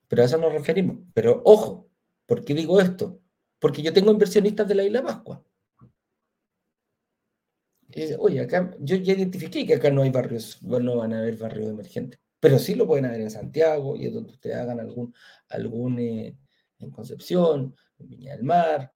Pero 0.09 0.23
a 0.23 0.25
eso 0.25 0.39
nos 0.39 0.53
referimos. 0.53 0.99
Pero 1.15 1.43
ojo, 1.45 1.89
¿por 2.27 2.45
qué 2.45 2.55
digo 2.55 2.81
esto? 2.81 3.21
Porque 3.59 3.83
yo 3.83 3.93
tengo 3.93 4.11
inversionistas 4.11 4.69
de 4.69 4.75
la 4.75 4.85
isla 4.85 5.03
Pascua. 5.03 5.45
oye, 8.19 8.41
acá 8.41 8.75
yo 8.81 8.97
ya 8.97 9.15
identifiqué 9.15 9.67
que 9.67 9.75
acá 9.75 9.91
no 9.91 10.03
hay 10.03 10.11
barrios, 10.11 10.63
no 10.63 10.97
van 10.97 11.15
a 11.15 11.19
haber 11.19 11.37
barrios 11.37 11.69
emergentes, 11.69 12.21
pero 12.41 12.59
sí 12.59 12.75
lo 12.75 12.87
pueden 12.87 13.07
haber 13.07 13.23
en 13.23 13.31
Santiago 13.31 13.97
y 13.97 14.07
es 14.07 14.15
donde 14.15 14.33
ustedes 14.33 14.57
hagan 14.57 14.81
algún, 14.81 15.15
algún 15.49 15.99
eh, 15.99 16.37
en 16.79 16.91
Concepción, 16.91 17.75
en 17.99 18.09
Viña 18.09 18.33
del 18.37 18.45
Mar, 18.45 18.93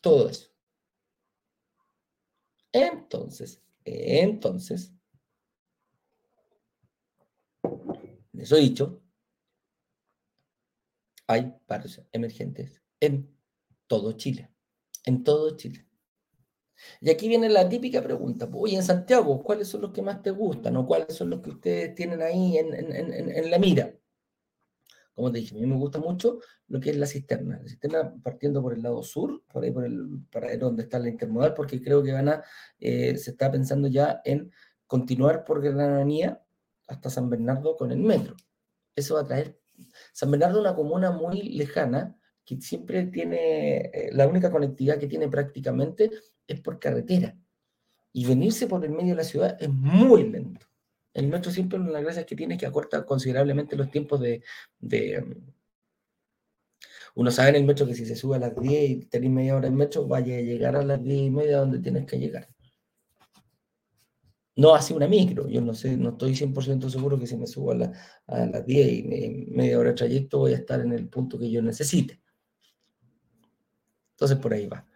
todo 0.00 0.28
eso. 0.30 0.48
Entonces, 2.72 3.62
entonces, 3.84 4.93
eso 8.44 8.56
dicho, 8.56 9.02
hay 11.26 11.54
barrios 11.66 12.02
emergentes 12.12 12.82
en 13.00 13.34
todo 13.86 14.12
Chile. 14.12 14.50
En 15.06 15.24
todo 15.24 15.56
Chile. 15.56 15.86
Y 17.00 17.08
aquí 17.08 17.26
viene 17.28 17.48
la 17.48 17.68
típica 17.68 18.02
pregunta, 18.02 18.48
oye, 18.52 18.76
en 18.76 18.82
Santiago, 18.82 19.42
¿cuáles 19.42 19.68
son 19.68 19.80
los 19.80 19.92
que 19.92 20.02
más 20.02 20.20
te 20.20 20.30
gustan 20.30 20.76
o 20.76 20.86
cuáles 20.86 21.14
son 21.14 21.30
los 21.30 21.40
que 21.40 21.50
ustedes 21.50 21.94
tienen 21.94 22.20
ahí 22.20 22.58
en, 22.58 23.50
la 23.50 23.58
mira? 23.58 23.94
Como 25.14 25.32
te 25.32 25.38
dije, 25.38 25.56
a 25.56 25.60
mí 25.60 25.66
me 25.66 25.76
gusta 25.76 25.98
mucho 25.98 26.40
lo 26.66 26.80
que 26.80 26.90
es 26.90 26.98
la 26.98 27.06
cisterna. 27.06 27.60
La 27.62 27.68
cisterna 27.68 28.14
partiendo 28.22 28.60
por 28.60 28.74
el 28.74 28.82
lado 28.82 29.02
sur, 29.02 29.42
por 29.50 29.64
ahí 29.64 29.70
por 29.70 29.86
el, 29.86 30.20
para 30.30 30.48
ahí 30.48 30.58
donde 30.58 30.82
está 30.82 30.98
la 30.98 31.08
intermodal, 31.08 31.54
porque 31.54 31.80
creo 31.80 32.02
que 32.02 32.12
van 32.12 32.28
a, 32.28 32.44
eh, 32.78 33.16
se 33.16 33.30
está 33.30 33.50
pensando 33.50 33.88
ya 33.88 34.20
en 34.24 34.50
continuar 34.86 35.44
por 35.44 35.62
Grananía 35.62 36.43
hasta 36.86 37.10
San 37.10 37.30
Bernardo 37.30 37.76
con 37.76 37.92
el 37.92 37.98
metro. 37.98 38.36
Eso 38.94 39.14
va 39.14 39.22
a 39.22 39.26
traer 39.26 39.58
San 40.12 40.30
Bernardo 40.30 40.58
es 40.58 40.60
una 40.60 40.74
comuna 40.74 41.10
muy 41.10 41.42
lejana 41.42 42.16
que 42.44 42.60
siempre 42.60 43.06
tiene, 43.06 43.76
eh, 43.76 44.10
la 44.12 44.26
única 44.26 44.50
conectividad 44.50 44.98
que 44.98 45.06
tiene 45.06 45.28
prácticamente 45.28 46.10
es 46.46 46.60
por 46.60 46.78
carretera. 46.78 47.36
Y 48.12 48.26
venirse 48.26 48.66
por 48.66 48.84
el 48.84 48.92
medio 48.92 49.10
de 49.10 49.16
la 49.16 49.24
ciudad 49.24 49.56
es 49.60 49.68
muy 49.68 50.28
lento. 50.30 50.66
El 51.14 51.28
metro 51.28 51.50
siempre 51.50 51.78
una 51.78 52.00
gracia 52.00 52.26
que 52.26 52.36
tiene 52.36 52.58
que 52.58 52.66
acortar 52.66 53.06
considerablemente 53.06 53.76
los 53.76 53.90
tiempos 53.90 54.20
de, 54.20 54.42
mm, 54.80 55.52
uno 57.16 57.30
sabe 57.30 57.50
en 57.50 57.56
el 57.56 57.64
metro 57.64 57.86
que 57.86 57.94
si 57.94 58.04
se 58.06 58.16
sube 58.16 58.36
a 58.36 58.40
las 58.40 58.56
10 58.56 58.90
y 58.90 58.96
tenés 59.06 59.30
media 59.30 59.56
hora 59.56 59.68
en 59.68 59.76
metro, 59.76 60.06
vaya 60.06 60.36
a 60.36 60.40
llegar 60.40 60.76
a 60.76 60.82
las 60.84 61.02
10 61.02 61.22
y 61.22 61.30
media 61.30 61.58
donde 61.58 61.78
tienes 61.78 62.06
que 62.06 62.18
llegar 62.18 62.53
no 64.56 64.74
hace 64.74 64.94
una 64.94 65.08
micro. 65.08 65.48
Yo 65.48 65.60
no 65.60 65.74
sé, 65.74 65.96
no 65.96 66.10
estoy 66.10 66.34
100% 66.34 66.88
seguro 66.88 67.18
que 67.18 67.26
si 67.26 67.36
me 67.36 67.46
subo 67.46 67.72
a, 67.72 67.74
las 67.74 68.66
10 68.66 68.92
y 68.92 69.46
media 69.50 69.78
hora 69.78 69.90
de 69.90 69.96
trayecto 69.96 70.38
voy 70.38 70.52
a 70.52 70.56
estar 70.56 70.80
en 70.80 70.92
el 70.92 71.08
punto 71.08 71.38
que 71.38 71.50
yo 71.50 71.62
necesite. 71.62 72.20
Entonces 74.12 74.38
por 74.38 74.52
ahí 74.52 74.66
va. 74.66 74.86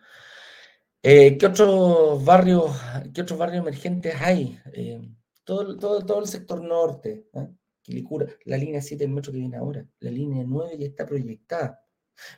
Eh, 1.03 1.39
¿qué, 1.39 1.47
otros 1.47 2.25
barrios, 2.25 2.73
¿Qué 3.15 3.23
otros 3.23 3.39
barrios 3.39 3.63
emergentes 3.63 4.15
hay? 4.21 4.59
Eh, 4.73 5.01
todo, 5.45 5.77
todo, 5.79 6.05
todo, 6.05 6.21
el 6.21 6.27
sector 6.27 6.63
norte, 6.63 7.29
¿eh? 7.33 7.49
Quilicura, 7.83 8.27
la 8.45 8.59
línea 8.59 8.83
7 8.83 9.05
del 9.05 9.15
metro 9.15 9.33
que 9.33 9.39
viene 9.39 9.57
ahora, 9.57 9.87
la 10.01 10.11
línea 10.11 10.45
9 10.47 10.77
ya 10.79 10.87
está 10.87 11.07
proyectada. 11.07 11.83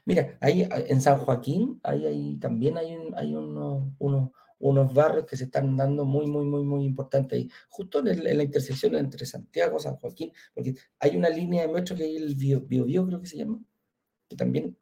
Mira, 0.05 0.39
ahí 0.41 0.69
en 0.71 1.01
San 1.01 1.19
Joaquín, 1.19 1.81
ahí, 1.83 2.39
también 2.39 2.79
hay, 2.79 2.97
hay 3.17 3.35
unos, 3.35 3.89
unos, 3.99 4.31
unos 4.61 4.93
barrios 4.93 5.27
que 5.27 5.37
se 5.37 5.45
están 5.45 5.77
dando 5.77 6.05
muy, 6.05 6.27
muy, 6.27 6.45
muy, 6.45 6.63
muy 6.63 6.85
importantes 6.85 7.39
ahí, 7.39 7.51
justo 7.69 7.99
en, 8.07 8.25
la 8.25 8.45
intersección 8.45 8.95
entre 8.95 9.27
Santiago, 9.27 9.79
San 9.79 9.97
Joaquín, 9.97 10.33
porque 10.55 10.75
hay 10.99 11.17
una 11.17 11.29
línea 11.29 11.67
de 11.67 11.73
metro 11.73 11.97
que 11.97 12.05
hay 12.05 12.17
el 12.17 12.35
Bio, 12.35 12.61
Bio, 12.61 13.07
creo 13.07 13.21
que 13.21 13.27
se 13.27 13.39
llama, 13.39 13.61
que 14.29 14.37
también 14.37 14.77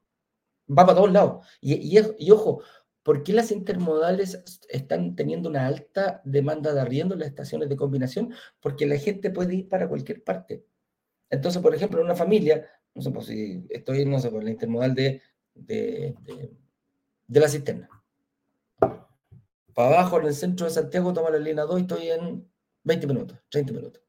va 0.69 0.85
para 0.85 0.97
todos 0.97 1.13
lados. 1.13 1.47
Y, 1.61 1.97
y, 1.97 2.31
ojo, 2.31 2.63
¿por 3.03 3.23
qué 3.23 3.33
las 3.33 3.53
intermodales 3.53 4.43
están 4.69 5.15
teniendo 5.15 5.49
una 5.49 5.67
alta 5.67 6.21
demanda 6.25 6.75
de 6.75 6.81
arriendo 6.81 7.15
en 7.15 7.21
las 7.21 7.29
estaciones 7.29 7.69
de 7.69 7.77
combinación? 7.77 8.35
Porque 8.61 8.87
la 8.87 8.99
gente 8.99 9.31
puede 9.31 9.55
ir 9.55 9.69
para 9.69 9.89
cualquier 9.89 10.25
parte. 10.25 10.65
Entonces, 11.31 11.63
por 11.63 11.75
ejemplo, 11.75 12.01
en 12.01 12.07
una 12.07 12.17
familia, 12.17 12.67
no 12.95 13.03
sé, 13.03 13.11
pues 13.11 13.27
si 13.27 13.65
estoy, 13.71 14.05
no 14.05 14.19
sé, 14.19 14.31
por 14.31 14.43
la 14.43 14.51
intermodal 14.51 14.95
de, 14.95 15.23
de, 15.55 16.15
de 17.29 17.41
la 17.41 17.49
cisterna 17.49 17.89
abajo, 19.87 20.19
en 20.21 20.27
el 20.27 20.35
centro 20.35 20.67
de 20.67 20.73
Santiago, 20.73 21.13
tomo 21.13 21.31
la 21.31 21.39
línea 21.39 21.65
2 21.65 21.79
y 21.79 21.83
estoy 21.83 22.09
en 22.11 22.51
20 22.85 23.07
minutos, 23.07 23.39
30 23.51 23.73
minutos. 23.73 24.03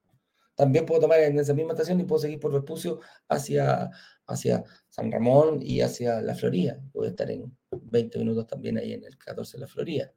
También 0.55 0.85
puedo 0.85 1.01
tomar 1.01 1.19
en 1.21 1.39
esa 1.39 1.53
misma 1.53 1.71
estación 1.71 1.99
y 2.01 2.03
puedo 2.03 2.19
seguir 2.19 2.39
por 2.39 2.51
Vespucio 2.51 2.99
hacia, 3.29 3.89
hacia 4.27 4.63
San 4.89 5.11
Ramón 5.11 5.59
y 5.61 5.81
hacia 5.81 6.21
La 6.21 6.35
Florida. 6.35 6.81
Puedo 6.91 7.09
estar 7.09 7.31
en 7.31 7.57
20 7.71 8.19
minutos 8.19 8.47
también 8.47 8.77
ahí 8.77 8.93
en 8.93 9.05
el 9.05 9.17
14 9.17 9.57
de 9.57 9.61
La 9.61 9.67
Florida. 9.67 10.13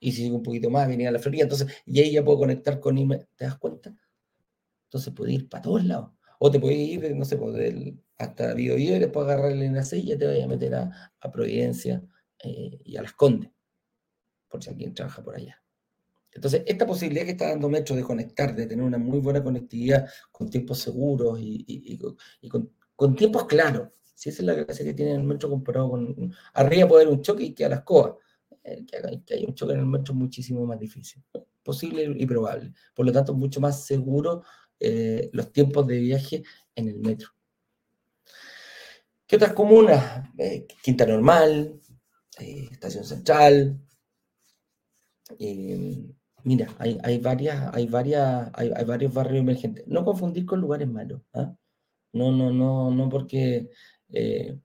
Y 0.00 0.12
si 0.12 0.24
sigo 0.24 0.36
un 0.36 0.42
poquito 0.42 0.70
más, 0.70 0.88
venir 0.88 1.08
a 1.08 1.12
La 1.12 1.18
Florida. 1.20 1.44
Entonces, 1.44 1.68
y 1.86 2.00
ahí 2.00 2.12
ya 2.12 2.24
puedo 2.24 2.38
conectar 2.38 2.80
con 2.80 2.98
IME. 2.98 3.28
¿Te 3.36 3.44
das 3.44 3.56
cuenta? 3.56 3.94
Entonces 4.86 5.12
puedo 5.14 5.30
ir 5.30 5.48
para 5.48 5.62
todos 5.62 5.84
lados. 5.84 6.10
O 6.40 6.50
te 6.50 6.58
puedes 6.60 6.78
ir, 6.78 7.14
no 7.16 7.24
sé, 7.24 7.36
pues, 7.36 7.94
hasta 8.16 8.54
Bio, 8.54 8.76
y 8.78 8.86
después 8.98 9.26
agarrar 9.26 9.52
la 9.52 9.58
línea 9.58 9.84
6 9.84 10.04
y 10.04 10.08
ya 10.08 10.18
te 10.18 10.26
voy 10.26 10.40
a 10.40 10.48
meter 10.48 10.74
a, 10.74 11.12
Providencia 11.32 12.02
eh, 12.42 12.80
y 12.84 12.96
a 12.96 13.02
Las 13.02 13.12
Condes 13.12 13.50
por 14.48 14.62
si 14.62 14.70
alguien 14.70 14.94
trabaja 14.94 15.22
por 15.22 15.36
allá. 15.36 15.62
Entonces, 16.32 16.62
esta 16.66 16.86
posibilidad 16.86 17.24
que 17.24 17.32
está 17.32 17.48
dando 17.48 17.68
Metro 17.68 17.96
de 17.96 18.02
conectar, 18.02 18.54
de 18.54 18.66
tener 18.66 18.84
una 18.84 18.98
muy 18.98 19.18
buena 19.18 19.42
conectividad 19.42 20.08
con 20.30 20.48
tiempos 20.48 20.78
seguros 20.78 21.38
y, 21.40 21.98
con, 22.96 23.16
tiempos 23.16 23.46
claros, 23.46 23.88
si 24.14 24.28
esa 24.28 24.42
es 24.42 24.46
la 24.46 24.54
gracia 24.54 24.84
que 24.84 24.94
tiene 24.94 25.12
el 25.12 25.22
Metro 25.24 25.48
comparado 25.48 25.90
con... 25.90 26.32
Arriba 26.54 26.88
puede 26.88 27.04
haber 27.04 27.14
un 27.14 27.22
choque 27.22 27.44
y 27.44 27.54
que 27.54 27.64
a 27.64 27.68
las 27.68 27.82
coas. 27.82 28.14
Eh, 28.62 28.84
que, 28.86 29.34
hay 29.34 29.44
un 29.44 29.54
choque 29.54 29.72
en 29.72 29.80
el 29.80 29.86
Metro 29.86 30.14
muchísimo 30.14 30.64
más 30.66 30.78
difícil. 30.78 31.24
Posible 31.62 32.14
y 32.16 32.26
probable. 32.26 32.72
Por 32.94 33.06
lo 33.06 33.12
tanto, 33.12 33.34
mucho 33.34 33.60
más 33.60 33.84
seguro 33.84 34.42
eh, 34.78 35.30
los 35.32 35.52
tiempos 35.52 35.86
de 35.86 35.98
viaje 35.98 36.42
en 36.74 36.88
el 36.88 36.98
Metro. 37.00 37.30
¿Qué 39.26 39.36
otras 39.36 39.52
comunas? 39.52 40.24
Eh, 40.38 40.66
Quinta 40.82 41.04
Normal, 41.04 41.80
Estación 42.38 43.04
Central, 43.04 43.78
eh, 45.38 46.04
mira, 46.44 46.68
hay, 46.78 46.98
hay, 47.02 47.18
varias, 47.18 47.74
hay, 47.74 47.86
varias, 47.86 48.50
hay, 48.54 48.72
hay, 48.74 48.84
varios 48.84 49.12
barrios 49.12 49.40
emergentes. 49.40 49.86
No 49.86 50.04
confundir 50.04 50.46
con 50.46 50.60
lugares 50.60 50.88
malos. 50.88 51.22
¿ah? 51.34 51.54
No, 52.12 52.32
no, 52.32 52.52
no, 52.52 52.90
no 52.90 53.08
porque 53.08 53.70
eh, 54.10 54.58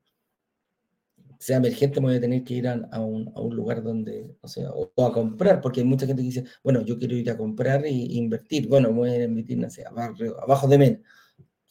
sea 1.40 1.58
emergente 1.58 2.00
me 2.00 2.08
voy 2.08 2.16
a 2.16 2.22
tener 2.22 2.44
que 2.44 2.54
ir 2.56 2.68
a, 2.68 2.74
a, 2.92 3.02
un, 3.02 3.32
a 3.36 3.42
un, 3.42 3.56
lugar 3.56 3.84
donde, 3.84 4.36
o 4.42 4.48
sea, 4.48 4.72
o, 4.72 4.92
o, 4.96 5.06
a 5.06 5.14
comprar, 5.14 5.62
porque 5.62 5.82
hay 5.82 5.86
mucha 5.86 6.06
gente 6.06 6.22
que 6.22 6.28
dice, 6.28 6.46
bueno, 6.64 6.82
yo 6.82 6.98
quiero 6.98 7.16
ir 7.16 7.30
a 7.30 7.38
comprar 7.38 7.86
e, 7.86 7.92
invertir. 7.92 8.68
Bueno, 8.70 8.94
voy 8.94 9.10
a 9.10 9.24
invertir, 9.24 9.58
no 9.58 9.70
sé, 9.70 9.86
a 9.86 9.92
barrio, 9.92 10.42
abajo 10.42 10.68
de 10.68 10.78
Mena. 10.78 11.00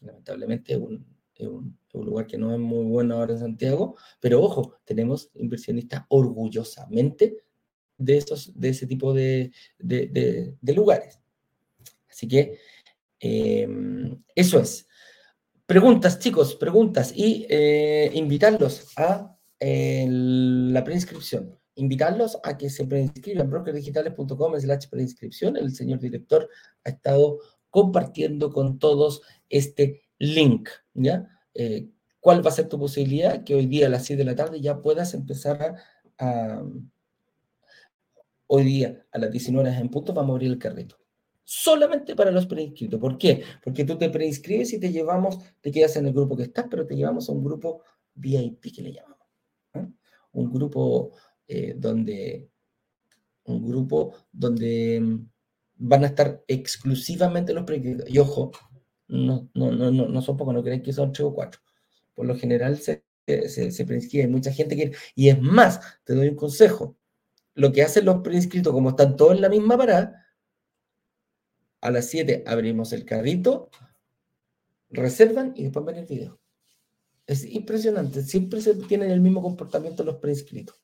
Lamentablemente 0.01 0.77
un, 0.77 1.07
es 1.35 1.49
un, 1.49 1.79
un, 1.95 2.05
lugar 2.07 2.27
que 2.27 2.39
no 2.39 2.53
es 2.53 2.59
muy 2.59 2.85
bueno 2.85 3.17
ahora 3.17 3.33
en 3.35 3.41
Santiago, 3.41 3.97
pero 4.21 4.43
ojo, 4.43 4.77
tenemos 4.85 5.31
inversionistas 5.35 6.05
orgullosamente 6.09 7.39
de, 8.05 8.19
esos, 8.19 8.59
de 8.59 8.69
ese 8.71 8.87
tipo 8.87 9.13
de, 9.13 9.53
de, 9.79 10.57
de, 10.61 10.73
lugares. 10.75 11.21
Así 12.09 12.29
que 12.29 12.59
eh, 13.21 13.69
eso 14.35 14.59
es. 14.59 14.87
Preguntas, 15.67 16.19
chicos, 16.19 16.55
preguntas 16.57 17.13
y 17.17 17.47
eh, 17.49 18.11
invitarlos 18.15 18.93
a 18.97 19.37
eh, 19.59 20.07
la 20.09 20.83
preinscripción. 20.85 21.59
Invitarlos 21.77 22.39
a 22.43 22.59
que 22.59 22.69
se 22.69 22.85
preinscriban 22.85 23.49
brokerdigitales.com 23.49 24.61
slash 24.61 24.89
preinscripción. 24.91 25.57
El 25.57 25.75
señor 25.75 26.01
director 26.01 26.49
ha 26.85 26.91
estado 26.91 27.39
compartiendo 27.71 28.53
con 28.53 28.79
todos 28.79 29.23
este 29.49 30.03
link, 30.19 30.69
¿ya? 30.93 31.29
Eh, 31.55 31.89
¿Cuál 32.21 32.45
va 32.45 32.51
a 32.51 32.55
ser 32.55 32.69
tu 32.69 32.79
posibilidad? 32.79 33.43
Que 33.45 33.55
hoy 33.55 33.67
día 33.67 33.87
a 33.87 33.89
las 33.89 34.05
7 34.05 34.19
de 34.19 34.31
la 34.31 34.37
tarde 34.37 34.61
ya 34.61 34.83
puedas 34.83 35.15
empezar 35.15 35.77
a 36.19 36.63
hoy 38.55 38.65
día 38.65 39.07
a 39.11 39.19
las 39.19 39.31
19 39.31 39.67
horas 39.67 39.81
en 39.81 39.89
punto 39.89 40.13
vamos 40.13 40.31
a 40.31 40.35
abrir 40.35 40.51
el 40.51 40.59
carrito. 40.59 40.99
Solamente 41.43 42.15
para 42.15 42.31
los 42.31 42.47
preinscritos. 42.47 43.01
¿Por 43.01 43.17
qué? 43.17 43.43
Porque 43.65 43.85
tú 43.85 43.97
te 43.97 44.11
preinscribes 44.11 44.75
y 44.75 44.79
te 44.79 44.93
llevamos, 44.93 45.39
te 45.63 45.73
quedas 45.73 45.97
en 45.97 46.07
el 46.07 46.13
grupo 46.13 46.37
que 46.37 46.45
estás, 46.45 46.67
pero 46.71 46.87
te 46.87 46.95
llevamos 46.95 47.29
a 47.29 47.33
un 47.33 47.43
grupo 47.43 47.83
VIP 48.15 48.75
que 48.75 48.83
le 48.83 48.93
llamamos. 48.93 49.27
Un 50.33 50.53
grupo 50.53 51.13
eh, 51.49 51.75
donde 51.79 52.51
un 53.45 53.67
grupo 53.67 54.15
donde 54.31 55.19
van 55.77 56.05
a 56.05 56.09
estar 56.09 56.45
exclusivamente 56.47 57.55
los 57.55 57.65
preinscritos. 57.65 58.09
Y 58.11 58.19
ojo, 58.19 58.53
no, 59.09 59.49
no, 59.55 59.73
no, 59.73 59.91
no, 59.91 60.23
son 60.23 60.37
pocos, 60.37 60.53
no 60.53 60.63
creen 60.63 60.83
que 60.83 60.93
son 60.93 61.11
tres 61.11 61.27
o 61.27 61.35
cuatro. 61.35 61.61
Por 62.15 62.27
lo 62.27 62.37
general 62.37 62.79
se, 62.79 63.03
preinscribe, 63.27 64.29
mucha 64.29 64.53
gente 64.53 64.77
quiere. 64.77 64.93
Y 65.15 65.31
es 65.31 65.41
más, 65.41 65.81
te 66.05 66.15
doy 66.15 66.29
un 66.29 66.37
consejo. 66.37 66.99
Lo 67.55 67.73
que 67.73 67.83
hacen 67.83 68.05
los 68.05 68.23
preinscritos, 68.23 68.73
como 68.73 68.91
están 68.91 69.17
todos 69.17 69.33
en 69.35 69.43
la 69.43 69.49
misma 69.49 69.77
parada, 69.77 70.27
a 71.81 71.91
las 71.91 72.07
7 72.07 72.45
abrimos 72.47 72.93
el 72.93 73.05
carrito, 73.05 73.71
reservan 74.91 75.53
y 75.57 75.65
después 75.65 75.85
ven 75.85 75.97
el 75.97 76.07
video. 76.07 76.41
Es 77.27 77.45
impresionante, 77.45 78.23
siempre 78.23 78.61
se 78.61 78.75
tienen 78.75 79.11
el 79.11 79.21
mismo 79.21 79.43
comportamiento 79.43 80.05
los 80.05 80.17
preinscritos. 80.17 80.83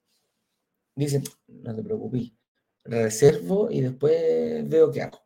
Dicen, 0.94 1.24
no 1.46 1.74
te 1.74 1.82
preocupes, 1.82 2.32
reservo 2.84 3.70
y 3.70 3.80
después 3.80 4.68
veo 4.68 4.90
qué 4.90 5.02
hago. 5.02 5.20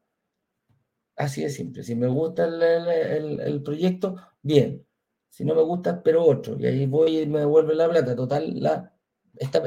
Así 1.16 1.42
de 1.42 1.50
simple. 1.50 1.82
Si 1.82 1.94
me 1.94 2.08
gusta 2.08 2.44
el, 2.44 2.62
el, 2.62 3.40
el, 3.40 3.62
proyecto, 3.62 4.16
bien. 4.42 4.86
Si 5.28 5.44
no 5.44 5.54
me 5.54 5.62
gusta, 5.62 5.90
espero 5.90 6.24
otro. 6.24 6.58
Y 6.58 6.66
ahí 6.66 6.86
voy 6.86 7.20
y 7.20 7.26
me 7.26 7.40
devuelve 7.40 7.74
la 7.74 7.88
plata. 7.88 8.16
Total, 8.16 8.60
la, 8.60 8.92
está, 9.36 9.64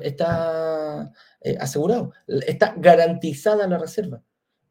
eh, 1.42 1.58
asegurado. 1.60 2.14
Está 2.28 2.74
garantizada 2.78 3.68
la 3.68 3.78
reserva. 3.78 4.24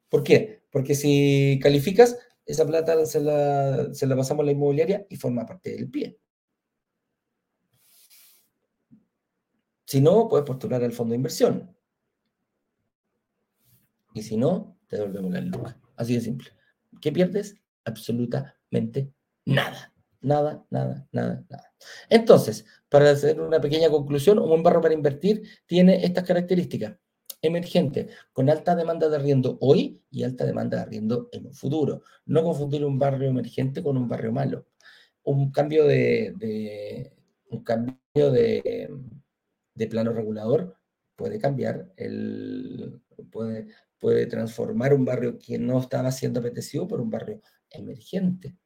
¿Por 0.09 0.23
qué? 0.23 0.63
Porque 0.71 0.95
si 0.95 1.59
calificas, 1.63 2.19
esa 2.47 2.67
plata 2.67 3.07
se 3.07 3.21
la, 3.21 3.93
se 3.95 4.07
la 4.07 4.17
pasamos 4.17 4.43
a 4.43 4.47
la 4.47 4.53
inmobiliaria 4.53 5.07
y 5.09 5.17
forma 5.17 5.47
parte 5.47 5.71
del 5.75 5.91
pie. 5.91 6.19
Si 9.87 10.01
no, 10.01 10.29
puedes 10.29 10.47
postular 10.47 10.83
al 10.83 10.93
fondo 10.93 11.13
de 11.13 11.17
inversión. 11.17 11.75
Y 14.13 14.23
si 14.23 14.37
no, 14.37 14.79
te 14.89 14.97
devolvemos 14.97 15.33
la 15.33 15.41
lucas. 15.41 15.77
Así 15.97 16.15
de 16.15 16.21
simple. 16.21 16.51
¿Qué 17.01 17.13
pierdes? 17.13 17.57
Absolutamente 17.85 19.13
nada. 19.45 19.94
Nada, 20.25 20.65
nada, 20.71 21.07
nada, 21.13 21.45
nada. 21.51 21.75
Entonces, 22.09 22.65
para 22.89 23.11
hacer 23.11 23.41
una 23.41 23.61
pequeña 23.61 23.91
conclusión, 23.91 24.39
un 24.39 24.49
buen 24.49 24.63
barro 24.63 24.81
para 24.81 24.95
invertir 24.95 25.43
tiene 25.67 26.05
estas 26.05 26.25
características. 26.25 26.97
Emergente, 27.43 28.09
con 28.33 28.49
alta 28.49 28.75
demanda 28.75 29.11
de 29.11 29.17
arriendo 29.17 29.59
hoy 29.61 30.03
y 30.11 30.25
alta 30.25 30.47
demanda 30.47 30.79
de 30.79 30.83
arriendo 30.85 31.29
en 31.31 31.47
un 31.49 31.55
futuro. 31.55 32.03
No 32.25 32.43
confundir 32.43 32.85
un 32.87 32.99
barrio 32.99 33.29
emergente 33.29 33.83
con 33.83 33.99
un 33.99 34.09
barrio 34.09 34.33
malo. 34.33 34.67
Un 35.25 35.53
cambio 35.53 35.87
de, 35.87 37.13
un 37.51 37.63
cambio 37.63 38.31
de 38.33 38.89
plano 39.91 40.13
regulador 40.13 40.79
puede 41.17 41.39
cambiar 41.39 41.93
el, 41.97 43.01
puede, 43.31 43.67
puede 43.99 44.27
transformar 44.27 44.95
un 44.95 45.05
barrio 45.05 45.39
que 45.39 45.59
no 45.59 45.79
estaba 45.81 46.11
siendo 46.13 46.41
apetecido 46.41 46.89
por 46.89 47.01
un 47.01 47.11
barrio 47.11 47.43
emergente. 47.71 48.57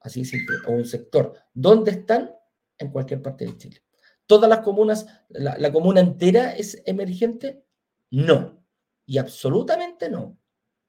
Así 0.00 0.24
simple. 0.24 0.56
O 0.66 0.72
un 0.72 0.84
sector. 0.84 1.34
¿Dónde 1.52 1.92
están? 1.92 2.34
En 2.78 2.90
cualquier 2.90 3.20
parte 3.20 3.44
de 3.44 3.56
Chile. 3.56 3.82
¿Todas 4.26 4.48
las 4.48 4.60
comunas, 4.60 5.06
la, 5.28 5.58
la 5.58 5.72
comuna 5.72 6.00
entera 6.00 6.56
es 6.56 6.82
emergente? 6.86 7.64
No. 8.10 8.64
Y 9.06 9.18
absolutamente 9.18 10.08
no. 10.08 10.38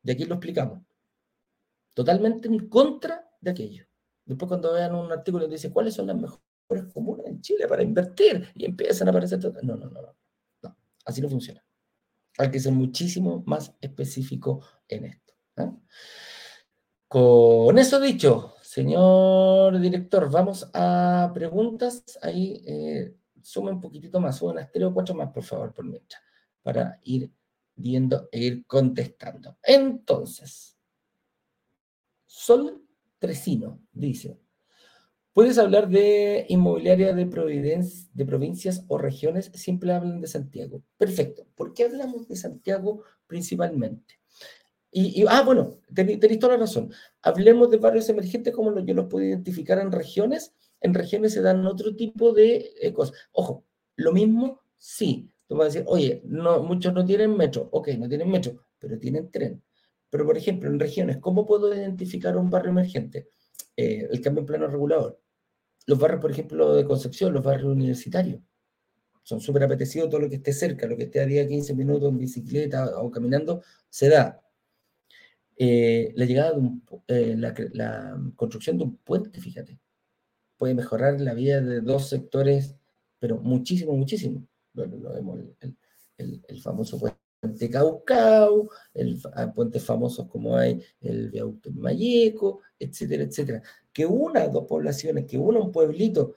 De 0.01 0.14
aquí 0.14 0.26
lo 0.26 0.36
explicamos. 0.36 0.82
Totalmente 1.93 2.47
en 2.47 2.70
contra 2.70 3.30
de 3.39 3.51
aquello. 3.51 3.86
Después 4.26 4.47
cuando 4.47 4.74
vean 4.74 4.95
un 4.95 5.12
artículo 5.12 5.45
que 5.47 5.55
dice 5.55 5.72
cuáles 5.72 5.93
son 5.93 6.07
las 6.07 6.16
mejores 6.16 6.93
comunas 6.93 7.26
en 7.26 7.41
Chile 7.41 7.68
para 7.68 7.84
invertir 7.84 8.47
y 8.55 8.66
empiezan 8.66 9.07
a 9.07 9.12
aparecer... 9.12 9.39
No, 9.64 9.76
no, 9.76 9.89
no, 9.89 10.01
no. 10.01 10.16
no. 10.62 10.78
Así 11.05 11.22
no 11.22 11.30
funciona. 11.30 11.64
Hay 12.38 12.49
que 12.49 12.59
ser 12.59 12.72
muchísimo 12.72 13.43
más 13.45 13.76
específico 13.82 14.66
en 14.88 15.05
esto. 15.05 15.34
¿eh? 15.57 15.72
Con 17.07 17.78
eso 17.78 17.99
dicho, 17.99 18.55
señor 18.72 19.78
director, 19.82 20.32
vamos 20.32 20.69
a 20.74 21.30
preguntas. 21.34 22.17
Ahí 22.22 22.63
eh, 22.65 23.13
suma 23.41 23.72
un 23.72 23.82
poquitito 23.82 24.22
más, 24.22 24.38
suma 24.38 24.53
unas 24.53 24.72
tres 24.72 24.86
o 24.86 24.93
cuatro 24.93 25.13
más, 25.13 25.30
por 25.34 25.43
favor, 25.43 25.74
por 25.74 25.84
mientras, 25.84 26.22
para 26.63 26.97
ir 27.03 27.30
viendo 27.76 28.30
e 28.32 28.39
ir 28.39 28.65
contestando. 28.65 29.57
Entonces, 29.61 30.78
Sol 32.26 32.82
Tresino 33.19 33.82
dice, 33.91 34.39
¿Puedes 35.34 35.57
hablar 35.57 35.89
de 35.89 36.45
inmobiliaria 36.49 37.13
de, 37.13 37.26
de 37.26 38.26
provincias 38.26 38.86
o 38.88 38.97
regiones? 38.97 39.51
Siempre 39.53 39.93
hablan 39.93 40.22
de 40.22 40.28
Santiago. 40.28 40.82
Perfecto. 40.97 41.45
¿Por 41.55 41.74
qué 41.74 41.86
hablamos 41.86 42.28
de 42.28 42.36
Santiago 42.36 43.03
principalmente? 43.28 44.20
Y, 44.92 45.22
y 45.22 45.26
ah, 45.28 45.42
bueno, 45.44 45.80
tenéis 45.94 46.39
toda 46.39 46.54
la 46.54 46.60
razón. 46.60 46.92
Hablemos 47.22 47.72
de 47.72 47.78
barrios 47.78 48.10
emergentes 48.10 48.54
como 48.54 48.78
yo 48.80 48.94
los 48.94 49.08
puedo 49.08 49.26
identificar 49.26 49.80
en 49.80 49.92
regiones. 49.92 50.54
En 50.82 50.94
regiones 50.94 51.34
se 51.34 51.42
dan 51.42 51.66
otro 51.66 51.96
tipo 51.96 52.34
de 52.34 52.74
eh, 52.82 52.94
cosas. 52.94 53.18
Ojo, 53.32 53.66
lo 53.96 54.12
mismo, 54.12 54.62
sí. 54.78 55.30
Tú 55.48 55.56
vas 55.56 55.66
a 55.66 55.68
decir, 55.70 55.84
oye, 55.88 56.22
no, 56.26 56.64
muchos 56.64 56.94
no 56.94 57.06
tienen 57.06 57.36
metro. 57.38 57.70
Ok, 57.72 57.89
no 57.98 58.08
tienen 58.08 58.30
metro, 58.30 58.66
pero 58.80 58.98
tienen 59.00 59.30
tren. 59.32 59.62
Pero, 60.10 60.26
por 60.26 60.38
ejemplo, 60.38 60.70
en 60.70 60.80
regiones, 60.80 61.18
¿cómo 61.18 61.46
puedo 61.46 61.74
identificar 61.74 62.36
un 62.38 62.50
barrio 62.50 62.72
emergente? 62.72 63.30
Eh, 63.78 64.08
el 64.12 64.22
cambio 64.22 64.42
en 64.42 64.46
plano 64.46 64.68
regulador. 64.68 65.22
Los 65.88 65.98
barrios, 65.98 66.22
por 66.22 66.32
ejemplo, 66.32 66.76
de 66.76 66.86
Concepción, 66.86 67.34
los 67.34 67.44
barrios 67.44 67.72
universitarios, 67.72 68.42
son 69.24 69.39
súper 69.39 69.64
apetecidos 69.64 70.10
todo 70.10 70.22
lo 70.22 70.30
que 70.30 70.36
esté 70.36 70.54
cerca, 70.54 70.88
lo 70.88 70.98
que 70.98 71.04
esté 71.04 71.22
a 71.22 71.26
10, 71.26 71.48
15 71.48 71.74
minutos 71.76 72.10
en 72.10 72.18
bicicleta 72.18 73.00
o 73.00 73.10
caminando, 73.10 73.64
se 73.89 74.10
da. 74.10 74.42
Eh, 75.58 76.14
la 76.16 76.26
llegada 76.26 76.54
de 77.08 77.34
eh, 77.34 77.36
la, 77.38 78.18
construcción 78.36 78.78
de 78.78 78.86
un 78.86 78.97
puente, 78.97 79.39
fíjate, 79.39 79.80
puede 80.58 80.74
mejorar 80.74 81.20
la 81.22 81.34
vida 81.34 81.62
de 81.62 81.82
dos 81.82 82.10
sectores, 82.10 82.76
pero 83.20 83.39
muchísimo, 83.39 83.93
muchísimo. 83.93 84.47
Lo, 84.74 84.86
lo 84.86 85.14
vemos, 85.14 85.39
el, 86.18 86.41
el, 86.47 86.62
famoso 86.62 86.97
puente 86.97 87.70
Caucau, 87.70 88.70
el, 88.93 89.20
puentes 89.56 89.84
famosos 89.84 90.28
como 90.28 90.56
hay 90.56 90.82
el 91.02 91.30
viaducto 91.30 91.70
en 91.70 91.80
Mayeco, 91.80 92.62
etcétera, 92.80 93.24
etcétera. 93.24 93.62
Que 93.91 94.06
una 94.06 94.47
dos 94.47 94.66
poblaciones, 94.66 95.26
que 95.26 95.38
una 95.38 95.60
un 95.60 95.72
pueblito, 95.72 96.36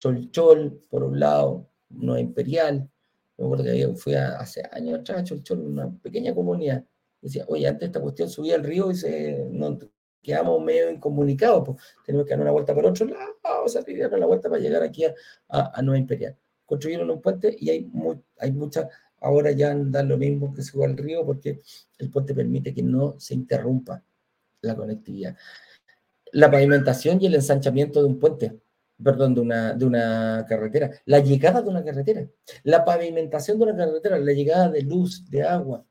Cholchol, 0.00 0.80
por 0.90 1.04
un 1.04 1.20
lado, 1.20 1.68
no 1.90 2.18
imperial. 2.18 2.88
Me 3.36 3.44
acuerdo 3.44 3.64
que 3.64 3.94
fui 3.96 4.14
hace 4.14 4.62
años 4.72 5.00
atrás 5.00 5.20
a 5.20 5.24
Cholchol, 5.24 5.60
una 5.60 5.90
pequeña 5.98 6.34
comunidad. 6.34 6.84
Decía, 7.20 7.44
oye, 7.48 7.66
antes 7.66 7.88
esta 7.88 8.00
cuestión 8.00 8.28
subía 8.28 8.56
al 8.56 8.64
río 8.64 8.90
y 8.90 8.94
se, 8.94 9.46
no, 9.50 9.78
quedamos 10.22 10.62
medio 10.62 10.90
incomunicados, 10.90 11.64
pues 11.64 11.78
tenemos 12.04 12.26
que 12.26 12.30
dar 12.30 12.40
una 12.40 12.50
vuelta 12.50 12.74
por 12.74 12.86
otro 12.86 13.06
lado, 13.06 13.38
vamos 13.42 13.76
a 13.76 13.82
dar 13.82 14.18
la 14.18 14.26
vuelta 14.26 14.48
para 14.48 14.60
llegar 14.60 14.82
aquí 14.82 15.04
a, 15.04 15.14
a, 15.48 15.78
a 15.78 15.82
Nueva 15.82 15.98
Imperial. 15.98 16.36
Construyeron 16.66 17.10
un 17.10 17.20
puente 17.20 17.56
y 17.58 17.70
hay, 17.70 17.84
muy, 17.86 18.16
hay 18.38 18.52
mucha 18.52 18.88
ahora 19.20 19.52
ya 19.52 19.74
da 19.74 20.02
lo 20.02 20.18
mismo 20.18 20.52
que 20.52 20.62
se 20.62 20.76
va 20.78 20.86
al 20.86 20.96
río 20.96 21.24
porque 21.24 21.60
el 21.98 22.10
puente 22.10 22.34
permite 22.34 22.74
que 22.74 22.82
no 22.82 23.18
se 23.18 23.34
interrumpa 23.34 24.02
la 24.62 24.74
conectividad. 24.74 25.36
La 26.32 26.50
pavimentación 26.50 27.20
y 27.20 27.26
el 27.26 27.34
ensanchamiento 27.34 28.00
de 28.00 28.08
un 28.08 28.18
puente, 28.18 28.60
perdón, 29.02 29.34
de 29.34 29.40
una, 29.40 29.74
de 29.74 29.84
una 29.84 30.44
carretera, 30.48 30.90
la 31.06 31.20
llegada 31.20 31.62
de 31.62 31.68
una 31.68 31.84
carretera, 31.84 32.28
la 32.62 32.84
pavimentación 32.84 33.58
de 33.58 33.64
una 33.64 33.76
carretera, 33.76 34.18
la 34.18 34.32
llegada 34.32 34.70
de 34.70 34.82
luz, 34.82 35.28
de 35.28 35.42
agua, 35.42 35.84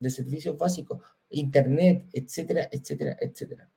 de 0.00 0.10
servicios 0.10 0.58
básicos, 0.58 1.00
internet, 1.28 2.06
etcétera, 2.12 2.68
etcétera, 2.72 3.16
etcétera. 3.20 3.70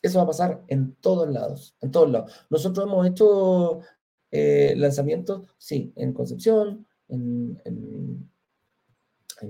Eso 0.00 0.18
va 0.18 0.24
a 0.24 0.28
pasar 0.28 0.62
en 0.68 0.94
todos 0.96 1.28
lados, 1.28 1.74
en 1.80 1.90
todos 1.90 2.10
lados. 2.10 2.32
Nosotros 2.50 2.86
hemos 2.86 3.06
hecho 3.08 3.80
eh, 4.30 4.74
lanzamientos, 4.76 5.48
sí, 5.58 5.92
en 5.96 6.12
Concepción, 6.12 6.86
en, 7.08 7.60
en, 7.64 8.30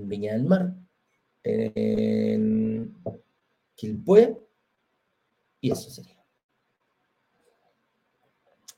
Viña 0.07 0.33
del 0.33 0.45
Mar, 0.45 0.73
en 1.43 2.95
Quilpué, 3.75 4.37
y 5.61 5.71
eso 5.71 5.89
sería. 5.89 6.17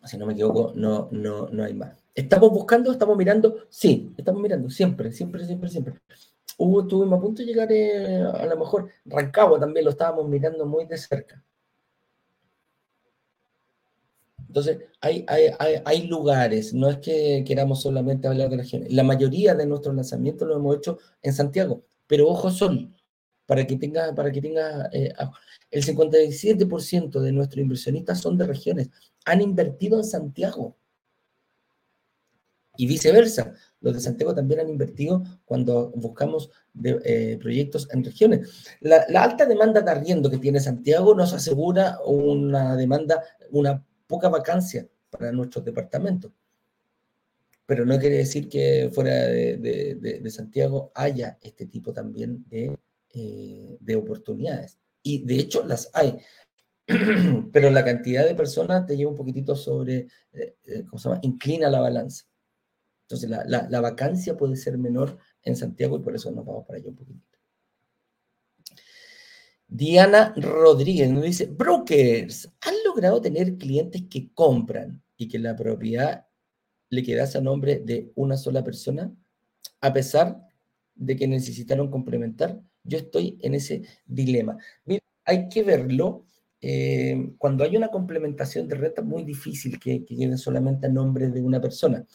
Si 0.05 0.17
no 0.17 0.25
me 0.25 0.33
equivoco, 0.33 0.73
no, 0.75 1.09
no, 1.11 1.47
no 1.49 1.63
hay 1.63 1.73
más. 1.73 1.97
¿Estamos 2.15 2.49
buscando? 2.51 2.91
¿Estamos 2.91 3.17
mirando? 3.17 3.67
Sí, 3.69 4.13
estamos 4.17 4.41
mirando, 4.41 4.69
siempre, 4.69 5.11
siempre, 5.11 5.45
siempre, 5.45 5.69
siempre. 5.69 5.93
Hubo, 6.61 6.81
estuvimos 6.81 7.17
a 7.17 7.21
punto 7.21 7.41
de 7.41 7.45
llegar 7.47 7.71
eh, 7.71 8.21
a 8.21 8.45
lo 8.45 8.57
mejor, 8.57 8.89
Rancagua 9.05 9.59
también 9.59 9.85
lo 9.85 9.91
estábamos 9.91 10.27
mirando 10.27 10.65
muy 10.65 10.85
de 10.85 10.97
cerca. 10.97 11.41
Entonces, 14.45 14.79
hay, 14.99 15.25
hay, 15.27 16.07
lugares, 16.07 16.73
no 16.73 16.89
es 16.89 16.97
que 16.97 17.45
queramos 17.47 17.81
solamente 17.81 18.27
hablar 18.27 18.49
de 18.49 18.57
región. 18.57 18.83
La 18.89 19.03
mayoría 19.03 19.55
de 19.55 19.65
nuestros 19.67 19.95
lanzamientos 19.95 20.47
lo 20.47 20.55
hemos 20.57 20.77
hecho 20.77 20.97
en 21.21 21.33
Santiago, 21.33 21.83
pero 22.07 22.27
ojo 22.27 22.49
son, 22.49 22.93
para 23.45 23.65
que 23.65 23.77
tenga, 23.77 24.13
para 24.13 24.31
que 24.31 24.41
tenga 24.41 24.89
eh, 24.91 25.13
el 25.71 25.85
57% 25.85 27.21
de 27.21 27.31
nuestros 27.31 27.61
inversionistas 27.61 28.19
son 28.19 28.37
de 28.37 28.47
regiones, 28.47 28.89
han 29.23 29.41
invertido 29.41 29.97
en 29.97 30.03
Santiago. 30.03 30.75
Y 32.79 32.87
viceversa, 32.87 33.53
los 33.81 33.93
de 33.93 33.99
Santiago 33.99 34.33
también 34.33 34.61
han 34.61 34.69
invertido 34.69 35.21
cuando 35.43 35.89
buscamos 35.97 36.49
eh, 36.81 37.37
proyectos 37.41 37.89
en 37.91 38.05
regiones. 38.05 38.69
La, 38.79 39.03
la, 39.09 39.23
alta 39.23 39.45
demanda 39.45 39.81
de 39.81 39.91
arriendo 39.91 40.29
que 40.29 40.37
tiene 40.37 40.61
Santiago 40.61 41.13
nos 41.13 41.33
asegura 41.33 41.97
una 42.05 42.77
demanda, 42.77 43.21
una 43.51 43.85
poca 44.07 44.29
vacancia 44.29 44.87
para 45.09 45.33
nuestros 45.33 45.65
departamentos. 45.65 46.31
Pero 47.65 47.85
no 47.85 47.99
quiere 47.99 48.19
decir 48.19 48.47
que 48.47 48.89
fuera 48.93 49.11
de, 49.11 50.23
Santiago 50.29 50.93
haya 50.95 51.37
este 51.41 51.65
tipo 51.65 51.91
también 51.91 52.45
de, 52.47 52.77
eh, 53.13 53.77
de 53.77 53.95
oportunidades. 53.97 54.79
Y 55.03 55.25
de 55.25 55.35
hecho 55.35 55.65
las 55.65 55.89
hay. 55.93 56.17
Pero 57.51 57.69
la 57.71 57.83
cantidad 57.83 58.25
de 58.25 58.35
personas 58.35 58.85
te 58.85 58.95
lleva 58.95 59.11
un 59.11 59.17
poquitito 59.17 59.53
sobre, 59.53 60.07
eh, 60.31 60.55
eh, 60.63 60.85
¿cómo 60.89 60.97
se 60.97 61.09
llama? 61.09 61.19
Inclina 61.23 61.69
la 61.69 61.81
balanza. 61.81 62.28
Entonces 63.09 63.27
la, 63.27 63.67
la, 63.67 63.81
vacancia 63.81 64.37
puede 64.37 64.55
ser 64.55 64.77
menor 64.77 65.17
en 65.41 65.55
Santiago 65.55 65.97
y 65.97 66.01
por 66.01 66.13
eso 66.13 66.29
nos 66.31 66.45
vamos 66.45 66.67
para 66.67 66.77
allá 66.77 66.89
un 66.89 66.95
poquitito. 66.95 67.39
Diana 69.67 70.31
Rodríguez 70.37 71.09
nos 71.09 71.23
dice, 71.23 71.47
brokers, 71.47 72.51
¿han 72.61 72.75
logrado 72.85 73.19
tener 73.19 73.57
clientes 73.57 74.03
que 74.07 74.31
compran 74.33 75.01
y 75.17 75.27
que 75.27 75.39
la 75.39 75.55
propiedad 75.55 76.27
le 76.89 77.01
quedase 77.01 77.39
a 77.39 77.41
nombre 77.41 77.79
de 77.79 78.11
una 78.13 78.37
sola 78.37 78.63
persona, 78.63 79.11
a 79.81 79.91
pesar 79.91 80.39
de 80.93 81.15
que 81.15 81.27
necesitaron 81.27 81.89
complementar? 81.89 82.61
Yo 82.83 82.99
estoy 82.99 83.39
en 83.41 83.55
ese 83.55 83.81
dilema. 84.05 84.59
hay 85.25 85.49
que 85.49 85.63
verlo. 85.63 86.25
Eh, 86.61 87.33
cuando 87.37 87.63
hay 87.63 87.75
una 87.75 87.89
complementación 87.89 88.67
de 88.67 88.75
renta, 88.75 89.01
muy 89.01 89.23
difícil 89.23 89.79
que, 89.79 90.05
quede 90.05 90.37
solamente 90.37 90.85
a 90.85 90.89
nombre 90.89 91.29
de 91.29 91.41
una 91.41 91.59
persona. 91.59 92.05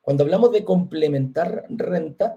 Cuando 0.00 0.24
hablamos 0.24 0.52
de 0.52 0.64
complementar 0.64 1.64
renta, 1.68 2.36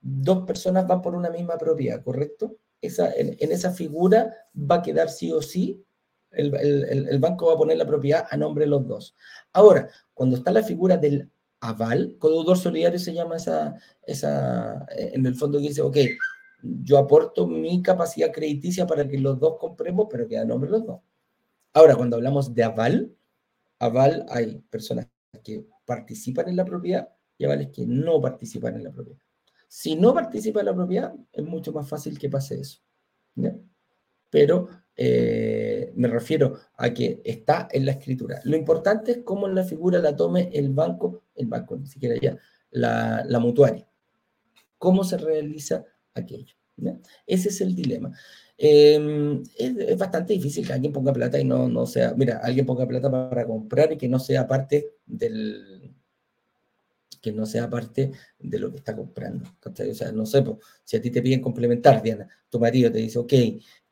dos 0.00 0.44
personas 0.46 0.86
van 0.86 1.02
por 1.02 1.14
una 1.14 1.30
misma 1.30 1.56
propiedad, 1.58 2.02
¿correcto? 2.02 2.56
en, 2.82 3.52
esa 3.52 3.70
figura 3.70 4.34
va 4.54 4.76
a 4.76 4.82
quedar 4.82 5.08
sí 5.08 5.32
o 5.32 5.40
sí, 5.40 5.84
el, 6.32 7.18
banco 7.20 7.46
va 7.46 7.54
a 7.54 7.58
poner 7.58 7.76
la 7.76 7.86
propiedad 7.86 8.26
a 8.30 8.36
nombre 8.36 8.64
de 8.64 8.70
los 8.70 8.86
dos. 8.86 9.14
Ahora, 9.52 9.88
cuando 10.14 10.36
está 10.36 10.50
la 10.50 10.62
figura 10.62 10.96
del 10.96 11.30
aval, 11.60 12.16
codeudor 12.18 12.58
solidario 12.58 12.98
se 12.98 13.14
llama 13.14 13.36
esa, 13.36 13.76
esa, 14.02 14.86
en 14.96 15.24
el 15.26 15.34
fondo 15.34 15.58
que 15.58 15.68
dice, 15.68 15.82
ok, 15.82 15.96
yo 16.62 16.98
aporto 16.98 17.46
mi 17.46 17.82
capacidad 17.82 18.32
crediticia 18.32 18.86
para 18.86 19.06
que 19.06 19.18
los 19.18 19.38
dos 19.38 19.58
compremos, 19.58 20.06
pero 20.10 20.26
queda 20.26 20.42
a 20.42 20.46
nombre 20.46 20.70
de 20.70 20.78
los 20.78 20.86
dos. 20.86 21.00
Ahora, 21.74 21.94
cuando 21.96 22.16
hablamos 22.16 22.54
de 22.54 22.64
aval, 22.64 23.14
aval 23.78 24.26
hay 24.28 24.58
personas 24.70 25.06
que 25.40 25.66
participan 25.84 26.48
en 26.48 26.56
la 26.56 26.64
propiedad 26.64 27.08
y 27.38 27.44
avales 27.44 27.68
que 27.68 27.86
no 27.86 28.20
participan 28.20 28.76
en 28.76 28.84
la 28.84 28.92
propiedad. 28.92 29.20
Si 29.68 29.96
no 29.96 30.12
participa 30.12 30.60
en 30.60 30.66
la 30.66 30.74
propiedad, 30.74 31.14
es 31.32 31.44
mucho 31.44 31.72
más 31.72 31.88
fácil 31.88 32.18
que 32.18 32.28
pase 32.28 32.60
eso. 32.60 32.80
Pero 34.28 34.68
eh, 34.94 35.92
me 35.96 36.08
refiero 36.08 36.58
a 36.76 36.92
que 36.92 37.22
está 37.24 37.68
en 37.70 37.86
la 37.86 37.92
escritura. 37.92 38.40
Lo 38.44 38.56
importante 38.56 39.12
es 39.12 39.18
cómo 39.24 39.48
la 39.48 39.64
figura 39.64 39.98
la 39.98 40.14
tome 40.14 40.50
el 40.52 40.70
banco, 40.70 41.24
el 41.34 41.46
banco, 41.46 41.76
ni 41.76 41.86
siquiera 41.86 42.16
ya, 42.20 42.36
la, 42.70 43.24
la 43.26 43.38
mutuaria. 43.38 43.88
¿Cómo 44.76 45.04
se 45.04 45.16
realiza 45.16 45.84
aquello? 46.14 46.54
Ese 47.26 47.48
es 47.48 47.60
el 47.60 47.74
dilema. 47.74 48.12
Em, 48.58 49.42
es, 49.56 49.98
bastante 49.98 50.34
difícil 50.34 50.66
que 50.66 50.72
alguien 50.72 50.92
ponga 50.92 51.12
plata 51.12 51.40
y 51.40 51.44
no, 51.44 51.68
no 51.68 51.86
sea, 51.86 52.14
mira, 52.16 52.38
alguien 52.42 52.66
ponga 52.66 52.86
plata 52.86 53.10
para 53.10 53.46
comprar 53.46 53.92
y 53.92 53.96
que 53.96 54.08
no 54.08 54.18
sea 54.18 54.46
parte 54.46 54.94
del, 55.06 55.94
que 57.22 57.32
no 57.32 57.46
sea 57.46 57.70
parte 57.70 58.12
de 58.38 58.58
lo 58.58 58.70
que 58.70 58.78
está 58.78 58.94
comprando. 58.94 59.48
O 59.64 59.94
sea, 59.94 60.12
no 60.12 60.26
sé, 60.26 60.44
si 60.84 60.96
a 60.96 61.00
ti 61.00 61.10
te 61.10 61.22
piden 61.22 61.40
complementar, 61.40 62.02
Diana, 62.02 62.28
tu 62.50 62.58
marido 62.58 62.90
te 62.90 62.98
dice, 62.98 63.18
ok, 63.18 63.32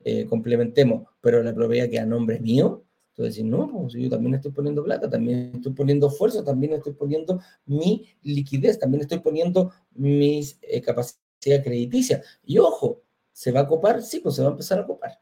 eh, 0.02 0.26
complementemos, 0.26 1.08
pero 1.20 1.42
la 1.42 1.54
propiedad 1.54 1.88
queda 1.88 2.02
a 2.02 2.06
nombre 2.06 2.40
mío, 2.40 2.84
entonces 3.11 3.36
decir, 3.36 3.50
no, 3.50 3.70
pues 3.70 3.94
yo 3.94 4.11
también 4.11 4.34
estoy 4.34 4.50
poniendo 4.50 4.82
plata, 4.82 5.08
también 5.08 5.52
estoy 5.54 5.72
poniendo 5.72 6.08
esfuerzo, 6.08 6.42
también 6.42 6.72
estoy 6.72 6.92
poniendo 6.94 7.40
mi 7.66 8.06
liquidez, 8.22 8.78
también 8.78 9.02
estoy 9.02 9.20
poniendo 9.20 9.72
mis 9.92 10.58
eh, 10.62 10.80
capacidad 10.80 11.62
crediticia. 11.62 12.22
Y 12.44 12.58
ojo, 12.58 13.02
¿se 13.41 13.53
va 13.53 13.61
a 13.61 13.66
copar? 13.66 14.03
Sí, 14.03 14.20
pues 14.20 14.34
se 14.34 14.43
va 14.43 14.49
a 14.49 14.51
empezar 14.51 14.78
a 14.78 14.84
copar. 14.84 15.18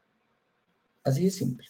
Así 1.05 1.23
de 1.23 1.31
simple. 1.31 1.65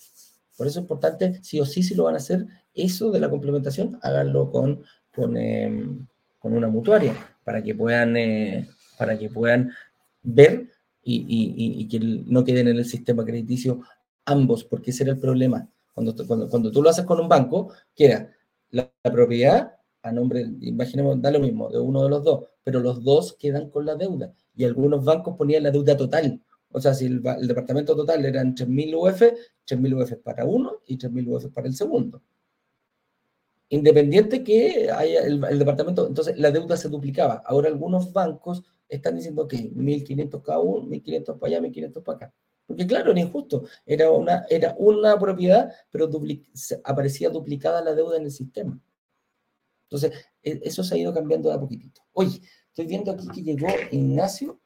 Por 0.57 0.65
eso 0.65 0.79
es 0.79 0.83
importante, 0.83 1.39
sí 1.43 1.59
o 1.59 1.65
sí, 1.65 1.83
si 1.83 1.93
lo 1.93 2.05
van 2.05 2.15
a 2.15 2.17
hacer, 2.17 2.43
eso 2.73 3.11
de 3.11 3.19
la 3.19 3.29
complementación, 3.29 3.99
háganlo 4.01 4.49
con, 4.49 4.83
con, 5.13 5.37
em, 5.37 6.07
con 6.39 6.53
una 6.53 6.67
mutuaria 6.67 7.13
para 7.43 7.61
que 7.61 7.75
puedan, 7.75 8.17
eh, 8.17 8.67
para 8.97 9.15
que 9.15 9.29
puedan 9.29 9.71
ver 10.23 10.71
y, 11.03 11.87
que 11.87 11.99
no 11.99 12.43
queden 12.43 12.69
en 12.69 12.77
el 12.77 12.85
sistema 12.85 13.23
crediticio 13.23 13.83
ambos, 14.25 14.63
porque 14.63 14.89
ese 14.89 15.03
era 15.03 15.11
el 15.11 15.19
problema. 15.19 15.69
Cuando, 15.93 16.15
cuando, 16.25 16.49
cuando 16.49 16.71
tú 16.71 16.81
lo 16.81 16.89
haces 16.89 17.05
con 17.05 17.19
un 17.19 17.29
banco, 17.29 17.73
que 17.95 18.27
la, 18.71 18.91
propiedad 19.03 19.73
a 20.01 20.11
nombre, 20.11 20.45
imaginemos, 20.61 21.21
da 21.21 21.31
lo 21.31 21.39
mismo, 21.39 21.69
de 21.69 21.79
uno 21.79 22.03
de 22.03 22.09
los 22.09 22.23
dos, 22.23 22.45
pero 22.63 22.79
los 22.79 23.03
dos 23.03 23.33
quedan 23.33 23.69
con 23.69 23.85
la 23.85 23.95
deuda. 23.95 24.33
Y 24.55 24.65
algunos 24.65 25.03
bancos 25.03 25.35
ponían 25.37 25.63
la 25.63 25.71
deuda 25.71 25.97
total. 25.97 26.41
O 26.71 26.79
sea, 26.79 26.93
si 26.93 27.05
el, 27.05 27.21
departamento 27.21 27.95
total 27.95 28.25
eran 28.25 28.55
3.000 28.55 28.95
UF, 28.95 29.21
3.000 29.67 30.03
UF 30.03 30.13
para 30.23 30.45
uno 30.45 30.81
y 30.85 30.97
3.000 30.97 31.27
UF 31.27 31.45
para 31.53 31.67
el 31.67 31.75
segundo 31.75 32.21
independiente 33.69 34.43
que 34.43 34.89
haya 34.91 35.21
el, 35.21 35.39
departamento, 35.59 36.07
entonces 36.07 36.37
la 36.37 36.51
deuda 36.51 36.75
se 36.75 36.89
duplicaba. 36.89 37.43
Ahora 37.45 37.69
algunos 37.69 38.11
bancos 38.11 38.63
están 38.87 39.15
diciendo 39.15 39.47
que 39.47 39.71
1.500 39.71 40.41
cada 40.41 40.59
uno, 40.59 40.87
1.500 40.87 41.37
para 41.37 41.57
allá, 41.57 41.67
1.500 41.67 42.03
para 42.03 42.15
acá. 42.15 42.33
Porque 42.65 42.85
claro, 42.85 43.11
era 43.11 43.19
injusto. 43.19 43.63
Era 43.85 44.11
una, 44.11 44.45
era 44.49 44.75
una 44.77 45.17
propiedad, 45.17 45.71
pero 45.91 46.09
aparecía 46.83 47.29
duplicada 47.29 47.83
la 47.83 47.95
deuda 47.95 48.17
en 48.17 48.23
el 48.23 48.31
sistema. 48.31 48.79
Entonces, 49.89 50.13
e, 50.43 50.61
eso 50.63 50.83
se 50.83 50.95
ha 50.95 50.97
ido 50.97 51.13
cambiando 51.13 51.49
de 51.49 51.55
a 51.55 51.59
poquitito. 51.59 52.01
Oye, 52.13 52.41
estoy 52.67 52.85
viendo 52.85 53.11
aquí 53.11 53.27
que 53.33 53.41
llegó 53.41 53.67
Ignacio, 53.91 54.59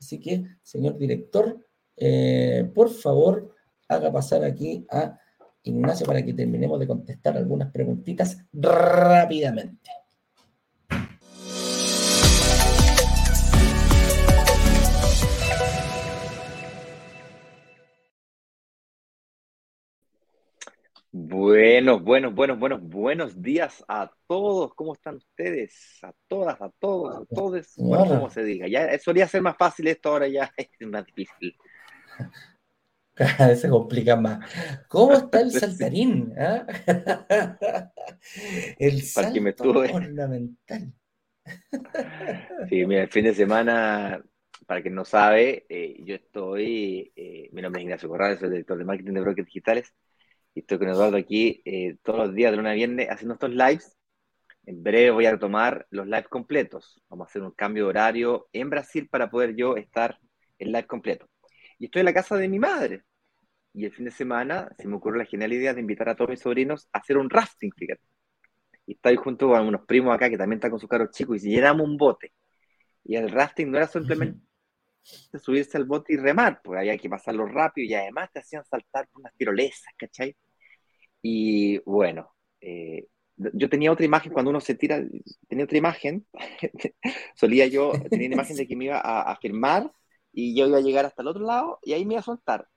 así 0.00 0.18
que, 0.18 0.44
señor 0.62 0.96
director, 0.96 1.64
eh, 1.96 2.70
por 2.74 2.90
favor, 2.90 3.54
haga 3.88 4.10
pasar 4.10 4.44
aquí 4.44 4.86
a 4.90 5.18
Ignacio, 5.64 6.06
para 6.06 6.24
que 6.24 6.34
terminemos 6.34 6.80
de 6.80 6.88
contestar 6.88 7.36
algunas 7.36 7.70
preguntitas 7.70 8.38
rápidamente. 8.52 9.90
Buenos, 21.44 22.04
buenos, 22.04 22.32
buenos, 22.32 22.56
buenos, 22.56 22.80
buenos 22.80 23.42
días 23.42 23.84
a 23.88 24.08
todos. 24.28 24.74
¿Cómo 24.74 24.92
están 24.92 25.16
ustedes? 25.16 25.98
A 26.02 26.12
todas, 26.28 26.60
a 26.60 26.70
todos, 26.78 27.16
a 27.16 27.34
todos. 27.34 27.74
Bueno, 27.78 28.06
como 28.06 28.30
se 28.30 28.44
diga. 28.44 28.68
Ya 28.68 28.96
solía 29.00 29.26
ser 29.26 29.42
más 29.42 29.56
fácil 29.56 29.88
esto, 29.88 30.10
ahora 30.10 30.28
ya 30.28 30.52
es 30.56 30.86
más 30.86 31.04
difícil. 31.04 31.56
Cada 33.12 33.48
vez 33.48 33.60
se 33.60 33.68
complica 33.68 34.14
más. 34.14 34.38
¿Cómo 34.86 35.14
está 35.14 35.40
el 35.40 35.50
saltarín? 35.50 36.32
¿Ah? 36.38 36.64
El 38.78 39.02
salto 39.02 39.70
ornamental. 39.70 40.94
Sí, 42.68 42.86
mira, 42.86 43.02
el 43.02 43.08
fin 43.08 43.24
de 43.24 43.34
semana, 43.34 44.22
para 44.64 44.80
quien 44.80 44.94
no 44.94 45.04
sabe, 45.04 45.66
eh, 45.68 45.96
yo 46.04 46.14
estoy, 46.14 47.12
eh, 47.16 47.48
mi 47.50 47.60
nombre 47.62 47.80
es 47.80 47.86
Ignacio 47.86 48.08
Corrales, 48.08 48.38
soy 48.38 48.50
director 48.50 48.78
de 48.78 48.84
marketing 48.84 49.14
de 49.14 49.20
brokers 49.22 49.46
digitales 49.46 49.92
y 50.54 50.60
estoy 50.60 50.78
con 50.78 50.88
Eduardo 50.88 51.16
aquí 51.16 51.62
eh, 51.64 51.96
todos 52.02 52.26
los 52.26 52.34
días 52.34 52.50
de 52.50 52.56
luna 52.56 52.70
a 52.70 52.74
viernes 52.74 53.08
haciendo 53.08 53.34
estos 53.34 53.50
lives. 53.50 53.96
En 54.64 54.82
breve 54.82 55.10
voy 55.10 55.26
a 55.26 55.32
retomar 55.32 55.86
los 55.90 56.06
lives 56.06 56.28
completos. 56.28 57.02
Vamos 57.08 57.26
a 57.26 57.30
hacer 57.30 57.42
un 57.42 57.50
cambio 57.52 57.84
de 57.84 57.90
horario 57.90 58.48
en 58.52 58.70
Brasil 58.70 59.08
para 59.08 59.30
poder 59.30 59.56
yo 59.56 59.76
estar 59.76 60.18
en 60.58 60.68
live 60.68 60.86
completo. 60.86 61.28
Y 61.78 61.86
estoy 61.86 62.00
en 62.00 62.06
la 62.06 62.14
casa 62.14 62.36
de 62.36 62.48
mi 62.48 62.58
madre. 62.58 63.02
Y 63.74 63.86
el 63.86 63.92
fin 63.92 64.04
de 64.04 64.10
semana 64.10 64.68
se 64.78 64.86
me 64.86 64.96
ocurrió 64.96 65.18
la 65.18 65.24
genial 65.24 65.52
idea 65.52 65.74
de 65.74 65.80
invitar 65.80 66.08
a 66.08 66.14
todos 66.14 66.30
mis 66.30 66.40
sobrinos 66.40 66.88
a 66.92 66.98
hacer 66.98 67.16
un 67.16 67.30
rafting, 67.30 67.72
fíjate. 67.72 68.02
Y 68.86 68.92
estoy 68.92 69.16
junto 69.16 69.48
con 69.48 69.66
unos 69.66 69.86
primos 69.86 70.14
acá 70.14 70.28
que 70.28 70.36
también 70.36 70.58
están 70.58 70.70
con 70.70 70.80
sus 70.80 70.88
caros 70.88 71.10
chicos 71.10 71.44
y 71.44 71.50
llenamos 71.50 71.86
un 71.88 71.96
bote. 71.96 72.32
Y 73.04 73.16
el 73.16 73.30
rafting 73.30 73.70
no 73.70 73.78
era 73.78 73.86
simplemente 73.86 74.38
subirse 75.02 75.76
al 75.76 75.84
bote 75.84 76.14
y 76.14 76.16
remar, 76.16 76.60
pues 76.62 76.78
había 76.78 76.96
que 76.98 77.08
pasarlo 77.08 77.46
rápido 77.46 77.86
y 77.88 77.94
además 77.94 78.30
te 78.32 78.40
hacían 78.40 78.64
saltar 78.64 79.08
por 79.08 79.20
unas 79.20 79.34
tirolesas, 79.34 79.92
¿cachai? 79.96 80.36
Y 81.20 81.78
bueno, 81.80 82.34
eh, 82.60 83.06
yo 83.36 83.68
tenía 83.68 83.92
otra 83.92 84.04
imagen 84.04 84.32
cuando 84.32 84.50
uno 84.50 84.60
se 84.60 84.74
tira, 84.74 85.02
tenía 85.48 85.64
otra 85.64 85.78
imagen, 85.78 86.26
solía 87.34 87.66
yo, 87.66 87.92
tenía 88.10 88.26
una 88.28 88.36
imagen 88.36 88.56
de 88.56 88.66
que 88.66 88.76
me 88.76 88.86
iba 88.86 88.98
a, 89.00 89.36
firmar 89.36 89.90
y 90.32 90.56
yo 90.56 90.66
iba 90.66 90.78
a 90.78 90.82
llegar 90.82 91.04
hasta 91.04 91.22
el 91.22 91.28
otro 91.28 91.44
lado 91.44 91.78
y 91.82 91.92
ahí 91.92 92.04
me 92.04 92.14
iba 92.14 92.20
a 92.20 92.24
soltar. 92.24 92.68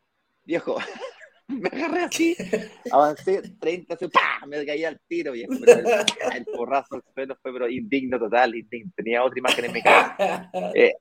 Viejo, 0.43 0.77
me 1.47 1.69
agarré 1.69 2.03
así, 2.03 2.35
avancé 2.91 3.41
30, 3.59 3.97
¡pah! 4.11 4.45
me 4.47 4.65
caía 4.65 4.89
al 4.89 4.99
tiro, 5.07 5.33
viejo. 5.33 5.53
el, 5.53 6.45
porrazo 6.45 7.01
fue 7.13 7.27
pero 7.43 7.69
indigno 7.69 8.19
total, 8.19 8.55
indigno. 8.55 8.91
tenía 8.95 9.23
otra 9.23 9.39
imagen 9.39 9.65
en 9.65 9.73
mi 9.73 9.81
cara. 9.81 10.51
Eh, 10.75 10.93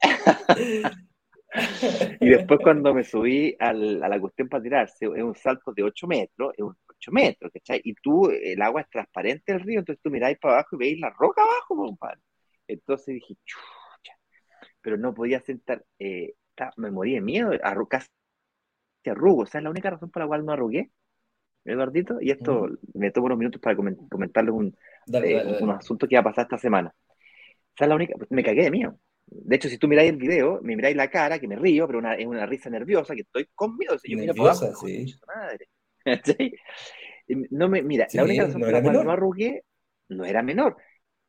y 2.21 2.29
después 2.29 2.61
cuando 2.63 2.93
me 2.93 3.05
subí 3.05 3.57
al, 3.59 4.03
a 4.03 4.09
la 4.09 4.21
cuestión 4.21 4.49
para 4.49 4.63
tirarse, 4.63 5.07
es 5.07 5.23
un 5.23 5.35
salto 5.35 5.73
de 5.73 5.83
8 5.83 6.07
metros, 6.07 6.53
es 6.57 6.65
un 6.65 6.77
8 6.89 7.13
metros, 7.13 7.53
¿cachai? 7.53 7.81
Y 7.85 7.95
tú, 7.95 8.31
el 8.31 8.61
agua 8.61 8.83
es 8.83 8.91
transparente 8.91 9.53
del 9.53 9.63
río, 9.63 9.79
entonces 9.81 10.03
tú 10.03 10.11
miráis 10.11 10.39
para 10.39 10.55
abajo 10.55 10.77
y 10.77 10.79
veis 10.79 11.01
la 11.01 11.11
roca 11.11 11.43
abajo, 11.43 11.77
compadre. 11.77 12.21
Entonces 12.67 13.15
dije, 13.15 13.35
chucha, 13.45 14.19
pero 14.81 14.97
no 14.97 15.15
podía 15.15 15.41
sentar, 15.41 15.85
eh, 15.99 16.35
me 16.77 16.91
morí 16.91 17.15
de 17.15 17.21
miedo, 17.21 17.51
casi 17.89 18.09
arrugo, 19.07 19.43
o 19.43 19.47
sea, 19.47 19.61
es 19.61 19.65
la 19.65 19.71
única 19.71 19.91
razón 19.91 20.11
por 20.11 20.23
la 20.23 20.29
cual 20.29 20.45
no 20.45 20.53
arrugué, 20.53 20.91
Eduardito, 21.65 22.21
y 22.21 22.31
esto 22.31 22.69
me 22.93 23.11
tomo 23.11 23.27
unos 23.27 23.39
minutos 23.39 23.61
para 23.61 23.75
comentarles 23.77 24.53
un, 24.53 24.77
eh, 25.13 25.59
un 25.61 25.71
asunto 25.71 26.07
que 26.07 26.17
va 26.17 26.21
a 26.21 26.25
pasar 26.25 26.45
esta 26.45 26.59
semana. 26.59 26.95
O 26.95 27.77
sea, 27.77 27.87
la 27.87 27.95
única, 27.95 28.15
me 28.29 28.45
cagué 28.45 28.65
de 28.65 28.71
miedo. 28.71 28.99
De 29.27 29.57
hecho, 29.57 29.69
si 29.69 29.79
tú 29.79 29.89
miráis 29.89 30.11
el 30.11 30.17
video, 30.17 30.61
me 30.63 30.77
miráis 30.77 30.97
la 30.97 31.11
cara, 31.11 31.39
que 31.39 31.49
me 31.49 31.57
río, 31.57 31.87
pero 31.87 31.99
una, 31.99 32.15
es 32.15 32.27
una 32.27 32.47
risa 32.47 32.71
nerviosa, 32.71 33.15
que 33.15 33.23
estoy 33.23 33.49
con 33.55 33.77
miedo. 33.77 33.97
yo 34.05 34.17
nerviosa, 34.17 34.67
abajo, 34.67 34.87
sí. 34.87 35.15
Madre. 35.27 35.69
No 37.27 37.71
me, 37.71 37.81
mira, 37.81 38.07
la 38.13 38.25
única 38.25 38.45
razón 38.45 38.61
por 38.61 38.71
la 38.71 38.83
cual 38.83 39.03
no 39.03 39.11
arrugué 39.11 39.65
no 40.11 40.27
era 40.27 40.43
menor. 40.43 40.77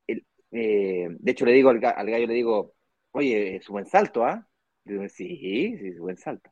Eh, 0.08 1.08
de 1.10 1.32
hecho, 1.32 1.46
le 1.46 1.54
digo 1.54 1.70
al, 1.70 1.80
gallo, 1.80 2.28
le 2.28 2.34
digo, 2.34 2.76
oye, 3.12 3.56
es 3.56 3.70
un 3.70 3.74
buen 3.76 3.86
salto, 3.86 4.26
¿ah? 4.26 4.46
Digo, 4.84 5.08
sí, 5.08 5.38
sí, 5.38 5.78
es 5.82 5.96
un 5.96 6.02
buen 6.02 6.18
salto. 6.18 6.52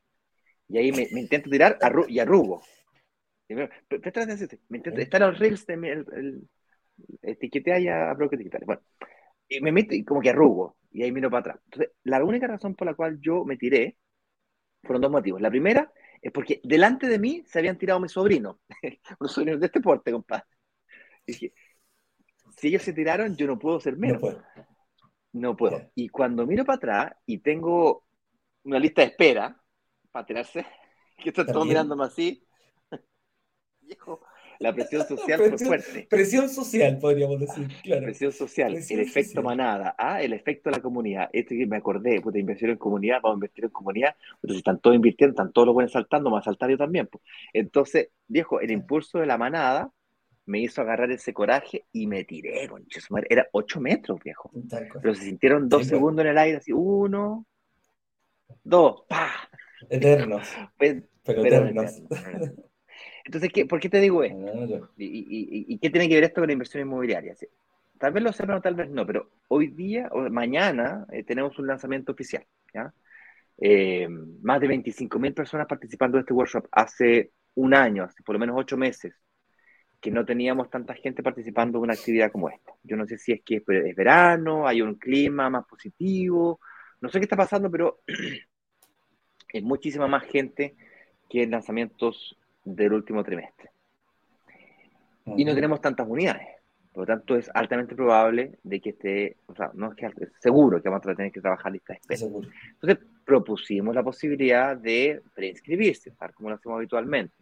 Y 0.70 0.78
ahí 0.78 0.92
me, 0.92 1.08
intento 1.20 1.50
tirar 1.50 1.78
y 2.08 2.20
arrugo. 2.20 2.62
Me 3.50 3.70
intento, 4.78 5.02
está 5.02 5.18
en 5.18 5.24
los 5.24 5.40
reels, 5.40 5.66
de, 5.66 5.74
el, 5.74 6.06
el, 6.16 6.50
etiquetea 7.22 7.80
ya 7.80 8.12
a 8.12 8.16
digital. 8.16 8.64
Bueno, 8.66 8.82
y 9.58 9.62
me 9.62 9.72
meto 9.72 9.94
y 9.96 10.04
como 10.04 10.22
que 10.22 10.30
arrugo 10.30 10.78
y 10.92 11.04
ahí 11.04 11.12
miro 11.12 11.30
para 11.30 11.40
atrás. 11.40 11.60
Entonces, 11.66 11.94
la 12.04 12.24
única 12.24 12.48
razón 12.48 12.76
por 12.76 12.88
la 12.88 12.94
cual 12.94 13.20
yo 13.20 13.44
me 13.46 13.58
tiré 13.58 13.98
fueron 14.84 15.02
dos 15.02 15.12
motivos. 15.12 15.42
La 15.42 15.50
primera 15.50 15.92
es 16.22 16.32
porque 16.32 16.62
delante 16.64 17.08
de 17.08 17.20
mí 17.20 17.44
se 17.46 17.60
habían 17.60 17.78
tirado 17.78 18.00
mis 18.00 18.12
sobrinos, 18.12 18.58
unos 19.20 19.34
sobrinos 19.34 19.60
de 19.60 19.66
este 19.66 19.82
porte, 19.82 20.12
compadre. 20.12 20.46
Y 21.26 21.34
dije, 21.34 21.54
si 22.58 22.68
ellos 22.68 22.84
se 22.84 22.94
tiraron, 22.94 23.36
yo 23.36 23.48
no 23.48 23.58
puedo 23.58 23.80
ser 23.80 23.98
menos. 23.98 24.22
No 24.22 24.30
puedo. 24.30 24.44
No 25.34 25.58
puedo. 25.58 25.92
Y 25.96 26.10
cuando 26.10 26.46
miro 26.46 26.64
para 26.64 26.78
atrás 26.78 27.16
y 27.26 27.40
tengo 27.40 28.06
una 28.64 28.80
lista 28.80 29.02
de 29.02 29.08
espera 29.08 29.60
para 30.12 30.26
tirarse, 30.26 30.66
que 31.18 31.30
están 31.30 31.48
todos 31.48 31.66
mirándome 31.66 32.06
así, 32.06 32.46
viejo, 33.82 34.22
la 34.60 34.74
presión 34.74 35.08
social 35.08 35.40
fue 35.40 35.58
fuerte. 35.58 36.08
Presión 36.10 36.50
social, 36.50 36.98
podríamos 37.00 37.40
decir, 37.40 37.68
claro. 37.84 38.04
Presión 38.04 38.32
social, 38.32 38.76
el 38.76 39.00
efecto 39.00 39.42
manada, 39.42 39.96
ah, 39.98 40.22
el 40.22 40.34
efecto 40.34 40.70
de 40.70 40.78
la 40.78 40.82
comunidad. 40.82 41.30
Este 41.34 41.58
que 41.58 41.66
me 41.66 41.78
acordé, 41.78 42.22
puta, 42.22 42.40
inversión 42.40 42.72
en 42.72 42.78
comunidad, 42.78 43.20
vamos 43.22 43.36
a 43.36 43.38
invertir 43.38 43.66
en 43.66 43.72
comunidad, 43.72 44.16
entonces 44.36 44.58
están 44.58 44.80
todos 44.80 44.96
invirtiendo, 44.96 45.32
están 45.32 45.52
todos 45.52 45.68
los 45.68 45.74
buenos 45.74 45.92
saltando, 45.92 46.30
más 46.30 46.46
saltar 46.46 46.70
yo 46.70 46.78
también. 46.78 47.08
Pues. 47.08 47.24
Entonces, 47.54 48.10
viejo, 48.28 48.60
el 48.60 48.72
impulso 48.72 49.20
de 49.20 49.26
la 49.26 49.38
manada 49.38 49.92
me 50.46 50.60
hizo 50.60 50.82
agarrar 50.82 51.12
ese 51.12 51.34
coraje 51.34 51.86
y 51.92 52.08
me 52.08 52.24
tiré, 52.24 52.68
concha 52.68 53.00
Era 53.30 53.48
8 53.52 53.80
metros, 53.80 54.20
viejo. 54.24 54.52
Pero 55.02 55.16
se 55.16 55.24
sintieron 55.24 55.70
dos 55.70 55.88
segundos 55.88 56.26
en 56.26 56.32
el 56.32 56.38
aire, 56.38 56.58
así, 56.58 56.74
uno, 56.74 57.46
dos, 58.64 59.04
pa. 59.08 59.32
Eternos. 59.90 60.48
Pues, 60.78 61.04
pero, 61.24 61.46
eternos. 61.46 62.04
Entonces, 63.26 63.52
¿qué, 63.54 63.66
¿por 63.66 63.80
qué 63.80 63.90
te 63.90 64.02
digo 64.02 64.24
esto? 64.24 64.38
Ah, 64.48 64.90
¿Y, 64.98 65.78
qué 65.78 65.90
tiene 65.90 66.10
que 66.10 66.16
ver 66.16 66.26
esto 66.26 66.42
con 66.42 66.48
la 66.48 66.54
inversión 66.54 66.82
inmobiliaria? 66.82 67.36
Tal 67.98 68.12
vez 68.12 68.24
lo 68.24 68.34
sepan 68.34 68.58
o 68.58 68.62
tal 68.62 68.76
vez 68.76 68.90
no, 68.90 69.06
pero 69.06 69.30
hoy 69.48 69.68
día, 69.68 70.10
o 70.12 70.30
mañana, 70.30 71.06
eh, 71.12 71.24
tenemos 71.24 71.58
un 71.58 71.68
lanzamiento 71.68 72.12
oficial. 72.12 72.46
¿ya? 72.74 72.94
Eh, 73.58 74.08
más 74.10 74.60
de 74.60 74.68
25.000 74.68 75.34
personas 75.34 75.68
participando 75.68 76.18
de 76.18 76.22
este 76.22 76.34
workshop 76.34 76.68
hace 76.72 77.32
un 77.56 77.74
año, 77.74 78.04
hace 78.04 78.24
por 78.24 78.34
lo 78.34 78.40
menos 78.40 78.56
ocho 78.58 78.76
meses, 78.76 79.14
que 80.02 80.12
no 80.12 80.26
teníamos 80.26 80.70
tanta 80.70 80.94
gente 80.96 81.24
participando 81.24 81.78
en 81.78 81.84
una 81.86 81.94
actividad 81.94 82.32
como 82.32 82.50
esta. 82.50 82.74
Yo 82.84 82.98
no 82.98 83.06
sé 83.06 83.18
si 83.18 83.32
es 83.32 83.42
que 83.42 83.64
es 83.66 83.96
verano, 83.96 84.68
hay 84.68 84.82
un 84.82 84.96
clima 84.96 85.50
más 85.50 85.66
positivo, 85.66 86.60
no 87.00 87.10
sé 87.10 87.20
qué 87.20 87.24
está 87.26 87.38
pasando, 87.38 87.72
pero 87.72 88.02
es 89.54 89.64
muchísima 89.64 90.08
más 90.08 90.24
gente 90.26 90.76
que 91.30 91.44
en 91.44 91.52
lanzamientos 91.52 92.38
del 92.64 92.94
último 92.94 93.24
trimestre. 93.24 93.70
Y 95.26 95.46
no 95.46 95.56
tenemos 95.56 95.82
tantas 95.82 96.08
unidades. 96.08 96.48
Por 96.92 97.04
lo 97.04 97.16
tanto, 97.16 97.36
es 97.36 97.50
altamente 97.54 97.96
probable 97.96 98.60
de 98.62 98.80
que 98.80 98.90
esté, 98.92 99.38
o 99.48 99.56
sea, 99.56 99.72
no 99.74 99.92
es 99.92 99.96
que 99.96 100.06
es 100.06 100.32
seguro 100.40 100.82
que 100.82 100.90
vamos 100.90 101.06
a 101.08 101.16
tener 101.16 101.32
que 101.32 101.42
trabajar 101.42 101.72
lista 101.72 101.94
de 101.94 102.00
espera. 102.00 102.48
Entonces, 102.74 103.00
propusimos 103.26 103.96
la 103.96 104.04
posibilidad 104.04 104.78
de 104.78 105.22
preinscribirse, 105.34 106.12
tal 106.12 106.34
como 106.34 106.50
lo 106.50 106.56
hacemos 106.56 106.78
habitualmente. 106.78 107.34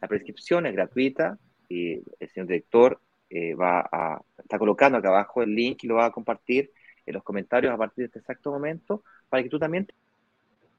La 0.00 0.08
prescripción 0.08 0.66
es 0.66 0.74
gratuita 0.74 1.38
y 1.68 2.02
el 2.20 2.28
señor 2.28 2.48
director 2.48 3.00
eh, 3.30 3.54
va 3.54 3.80
a, 3.80 4.20
está 4.38 4.58
colocando 4.58 4.98
acá 4.98 5.08
abajo 5.08 5.42
el 5.42 5.54
link 5.54 5.84
y 5.84 5.86
lo 5.86 5.96
va 5.96 6.06
a 6.06 6.12
compartir 6.12 6.70
en 7.06 7.14
los 7.14 7.22
comentarios 7.22 7.72
a 7.72 7.76
partir 7.76 8.02
de 8.02 8.06
este 8.06 8.18
exacto 8.18 8.50
momento 8.50 9.02
para 9.28 9.42
que 9.42 9.48
tú 9.48 9.58
también 9.58 9.86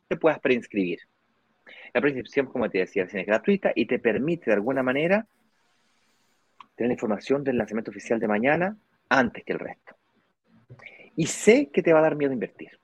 te 0.07 0.17
puedas 0.17 0.39
preinscribir. 0.39 0.99
La 1.93 2.01
prescripción, 2.01 2.47
como 2.47 2.69
te 2.69 2.79
decía, 2.79 3.03
es 3.03 3.25
gratuita 3.25 3.71
y 3.75 3.85
te 3.85 3.99
permite 3.99 4.45
de 4.47 4.53
alguna 4.53 4.83
manera 4.83 5.25
tener 6.75 6.91
información 6.91 7.43
del 7.43 7.57
lanzamiento 7.57 7.91
oficial 7.91 8.19
de 8.19 8.27
mañana 8.27 8.77
antes 9.09 9.43
que 9.43 9.53
el 9.53 9.59
resto. 9.59 9.95
Y 11.15 11.27
sé 11.27 11.69
que 11.71 11.83
te 11.83 11.91
va 11.91 11.99
a 11.99 12.03
dar 12.03 12.15
miedo 12.15 12.31
invertir. 12.31 12.79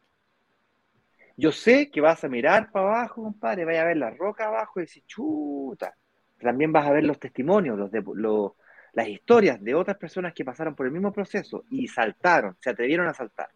Yo 1.37 1.51
sé 1.51 1.89
que 1.91 2.01
vas 2.01 2.23
a 2.23 2.29
mirar 2.29 2.71
para 2.71 2.87
abajo, 2.87 3.23
compadre, 3.23 3.65
vaya 3.65 3.81
a 3.81 3.85
ver 3.85 3.97
la 3.97 4.09
roca 4.09 4.47
abajo 4.47 4.79
y 4.79 4.83
decir, 4.83 5.03
chuta. 5.05 5.95
También 6.39 6.71
vas 6.71 6.85
a 6.85 6.91
ver 6.91 7.03
los 7.03 7.19
testimonios, 7.19 7.77
los 7.77 8.53
las 8.95 9.09
historias 9.09 9.61
de 9.61 9.75
otras 9.75 9.97
personas 9.97 10.33
que 10.33 10.45
pasaron 10.45 10.73
por 10.73 10.85
el 10.85 10.91
mismo 10.93 11.11
proceso 11.11 11.65
y 11.69 11.87
saltaron, 11.87 12.55
se 12.61 12.69
atrevieron 12.69 13.07
a 13.07 13.13
saltar. 13.13 13.49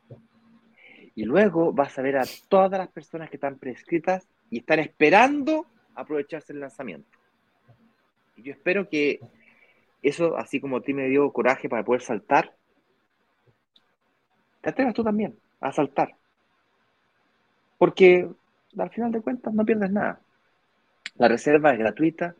Y 1.15 1.23
luego 1.23 1.71
vas 1.71 1.97
a 1.97 2.01
ver 2.01 2.17
a 2.17 2.23
todas 2.49 2.77
las 2.77 2.89
personas 2.89 3.29
que 3.29 3.37
están 3.37 3.57
prescritas 3.57 4.27
y 4.49 4.59
están 4.59 4.79
esperando 4.79 5.65
aprovecharse 5.95 6.53
el 6.53 6.61
lanzamiento. 6.61 7.17
Y 8.37 8.43
yo 8.43 8.53
espero 8.53 8.89
que 8.89 9.19
eso, 10.01 10.37
así 10.37 10.59
como 10.59 10.77
a 10.77 10.81
ti 10.81 10.93
me 10.93 11.07
dio 11.07 11.31
coraje 11.31 11.69
para 11.69 11.83
poder 11.83 12.01
saltar, 12.01 12.53
te 14.61 14.69
atrevas 14.69 14.93
tú 14.93 15.03
también 15.03 15.37
a 15.59 15.71
saltar. 15.71 16.15
Porque 17.77 18.29
al 18.77 18.89
final 18.89 19.11
de 19.11 19.21
cuentas 19.21 19.53
no 19.53 19.65
pierdes 19.65 19.91
nada. 19.91 20.19
La 21.15 21.27
reserva 21.27 21.73
es 21.73 21.79
gratuita, 21.79 22.35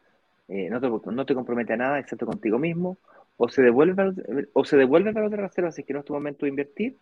eh, 0.48 0.70
no, 0.70 0.80
te, 0.80 1.12
no, 1.12 1.26
te, 1.26 1.36
compromete 1.36 1.74
a 1.74 1.78
nada 1.78 2.00
excepto 2.00 2.26
contigo 2.26 2.58
mismo, 2.58 2.98
o 3.38 3.50
se 3.50 3.62
devuelve, 3.62 4.14
o 4.54 4.66
se 4.66 4.78
devuelve 4.78 5.14
para 5.14 5.28
otra 5.28 5.44
reserva 5.44 5.72
si 5.72 5.82
es 5.82 5.88
que 5.88 5.94
no 5.94 6.00
es 6.00 6.06
tu 6.06 6.14
momento 6.14 6.46
de 6.46 6.50
invertir, 6.50 6.98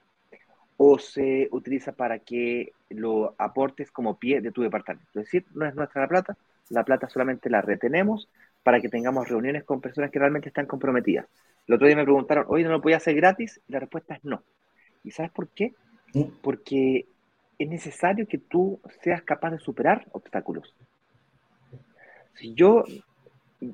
o 0.78 1.00
se 1.00 1.50
utiliza 1.52 1.92
para 1.92 2.20
que 2.20 2.74
lo 2.90 3.36
aportes 3.38 3.92
como 3.92 4.18
pie 4.18 4.42
de 4.42 4.52
tu 4.52 4.62
departamento. 4.62 5.20
Es 5.20 5.26
decir, 5.26 5.46
no 5.54 5.66
es 5.66 5.76
nuestra 5.76 6.04
la 6.04 6.08
plata, 6.08 6.38
la 6.70 6.84
plata 6.84 7.10
solamente 7.10 7.50
la 7.50 7.62
retenemos 7.62 8.30
para 8.64 8.80
que 8.80 8.90
tengamos 8.90 9.28
reuniones 9.28 9.64
con 9.64 9.82
personas 9.82 10.12
que 10.12 10.20
realmente 10.20 10.50
están 10.50 10.68
comprometidas. 10.68 11.26
El 11.68 11.76
otro 11.76 11.88
día 11.88 11.96
me 11.96 12.04
preguntaron, 12.04 12.46
oye, 12.48 12.64
¿no 12.64 12.72
lo 12.72 12.82
podía 12.82 12.98
hacer 12.98 13.16
gratis? 13.16 13.60
Y 13.68 13.74
la 13.74 13.80
respuesta 13.80 14.16
es 14.16 14.24
no. 14.24 14.44
¿Y 15.04 15.12
sabes 15.12 15.32
por 15.32 15.50
qué? 15.50 15.74
Porque 16.42 17.08
es 17.58 17.70
necesario 17.70 18.28
que 18.28 18.38
tú 18.38 18.80
seas 19.02 19.22
capaz 19.24 19.52
de 19.52 19.60
superar 19.60 20.06
obstáculos. 20.12 20.76
Si 22.36 22.54
yo 22.54 22.84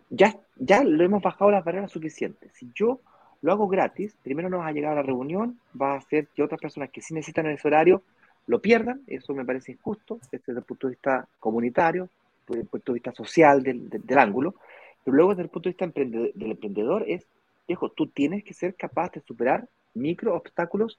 ya, 0.09 0.35
ya 0.55 0.83
lo 0.83 1.03
hemos 1.03 1.21
bajado 1.21 1.51
las 1.51 1.65
barreras 1.65 1.91
suficientes, 1.91 2.51
si 2.53 2.71
yo 2.73 3.01
lo 3.43 3.51
hago 3.51 3.67
gratis, 3.67 4.15
primero 4.23 4.49
no 4.49 4.59
vas 4.59 4.69
a 4.69 4.71
llegar 4.71 4.93
a 4.93 4.95
la 4.95 5.03
reunión, 5.03 5.59
va 5.79 5.93
a 5.93 5.97
hacer 5.97 6.27
que 6.27 6.41
otras 6.41 6.61
personas 6.61 6.89
que 6.89 7.01
sí 7.01 7.13
necesitan 7.13 7.45
ese 7.47 7.67
horario 7.67 8.01
lo 8.47 8.61
pierdan, 8.61 9.01
eso 9.05 9.33
me 9.33 9.43
parece 9.43 9.73
injusto, 9.73 10.19
desde 10.31 10.53
el 10.53 10.63
punto 10.63 10.87
de 10.87 10.91
vista 10.91 11.27
comunitario, 11.41 12.07
desde 12.47 12.61
el 12.61 12.67
punto 12.67 12.93
de 12.93 12.95
vista 12.95 13.11
social 13.11 13.61
del, 13.61 14.17
ángulo, 14.17 14.55
pero 15.03 15.17
luego 15.17 15.31
desde 15.31 15.43
el 15.43 15.49
punto 15.49 15.67
de 15.69 15.71
vista 15.71 15.87
del 15.87 16.51
emprendedor 16.51 17.03
es, 17.05 17.27
viejo, 17.67 17.89
tú 17.89 18.07
tienes 18.07 18.45
que 18.45 18.53
ser 18.53 18.75
capaz 18.75 19.11
de 19.11 19.21
superar 19.21 19.67
micro 19.93 20.35
obstáculos 20.35 20.97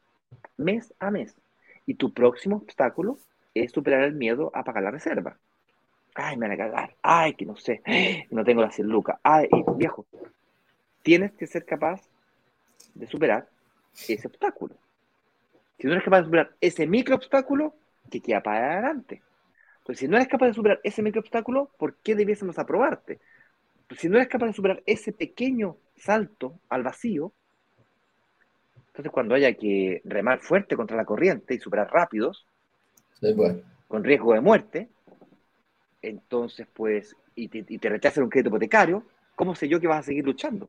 mes 0.59 0.93
a 0.99 1.11
mes. 1.11 1.35
Y 1.87 1.95
tu 1.95 2.13
próximo 2.13 2.57
obstáculo 2.57 3.19
es 3.55 3.73
superar 3.73 4.03
el 4.03 4.15
miedo 4.15 4.51
a 4.55 4.65
pagar 4.65 4.83
la 4.83 4.91
reserva. 4.91 5.39
Ay, 6.15 6.37
me 6.37 6.47
van 6.47 6.61
a 6.61 6.63
cagar. 6.63 6.95
Ay, 7.03 7.35
que 7.35 7.47
no 7.47 7.57
sé. 7.57 7.83
No 8.31 8.45
tengo 8.45 8.61
la 8.61 8.71
100 8.71 8.87
lucas. 8.87 9.19
Ay, 9.23 9.49
viejo, 9.77 10.05
tienes 11.03 11.33
que 11.33 11.47
ser 11.47 11.65
capaz 11.65 12.03
de 12.95 13.07
superar 13.07 13.49
ese 13.93 14.27
obstáculo. 14.27 14.75
Si 15.79 15.87
no 15.87 15.93
eres 15.93 16.05
capaz 16.05 16.19
de 16.19 16.25
superar 16.25 16.51
ese 16.61 16.87
micro 16.87 17.17
obstáculo, 17.17 17.75
que 18.11 18.21
queda 18.21 18.43
para 18.43 18.75
adelante. 18.75 19.23
Entonces, 19.79 20.01
si 20.01 20.09
no 20.09 20.17
eres 20.17 20.29
capaz 20.29 20.47
de 20.47 20.55
superar 20.55 20.81
ese 20.83 21.03
micro 21.03 21.21
obstáculo, 21.21 21.71
¿por 21.79 21.97
qué 21.97 22.15
debiésemos 22.15 22.59
aprobarte? 22.59 23.21
Pues, 23.89 24.01
si 24.01 24.09
no 24.09 24.17
eres 24.17 24.29
capaz 24.29 24.47
de 24.47 24.53
superar 24.53 24.83
ese 24.87 25.13
pequeño 25.13 25.77
salto 25.97 26.59
al 26.69 26.83
vacío, 26.83 27.33
entonces 28.89 29.13
cuando 29.13 29.35
haya 29.35 29.53
que 29.55 30.01
remar 30.05 30.39
fuerte 30.41 30.77
contra 30.77 30.97
la 30.97 31.05
corriente 31.05 31.55
y 31.55 31.59
superar 31.59 31.91
rápidos, 31.93 32.47
con 33.89 34.05
riesgo 34.05 34.35
de 34.35 34.41
muerte, 34.41 34.89
entonces 36.01 36.67
pues, 36.73 37.17
y 37.35 37.49
te, 37.49 37.65
y 37.69 37.79
te 37.79 37.89
rechazan 37.89 38.25
un 38.25 38.31
crédito 38.31 38.51
hipotecario, 38.51 39.05
¿cómo 39.35 39.55
sé 39.55 39.69
yo 39.69 39.81
que 39.81 39.89
vas 39.89 40.01
a 40.01 40.03
seguir 40.03 40.25
luchando? 40.25 40.69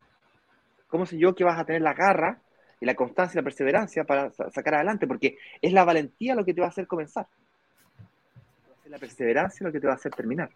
¿Cómo 0.96 1.06
sé 1.06 1.18
yo 1.18 1.36
que 1.36 1.44
vas 1.44 1.60
a 1.60 1.66
tener 1.66 1.82
la 1.82 1.94
garra 1.94 2.40
y 2.80 2.86
la 2.86 2.96
constancia 2.96 3.38
y 3.38 3.42
la 3.42 3.44
perseverancia 3.44 4.06
para 4.06 4.32
sacar 4.32 4.76
adelante? 4.76 5.06
Porque 5.08 5.38
es 5.62 5.74
la 5.74 5.84
valentía 5.84 6.36
lo 6.36 6.46
que 6.46 6.54
te 6.54 6.62
va 6.62 6.68
a 6.68 6.70
hacer 6.70 6.88
comenzar. 6.88 7.28
Es 8.86 8.90
la 8.90 8.98
perseverancia 8.98 9.68
lo 9.68 9.74
que 9.74 9.82
te 9.82 9.88
va 9.88 9.92
a 9.92 9.98
hacer 9.98 10.14
terminar. 10.14 10.50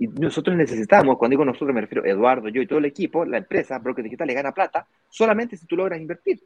Y 0.00 0.08
nosotros 0.08 0.56
necesitamos, 0.56 1.16
cuando 1.16 1.34
digo 1.34 1.44
nosotros 1.44 1.72
me 1.72 1.80
refiero 1.80 2.02
a 2.02 2.08
Eduardo, 2.08 2.48
yo 2.48 2.60
y 2.60 2.66
todo 2.66 2.80
el 2.80 2.86
equipo, 2.86 3.24
la 3.24 3.38
empresa, 3.38 3.78
Broker 3.78 4.02
Digital, 4.02 4.26
le 4.26 4.34
gana 4.34 4.50
plata 4.50 4.84
solamente 5.08 5.56
si 5.56 5.64
tú 5.64 5.76
logras 5.76 6.00
invertir. 6.00 6.42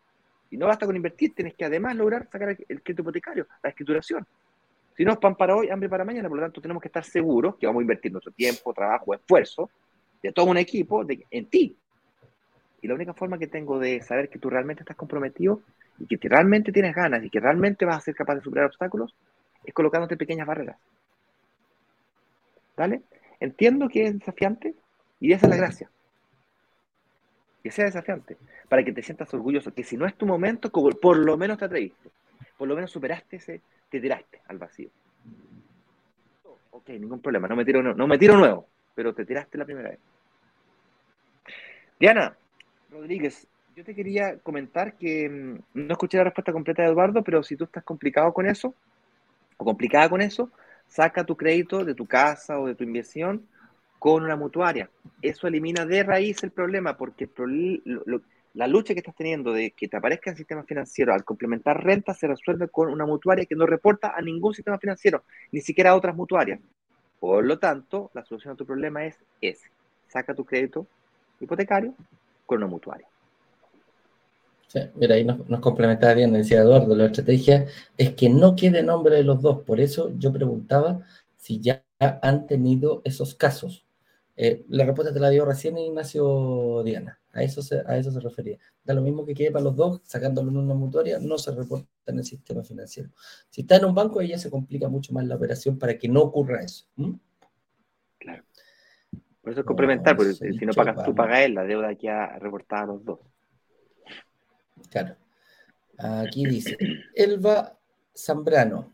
Y 0.51 0.59
no 0.59 0.66
basta 0.66 0.84
con 0.84 0.94
invertir, 0.94 1.34
tienes 1.34 1.55
que 1.55 1.64
además 1.64 1.96
lograr 1.96 2.28
sacar 2.30 2.51
el 2.51 2.82
crédito 2.82 3.01
hipotecario, 3.01 3.46
la 3.62 3.70
escrituración. 3.70 4.26
Si 4.94 5.07
no 5.07 5.12
es 5.12 5.18
pan 5.18 5.36
para 5.36 5.57
hoy, 5.57 5.70
hambre 5.70 5.88
para 5.88 6.05
mañana, 6.05 6.28
por 6.28 6.36
lo 6.36 6.44
tanto 6.44 6.61
tenemos 6.61 6.82
que 6.82 6.88
estar 6.88 7.03
seguros 7.03 7.57
que 7.57 7.66
vamos 7.66 7.80
a 7.80 7.84
invertir 7.84 8.12
nuestro 8.12 8.32
tiempo, 8.32 8.74
trabajo, 8.74 9.14
esfuerzo 9.14 9.70
de 10.22 10.32
todo 10.32 10.44
un 10.44 10.59
equipo 10.59 11.03
en 11.09 11.46
ti, 11.46 11.78
y 12.83 12.89
la 12.89 12.95
única 12.95 13.14
forma 13.14 13.39
que 13.39 13.47
tengo 13.47 13.78
de 13.78 14.01
saber 14.03 14.28
que 14.28 14.39
tú 14.39 14.49
realmente 14.51 14.83
estás 14.83 14.97
comprometido 14.97 15.62
y 15.99 16.07
que 16.07 16.28
realmente 16.28 16.72
tienes 16.72 16.95
ganas 16.95 17.22
y 17.22 17.31
que 17.31 17.41
realmente 17.41 17.85
vas 17.85 17.99
a 17.99 18.01
ser 18.01 18.14
capaz 18.14 18.37
de 18.37 18.43
superar 18.43 18.66
obstáculos 18.66 19.14
es 19.64 19.74
colocándote 19.74 20.16
pequeñas 20.16 20.47
barreras. 20.47 20.78
¿Vale? 22.76 23.03
Entiendo 23.39 23.89
que 23.89 24.07
es 24.07 24.18
desafiante 24.18 24.74
y 25.18 25.33
esa 25.33 25.47
es 25.47 25.51
la 25.51 25.57
gracia. 25.57 25.91
Que 27.62 27.70
sea 27.70 27.85
desafiante, 27.85 28.39
para 28.70 28.83
que 28.83 28.93
te 28.93 29.03
sientas 29.03 29.33
orgulloso, 29.35 29.74
que 29.74 29.85
si 29.85 29.99
no 29.99 30.07
es 30.07 30.14
tu 30.14 30.24
momento, 30.24 30.70
por 30.70 31.18
lo 31.18 31.37
menos 31.37 31.59
te 31.59 31.66
atreviste, 31.66 32.11
por 32.57 32.66
lo 32.66 32.74
menos 32.74 32.91
superaste 32.91 33.37
ese, 33.37 33.61
te 33.91 34.01
tiraste 34.01 34.41
al 34.47 34.57
vacío. 34.57 34.89
Ok, 36.70 36.89
ningún 36.91 37.20
problema, 37.20 37.49
no 37.49 37.57
me 37.57 37.66
tiro, 37.66 37.83
no 37.83 38.07
me 38.07 38.16
tiro 38.16 38.39
nuevo, 38.39 38.66
pero 38.95 39.12
te 39.12 39.26
tiraste 39.26 39.59
la 39.59 39.66
primera 39.66 39.91
vez. 39.91 39.99
Diana, 41.99 42.35
Rodríguez, 42.91 43.47
yo 43.76 43.84
te 43.84 43.95
quería 43.95 44.38
comentar 44.38 44.97
que 44.97 45.28
mm, 45.28 45.59
no 45.74 45.93
escuché 45.93 46.18
la 46.18 46.24
respuesta 46.24 46.53
completa 46.53 46.82
de 46.82 46.88
Eduardo, 46.88 47.22
pero 47.22 47.43
si 47.43 47.57
tú 47.57 47.64
estás 47.64 47.84
complicado 47.84 48.32
con 48.32 48.47
eso, 48.47 48.74
o 49.57 49.64
complicada 49.64 50.09
con 50.09 50.20
eso, 50.20 50.51
saca 50.88 51.24
tu 51.24 51.36
crédito 51.36 51.84
de 51.84 51.95
tu 51.95 52.07
casa 52.07 52.59
o 52.59 52.66
de 52.66 52.74
tu 52.74 52.84
inversión 52.84 53.47
con 53.99 54.24
una 54.24 54.34
mutuaria. 54.34 54.91
Eso 55.22 55.47
elimina 55.47 55.84
de 55.86 56.03
raíz 56.03 56.43
el 56.43 56.51
problema, 56.51 56.97
porque 56.97 57.28
la 58.55 58.66
lucha 58.66 58.95
que 58.95 59.01
estás 59.01 59.14
teniendo 59.14 59.53
de 59.53 59.70
que 59.72 59.86
te 59.86 59.97
aparezca 59.97 60.30
el 60.30 60.36
sistema 60.36 60.64
financiero 60.64 61.12
al 61.12 61.22
complementar 61.22 61.84
renta 61.84 62.14
se 62.14 62.26
resuelve 62.26 62.68
con 62.68 62.88
una 62.88 63.07
mutuaria 63.07 63.45
que 63.45 63.55
no 63.55 63.66
reporta 63.66 64.14
a 64.16 64.22
ningún 64.22 64.55
sistema 64.55 64.78
financiero, 64.78 65.22
ni 65.53 65.61
siquiera 65.61 65.91
a 65.91 65.97
otras 65.97 66.16
mutuarias. 66.16 66.61
Por 67.20 67.45
lo 67.45 67.59
tanto, 67.59 68.11
la 68.14 68.24
solución 68.24 68.55
a 68.55 68.57
tu 68.57 68.64
problema 68.64 69.05
es 69.05 69.16
ese. 69.43 69.68
Saca 70.09 70.34
tu 70.34 70.45
crédito 70.45 70.86
hipotecario 71.38 71.95
con 72.51 72.59
una 72.59 72.66
mutuaria. 72.66 73.07
Mira, 74.96 75.14
ahí 75.14 75.24
nos, 75.24 75.48
nos 75.48 75.61
complementaba 75.61 76.14
bien, 76.14 76.32
decía 76.32 76.61
Eduardo, 76.61 76.96
la 76.96 77.07
estrategia 77.07 77.66
es 77.96 78.14
que 78.14 78.28
no 78.28 78.57
quede 78.57 78.82
nombre 78.82 79.14
de 79.14 79.22
los 79.22 79.40
dos. 79.40 79.62
Por 79.62 79.78
eso 79.78 80.11
yo 80.18 80.32
preguntaba 80.32 81.01
si 81.36 81.61
ya 81.61 81.84
han 82.01 82.48
tenido 82.48 83.03
esos 83.05 83.36
casos. 83.36 83.86
Eh, 84.36 84.64
la 84.68 84.84
respuesta 84.84 85.14
te 85.14 85.20
la 85.20 85.30
dio 85.30 85.44
recién 85.44 85.78
Ignacio 85.78 86.82
Diana. 86.84 87.20
A 87.32 87.44
eso, 87.44 87.62
se, 87.62 87.82
a 87.86 87.96
eso 87.96 88.11
se 88.11 88.18
refería. 88.18 88.59
Da 88.82 88.94
lo 88.94 89.03
mismo 89.03 89.24
que 89.24 89.34
quede 89.34 89.53
para 89.53 89.64
los 89.64 89.76
dos, 89.76 90.01
sacándolo 90.03 90.51
en 90.51 90.57
una 90.57 90.74
mutuaria, 90.74 91.20
no 91.20 91.38
se 91.38 91.53
reporta 91.53 91.86
en 92.07 92.18
el 92.18 92.24
sistema 92.24 92.64
financiero. 92.64 93.11
Si 93.48 93.61
está 93.61 93.76
en 93.76 93.84
un 93.84 93.94
banco, 93.94 94.20
ya 94.22 94.38
se 94.38 94.51
complica 94.51 94.88
mucho 94.88 95.12
más 95.12 95.24
la 95.24 95.36
operación 95.36 95.78
para 95.78 95.96
que 95.96 96.09
no 96.09 96.22
ocurra 96.22 96.64
eso. 96.64 96.86
Por 99.43 99.53
eso 99.53 99.61
es 99.61 99.66
complementar, 99.66 100.16
porque 100.16 100.34
si 100.34 100.66
no 100.66 100.72
pagas 100.72 101.05
tú, 101.05 101.14
pagas 101.14 101.41
él, 101.41 101.55
la 101.55 101.64
deuda 101.64 101.88
ha 101.88 102.38
reportada 102.38 102.82
a 102.82 102.86
los 102.86 103.05
dos. 103.05 103.20
Claro. 104.91 105.16
Aquí 105.99 106.47
dice, 106.47 106.76
Elba 107.14 107.78
Zambrano. 108.16 108.93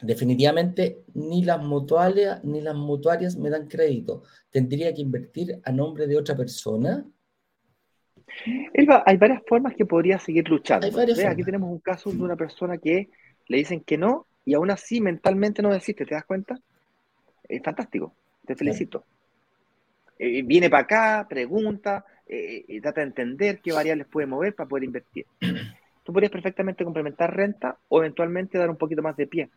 Definitivamente 0.00 1.02
ni 1.14 1.44
las 1.44 1.60
mutuarias 1.60 2.44
ni 2.44 2.60
las 2.60 2.76
mutuarias 2.76 3.36
me 3.36 3.50
dan 3.50 3.66
crédito. 3.66 4.22
¿Tendría 4.48 4.94
que 4.94 5.02
invertir 5.02 5.60
a 5.64 5.72
nombre 5.72 6.06
de 6.06 6.16
otra 6.16 6.36
persona? 6.36 7.04
Elba, 8.72 9.02
hay 9.04 9.16
varias 9.16 9.42
formas 9.46 9.74
que 9.74 9.84
podría 9.86 10.18
seguir 10.20 10.48
luchando. 10.48 10.86
Aquí 10.86 11.42
tenemos 11.42 11.70
un 11.70 11.80
caso 11.80 12.12
de 12.12 12.22
una 12.22 12.36
persona 12.36 12.78
que 12.78 13.10
le 13.48 13.56
dicen 13.56 13.80
que 13.80 13.98
no 13.98 14.26
y 14.44 14.54
aún 14.54 14.70
así 14.70 15.00
mentalmente 15.00 15.62
no 15.62 15.72
desiste, 15.72 16.06
¿te 16.06 16.14
das 16.14 16.24
cuenta? 16.24 16.60
Es 17.48 17.62
fantástico, 17.62 18.14
te 18.46 18.54
felicito. 18.54 19.04
Eh, 20.18 20.42
viene 20.42 20.68
para 20.68 20.82
acá, 20.82 21.26
pregunta, 21.28 22.04
eh, 22.26 22.64
eh, 22.66 22.80
trata 22.80 23.00
de 23.00 23.06
entender 23.08 23.60
qué 23.60 23.72
variables 23.72 24.06
puede 24.08 24.26
mover 24.26 24.54
para 24.54 24.68
poder 24.68 24.84
invertir. 24.84 25.26
Tú 26.02 26.12
podrías 26.12 26.32
perfectamente 26.32 26.84
complementar 26.84 27.34
renta 27.34 27.76
o 27.88 28.00
eventualmente 28.00 28.58
dar 28.58 28.70
un 28.70 28.76
poquito 28.76 29.02
más 29.02 29.16
de 29.16 29.26
pie. 29.26 29.48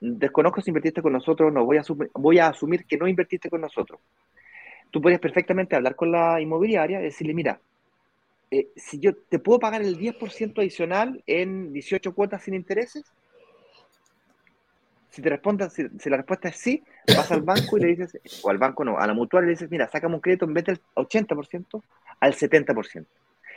desconozco 0.00 0.60
si 0.60 0.70
invertiste 0.70 1.02
con 1.02 1.12
nosotros 1.12 1.52
no, 1.52 1.64
voy 1.64 1.76
a, 1.76 1.82
voy 2.14 2.38
a 2.38 2.48
asumir 2.48 2.86
que 2.86 2.96
no 2.96 3.06
invertiste 3.06 3.50
con 3.50 3.60
nosotros. 3.60 4.00
Tú 4.90 5.00
podrías 5.00 5.20
perfectamente 5.20 5.76
hablar 5.76 5.94
con 5.94 6.10
la 6.10 6.40
inmobiliaria 6.40 7.00
y 7.00 7.04
decirle, 7.04 7.34
mira, 7.34 7.60
si 8.76 8.98
yo 8.98 9.14
te 9.14 9.38
puedo 9.38 9.58
pagar 9.58 9.80
el 9.82 9.98
10% 9.98 10.58
adicional 10.58 11.22
en 11.26 11.72
18 11.72 12.14
cuotas 12.14 12.42
sin 12.42 12.54
intereses, 12.54 13.04
si 15.12 15.20
te 15.20 15.28
responde, 15.28 15.68
si, 15.68 16.08
la 16.08 16.16
respuesta 16.16 16.48
es 16.48 16.56
sí, 16.56 16.82
vas 17.14 17.30
al 17.30 17.42
banco 17.42 17.76
y 17.76 17.82
le 17.82 17.88
dices, 17.88 18.18
o 18.42 18.48
al 18.48 18.56
banco 18.56 18.82
no, 18.82 18.98
a 18.98 19.06
la 19.06 19.12
mutual 19.12 19.44
le 19.44 19.50
dices, 19.50 19.70
mira, 19.70 19.86
sácame 19.86 20.14
un 20.14 20.22
crédito 20.22 20.46
en 20.46 20.54
vez 20.54 20.64
del 20.64 20.80
80% 20.94 21.82
al 22.18 22.34
70%. 22.34 23.06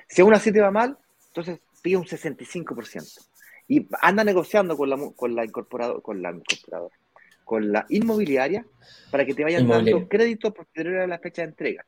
Si 0.08 0.22
aún 0.22 0.34
así 0.34 0.52
te 0.52 0.60
va 0.60 0.70
mal, 0.70 0.98
entonces 1.28 1.62
pide 1.82 1.96
un 1.96 2.04
65%. 2.04 3.26
Y 3.70 3.88
anda 4.02 4.26
negociando 4.26 4.76
con 4.76 4.90
la, 4.90 4.98
con 5.16 5.34
la 5.34 5.46
incorporadora, 5.46 6.02
con 6.02 6.22
la 6.22 6.32
incorporadora, 6.32 6.96
con 7.46 7.72
la 7.72 7.86
inmobiliaria, 7.88 8.66
para 9.10 9.26
que 9.26 9.34
te 9.34 9.44
vayan 9.46 9.66
dando 9.66 10.10
crédito 10.10 10.54
posterior 10.54 10.98
a 10.98 11.08
la 11.08 11.20
fecha 11.20 11.44
de 11.44 11.48
entrega. 11.48 11.86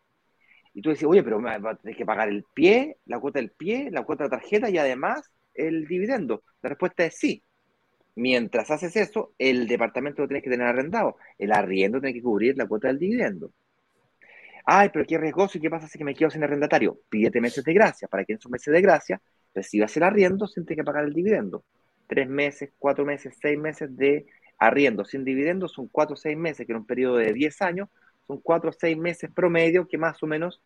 Y 0.73 0.81
tú 0.81 0.91
dices, 0.91 1.05
oye, 1.05 1.23
pero 1.23 1.41
me 1.41 1.57
vas 1.59 1.75
a 1.75 1.77
tener 1.77 1.97
que 1.97 2.05
pagar 2.05 2.29
el 2.29 2.45
pie, 2.53 2.99
la 3.05 3.19
cuota 3.19 3.39
del 3.39 3.51
pie, 3.51 3.89
la 3.91 4.03
cuota 4.03 4.23
de 4.23 4.29
tarjeta 4.29 4.69
y 4.69 4.77
además 4.77 5.29
el 5.53 5.87
dividendo. 5.87 6.43
La 6.61 6.69
respuesta 6.69 7.03
es 7.03 7.17
sí. 7.17 7.43
Mientras 8.17 8.71
haces 8.71 8.95
eso, 8.95 9.35
el 9.37 9.67
departamento 9.67 10.23
lo 10.23 10.27
tienes 10.27 10.43
que 10.43 10.49
tener 10.49 10.65
arrendado. 10.65 11.17
El 11.37 11.51
arriendo 11.51 12.01
tiene 12.01 12.15
que 12.15 12.23
cubrir 12.23 12.57
la 12.57 12.65
cuota 12.65 12.87
del 12.87 12.97
dividendo. 12.97 13.51
Ay, 14.65 14.89
pero 14.91 15.05
qué 15.05 15.19
riesgoso 15.19 15.59
y 15.59 15.61
qué 15.61 15.69
pasa 15.69 15.87
si 15.87 16.03
me 16.03 16.15
quedo 16.15 16.31
sin 16.31 16.43
arrendatario. 16.43 16.99
Pídete 17.09 17.39
meses 17.39 17.63
de 17.63 17.75
gracia 17.75 18.07
para 18.07 18.25
que 18.25 18.33
en 18.33 18.39
esos 18.39 18.51
meses 18.51 18.73
de 18.73 18.81
gracia 18.81 19.21
recibas 19.53 19.95
el 19.97 20.01
arriendo 20.01 20.47
sin 20.47 20.65
tener 20.65 20.77
que 20.77 20.83
pagar 20.83 21.05
el 21.05 21.13
dividendo. 21.13 21.63
Tres 22.07 22.27
meses, 22.27 22.71
cuatro 22.79 23.05
meses, 23.05 23.37
seis 23.39 23.57
meses 23.59 23.95
de 23.95 24.25
arriendo 24.57 25.05
sin 25.05 25.23
dividendo 25.23 25.67
son 25.67 25.87
cuatro 25.87 26.15
o 26.15 26.17
seis 26.17 26.35
meses, 26.35 26.65
que 26.65 26.71
en 26.71 26.79
un 26.79 26.87
periodo 26.87 27.17
de 27.17 27.33
diez 27.33 27.61
años 27.61 27.87
son 28.25 28.41
cuatro 28.41 28.71
o 28.71 28.73
seis 28.73 28.97
meses 28.97 29.29
promedio 29.29 29.87
que 29.87 29.99
más 29.99 30.23
o 30.23 30.25
menos 30.25 30.59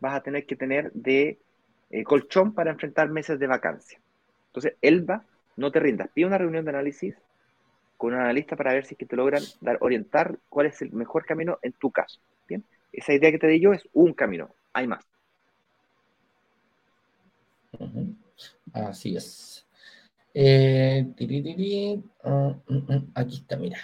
vas 0.00 0.16
a 0.16 0.24
tener 0.24 0.44
que 0.44 0.56
tener 0.56 0.90
de 0.92 1.38
eh, 1.90 2.02
colchón 2.02 2.52
para 2.52 2.72
enfrentar 2.72 3.08
meses 3.10 3.38
de 3.38 3.46
vacancia. 3.46 4.00
Entonces, 4.48 4.74
Elba, 4.82 5.24
no 5.56 5.70
te 5.70 5.80
rindas. 5.80 6.08
Pide 6.12 6.26
una 6.26 6.38
reunión 6.38 6.64
de 6.64 6.70
análisis 6.70 7.14
con 7.96 8.14
un 8.14 8.20
analista 8.20 8.56
para 8.56 8.72
ver 8.72 8.86
si 8.86 8.94
es 8.94 8.98
que 8.98 9.06
te 9.06 9.16
logran 9.16 9.42
dar, 9.60 9.78
orientar 9.80 10.38
cuál 10.48 10.66
es 10.66 10.80
el 10.80 10.92
mejor 10.92 11.26
camino 11.26 11.58
en 11.62 11.72
tu 11.72 11.90
caso. 11.90 12.20
Bien, 12.48 12.64
esa 12.92 13.12
idea 13.12 13.30
que 13.30 13.38
te 13.38 13.46
di 13.46 13.60
yo 13.60 13.72
es 13.72 13.86
un 13.92 14.14
camino, 14.14 14.54
hay 14.72 14.86
más. 14.86 15.04
Así 18.72 19.16
es. 19.16 19.66
Eh, 20.32 21.06
ah, 22.24 22.56
mm, 22.68 22.76
mm, 22.76 23.12
aquí 23.14 23.36
está, 23.36 23.56
mira. 23.56 23.78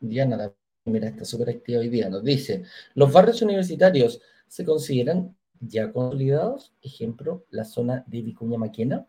Diana, 0.00 0.52
mira, 0.84 1.08
está 1.08 1.24
súper 1.24 1.50
activa 1.50 1.80
hoy 1.80 1.88
día. 1.88 2.08
Nos 2.08 2.24
dice: 2.24 2.64
Los 2.94 3.12
barrios 3.12 3.42
universitarios 3.42 4.20
se 4.46 4.64
consideran 4.64 5.36
ya 5.60 5.92
consolidados. 5.92 6.74
Ejemplo, 6.82 7.44
la 7.50 7.64
zona 7.64 8.04
de 8.06 8.22
Vicuña 8.22 8.58
Maquena. 8.58 9.06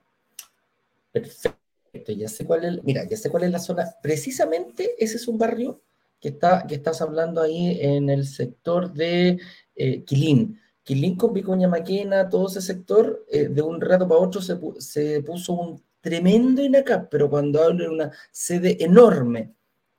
Perfecto, 1.11 1.62
ya 2.07 2.27
sé 2.27 2.45
cuál 2.45 2.65
es. 2.65 2.83
Mira, 2.83 3.03
ya 3.07 3.17
sé 3.17 3.29
cuál 3.29 3.43
es 3.43 3.51
la 3.51 3.59
zona. 3.59 3.95
Precisamente 4.01 4.95
ese 4.97 5.17
es 5.17 5.27
un 5.27 5.37
barrio 5.37 5.81
que, 6.19 6.29
está, 6.29 6.65
que 6.67 6.75
estás 6.75 7.01
hablando 7.01 7.41
ahí 7.41 7.77
en 7.81 8.09
el 8.09 8.25
sector 8.25 8.93
de 8.93 9.39
eh, 9.75 10.03
Quilín. 10.03 10.59
Quilín 10.83 11.15
con 11.15 11.33
Vicuña 11.33 11.67
Maquena, 11.67 12.29
todo 12.29 12.47
ese 12.47 12.61
sector, 12.61 13.25
eh, 13.31 13.47
de 13.47 13.61
un 13.61 13.79
rato 13.79 14.07
para 14.07 14.19
otro 14.19 14.41
se, 14.41 14.57
se 14.79 15.21
puso 15.21 15.53
un 15.53 15.83
tremendo 16.01 16.61
INACAP, 16.61 17.09
pero 17.09 17.29
cuando 17.29 17.63
hablo 17.63 17.85
de 17.85 17.89
una 17.89 18.11
sede 18.31 18.83
enorme, 18.83 19.53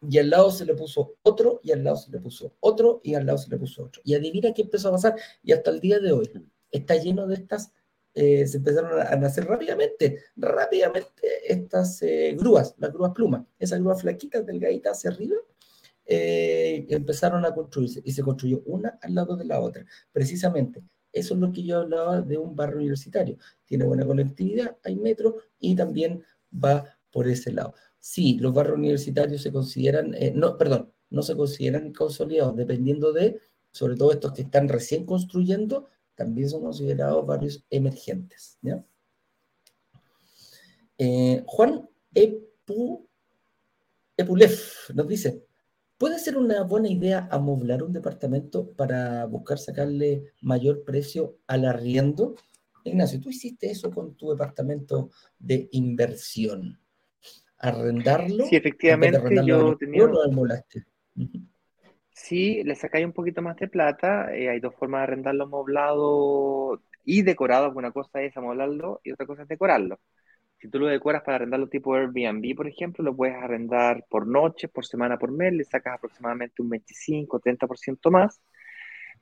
y 0.06 0.18
al 0.18 0.28
lado 0.28 0.50
se 0.50 0.66
le 0.66 0.74
puso 0.74 1.14
otro, 1.22 1.60
y 1.62 1.72
al 1.72 1.82
lado 1.82 1.96
se 1.96 2.10
le 2.10 2.18
puso 2.18 2.54
otro, 2.60 3.00
y 3.02 3.14
al 3.14 3.24
lado 3.24 3.38
se 3.38 3.48
le 3.48 3.56
puso 3.56 3.84
otro. 3.84 4.02
Y 4.04 4.14
adivina 4.14 4.52
qué 4.52 4.62
empezó 4.62 4.88
a 4.88 4.92
pasar, 4.92 5.16
y 5.42 5.52
hasta 5.52 5.70
el 5.70 5.80
día 5.80 5.98
de 5.98 6.12
hoy 6.12 6.30
está 6.70 6.96
lleno 6.96 7.26
de 7.26 7.36
estas, 7.36 7.72
eh, 8.14 8.46
se 8.46 8.58
empezaron 8.58 9.00
a 9.00 9.16
nacer 9.16 9.46
rápidamente, 9.46 10.20
rápidamente 10.36 11.12
estas 11.46 12.00
eh, 12.02 12.34
grúas, 12.38 12.74
las 12.78 12.92
grúas 12.92 13.12
plumas, 13.12 13.44
esas 13.58 13.80
grúas 13.80 14.00
flaquitas, 14.00 14.46
delgaditas 14.46 14.98
hacia 14.98 15.10
arriba, 15.10 15.36
eh, 16.06 16.86
empezaron 16.90 17.44
a 17.44 17.54
construirse, 17.54 18.00
y 18.04 18.12
se 18.12 18.22
construyó 18.22 18.62
una 18.66 18.98
al 19.02 19.14
lado 19.14 19.36
de 19.36 19.44
la 19.44 19.60
otra, 19.60 19.84
precisamente 20.12 20.82
eso 21.14 21.34
es 21.34 21.40
lo 21.40 21.52
que 21.52 21.62
yo 21.62 21.78
hablaba 21.78 22.20
de 22.20 22.36
un 22.36 22.56
barrio 22.56 22.78
universitario. 22.78 23.38
Tiene 23.64 23.84
buena 23.84 24.04
conectividad, 24.04 24.76
hay 24.82 24.96
metro 24.96 25.36
y 25.60 25.76
también 25.76 26.24
va 26.52 26.98
por 27.10 27.28
ese 27.28 27.52
lado. 27.52 27.74
Sí, 28.00 28.36
los 28.40 28.52
barrios 28.52 28.76
universitarios 28.76 29.40
se 29.40 29.52
consideran, 29.52 30.12
eh, 30.14 30.32
no, 30.34 30.58
perdón, 30.58 30.92
no 31.10 31.22
se 31.22 31.36
consideran 31.36 31.92
consolidados, 31.92 32.56
dependiendo 32.56 33.12
de, 33.12 33.40
sobre 33.70 33.94
todo 33.94 34.10
estos 34.10 34.32
que 34.32 34.42
están 34.42 34.68
recién 34.68 35.06
construyendo, 35.06 35.88
también 36.14 36.48
son 36.48 36.62
considerados 36.62 37.26
barrios 37.26 37.64
emergentes. 37.70 38.58
Eh, 40.98 41.42
Juan 41.46 41.88
Epu, 42.14 43.08
Epulef 44.16 44.90
nos 44.90 45.08
dice, 45.08 45.44
¿Puede 45.96 46.18
ser 46.18 46.36
una 46.36 46.64
buena 46.64 46.88
idea 46.88 47.28
amoblar 47.30 47.82
un 47.82 47.92
departamento 47.92 48.72
para 48.72 49.26
buscar 49.26 49.58
sacarle 49.58 50.32
mayor 50.42 50.82
precio 50.84 51.38
al 51.46 51.64
arriendo? 51.64 52.34
Ignacio, 52.82 53.20
tú 53.20 53.30
hiciste 53.30 53.70
eso 53.70 53.90
con 53.90 54.14
tu 54.16 54.30
departamento 54.30 55.10
de 55.38 55.68
inversión. 55.72 56.80
¿Arrendarlo? 57.58 58.44
Sí, 58.46 58.56
efectivamente, 58.56 59.18
yo 59.46 59.76
tenía... 59.78 60.04
lo 60.04 60.22
amoblaste? 60.24 60.84
Sí, 62.14 62.62
le 62.64 62.74
sacáis 62.76 63.04
un 63.04 63.12
poquito 63.12 63.42
más 63.42 63.56
de 63.56 63.68
plata. 63.68 64.34
Eh, 64.34 64.48
hay 64.48 64.60
dos 64.60 64.74
formas 64.76 65.00
de 65.00 65.02
arrendarlo 65.04 65.44
amoblado 65.44 66.80
y 67.04 67.22
decorado. 67.22 67.72
Una 67.74 67.90
cosa 67.92 68.22
es 68.22 68.36
amoblarlo 68.36 69.00
y 69.04 69.12
otra 69.12 69.26
cosa 69.26 69.42
es 69.42 69.48
decorarlo. 69.48 70.00
Si 70.60 70.68
tú 70.70 70.78
lo 70.80 70.86
decoras 70.88 71.22
para 71.24 71.36
arrendarlo 71.36 71.68
tipo 71.68 71.94
Airbnb, 71.94 72.56
por 72.56 72.68
ejemplo, 72.68 73.04
lo 73.04 73.16
puedes 73.16 73.36
arrendar 73.36 74.04
por 74.10 74.26
noche, 74.26 74.68
por 74.68 74.86
semana, 74.86 75.18
por 75.18 75.32
mes, 75.32 75.52
le 75.54 75.64
sacas 75.64 75.94
aproximadamente 75.96 76.62
un 76.62 76.70
25, 76.70 77.40
30% 77.40 78.10
más, 78.10 78.40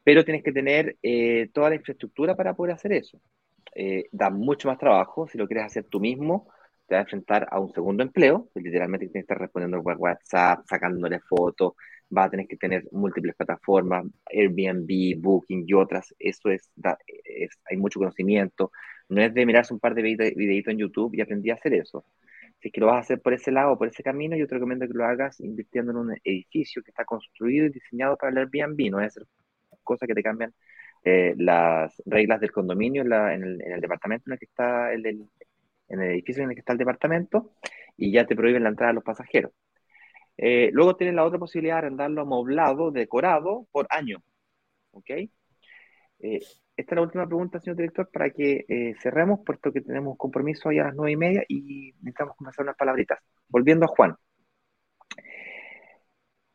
pero 0.05 0.24
tienes 0.24 0.43
que 0.43 0.53
tener 0.53 0.97
eh, 1.03 1.51
toda 1.53 1.70
la 1.70 1.76
infraestructura 1.76 2.36
para 2.36 2.55
poder 2.55 2.74
hacer 2.74 2.93
eso. 2.93 3.20
Eh, 3.74 4.07
da 4.12 4.30
mucho 4.30 4.68
más 4.68 4.78
trabajo, 4.78 5.28
si 5.28 5.38
lo 5.38 5.47
quieres 5.47 5.66
hacer 5.66 5.84
tú 5.84 6.01
mismo, 6.01 6.49
te 6.86 6.95
vas 6.97 7.01
a 7.01 7.05
enfrentar 7.05 7.49
a 7.51 7.61
un 7.61 7.72
segundo 7.72 8.03
empleo, 8.03 8.51
literalmente 8.55 9.07
tienes 9.07 9.14
que 9.26 9.32
estar 9.32 9.38
respondiendo 9.38 9.82
por 9.82 9.97
WhatsApp, 9.99 10.64
sacándole 10.66 11.20
fotos, 11.20 11.74
vas 12.13 12.27
a 12.27 12.31
tener 12.31 12.47
que 12.47 12.57
tener 12.57 12.85
múltiples 12.93 13.35
plataformas, 13.35 14.05
Airbnb, 14.27 15.19
Booking 15.19 15.65
y 15.67 15.73
otras, 15.73 16.15
eso 16.19 16.51
es, 16.51 16.71
hay 17.65 17.77
mucho 17.79 17.99
conocimiento, 17.99 18.71
no 19.09 19.23
es 19.23 19.33
de 19.33 19.47
mirarse 19.47 19.73
un 19.73 19.81
par 19.81 19.95
de 19.95 20.03
videitos 20.03 20.73
en 20.73 20.79
YouTube 20.79 21.15
y 21.15 21.23
aprendí 21.23 21.51
a 21.51 21.55
hacer 21.55 21.73
eso. 21.75 22.05
Si 22.61 22.69
es 22.69 22.73
que 22.73 22.81
lo 22.81 22.89
vas 22.89 22.97
a 22.97 23.01
hacer 23.01 23.21
por 23.23 23.33
ese 23.33 23.51
lado, 23.51 23.79
por 23.79 23.89
ese 23.89 24.03
camino, 24.03 24.37
yo 24.37 24.47
te 24.47 24.55
recomiendo 24.55 24.87
que 24.87 24.93
lo 24.93 25.05
hagas 25.07 25.41
invirtiendo 25.41 25.93
en 25.93 25.99
un 25.99 26.17
edificio 26.23 26.83
que 26.83 26.91
está 26.91 27.05
construido 27.05 27.67
y 27.67 27.71
diseñado 27.71 28.17
para 28.17 28.31
el 28.31 28.39
Airbnb, 28.39 28.91
no 28.91 29.01
es 29.01 29.19
cosas 29.83 30.07
que 30.07 30.15
te 30.15 30.23
cambian 30.23 30.53
eh, 31.05 31.35
las 31.39 32.01
reglas 32.05 32.41
del 32.41 32.53
condominio 32.53 33.03
en, 33.03 33.43
el, 33.43 33.81
departamento 33.81 34.25
en 34.29 34.35
el 34.35 34.39
que 34.39 34.45
está 34.45 34.93
el, 34.93 35.07
el 35.89 36.01
edificio 36.03 36.45
en 36.45 36.51
el 36.51 36.55
que 36.55 36.61
está 36.61 36.73
el 36.73 36.79
departamento 36.79 37.55
y 37.97 38.13
ya 38.13 38.27
te 38.27 38.37
prohíben 38.37 38.63
la 38.63 38.69
entrada 38.69 38.91
a 38.91 38.95
los 38.95 39.03
pasajeros. 39.03 39.53
Eh, 40.37 40.70
luego 40.72 40.97
tienes 40.97 41.14
la 41.14 41.24
otra 41.24 41.39
posibilidad 41.39 41.74
de 41.76 41.78
arrendarlo 41.78 42.22
amoblado, 42.22 42.91
decorado, 42.91 43.66
por 43.70 43.87
año. 43.91 44.22
¿Ok? 44.93 45.11
Eh, 45.11 46.41
esta 46.76 46.95
es 46.95 46.97
la 46.97 47.03
última 47.03 47.26
pregunta, 47.26 47.61
señor 47.61 47.76
director, 47.76 48.09
para 48.11 48.30
que 48.30 48.64
eh, 48.68 48.95
cerremos, 49.01 49.41
puesto 49.45 49.72
que 49.72 49.83
tenemos 49.83 50.16
compromiso 50.16 50.68
hoy 50.68 50.78
a 50.78 50.85
las 50.85 50.95
nueve 50.95 51.12
y 51.12 51.16
media 51.16 51.45
y 51.49 51.93
necesitamos 52.01 52.37
comenzar 52.37 52.64
unas 52.64 52.76
palabritas. 52.76 53.18
Volviendo 53.49 53.85
a 53.85 53.89
Juan. 53.89 54.16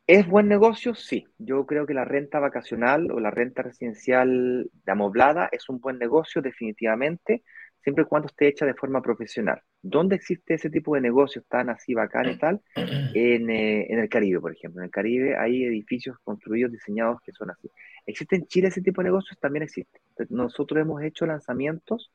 ¿Es 0.06 0.26
buen 0.26 0.48
negocio? 0.48 0.94
Sí. 0.94 1.26
Yo 1.38 1.66
creo 1.66 1.86
que 1.86 1.94
la 1.94 2.04
renta 2.04 2.40
vacacional 2.40 3.10
o 3.12 3.20
la 3.20 3.30
renta 3.30 3.62
residencial 3.62 4.70
de 4.72 4.92
amoblada 4.92 5.48
es 5.52 5.68
un 5.68 5.80
buen 5.80 5.98
negocio, 5.98 6.40
definitivamente, 6.40 7.42
siempre 7.82 8.04
y 8.04 8.06
cuando 8.06 8.26
esté 8.28 8.48
hecha 8.48 8.66
de 8.66 8.74
forma 8.74 9.00
profesional. 9.02 9.60
¿Dónde 9.82 10.16
existe 10.16 10.54
ese 10.54 10.70
tipo 10.70 10.94
de 10.94 11.00
negocios 11.00 11.44
tan 11.48 11.70
así 11.70 11.94
bacán 11.94 12.30
y 12.30 12.38
tal? 12.38 12.60
En, 13.14 13.48
eh, 13.50 13.86
en, 13.90 13.98
el 13.98 14.08
Caribe, 14.08 14.40
por 14.40 14.52
ejemplo. 14.52 14.80
En 14.80 14.86
el 14.86 14.90
Caribe 14.90 15.36
hay 15.36 15.64
edificios 15.64 16.18
construidos, 16.22 16.70
diseñados 16.70 17.20
que 17.22 17.32
son 17.32 17.50
así. 17.50 17.70
¿Existe 18.06 18.36
en 18.36 18.46
Chile 18.46 18.68
ese 18.68 18.82
tipo 18.82 19.00
de 19.00 19.08
negocios? 19.08 19.38
También 19.40 19.62
existe. 19.62 20.00
Nosotros 20.28 20.80
hemos 20.80 21.02
hecho 21.02 21.26
lanzamientos 21.26 22.12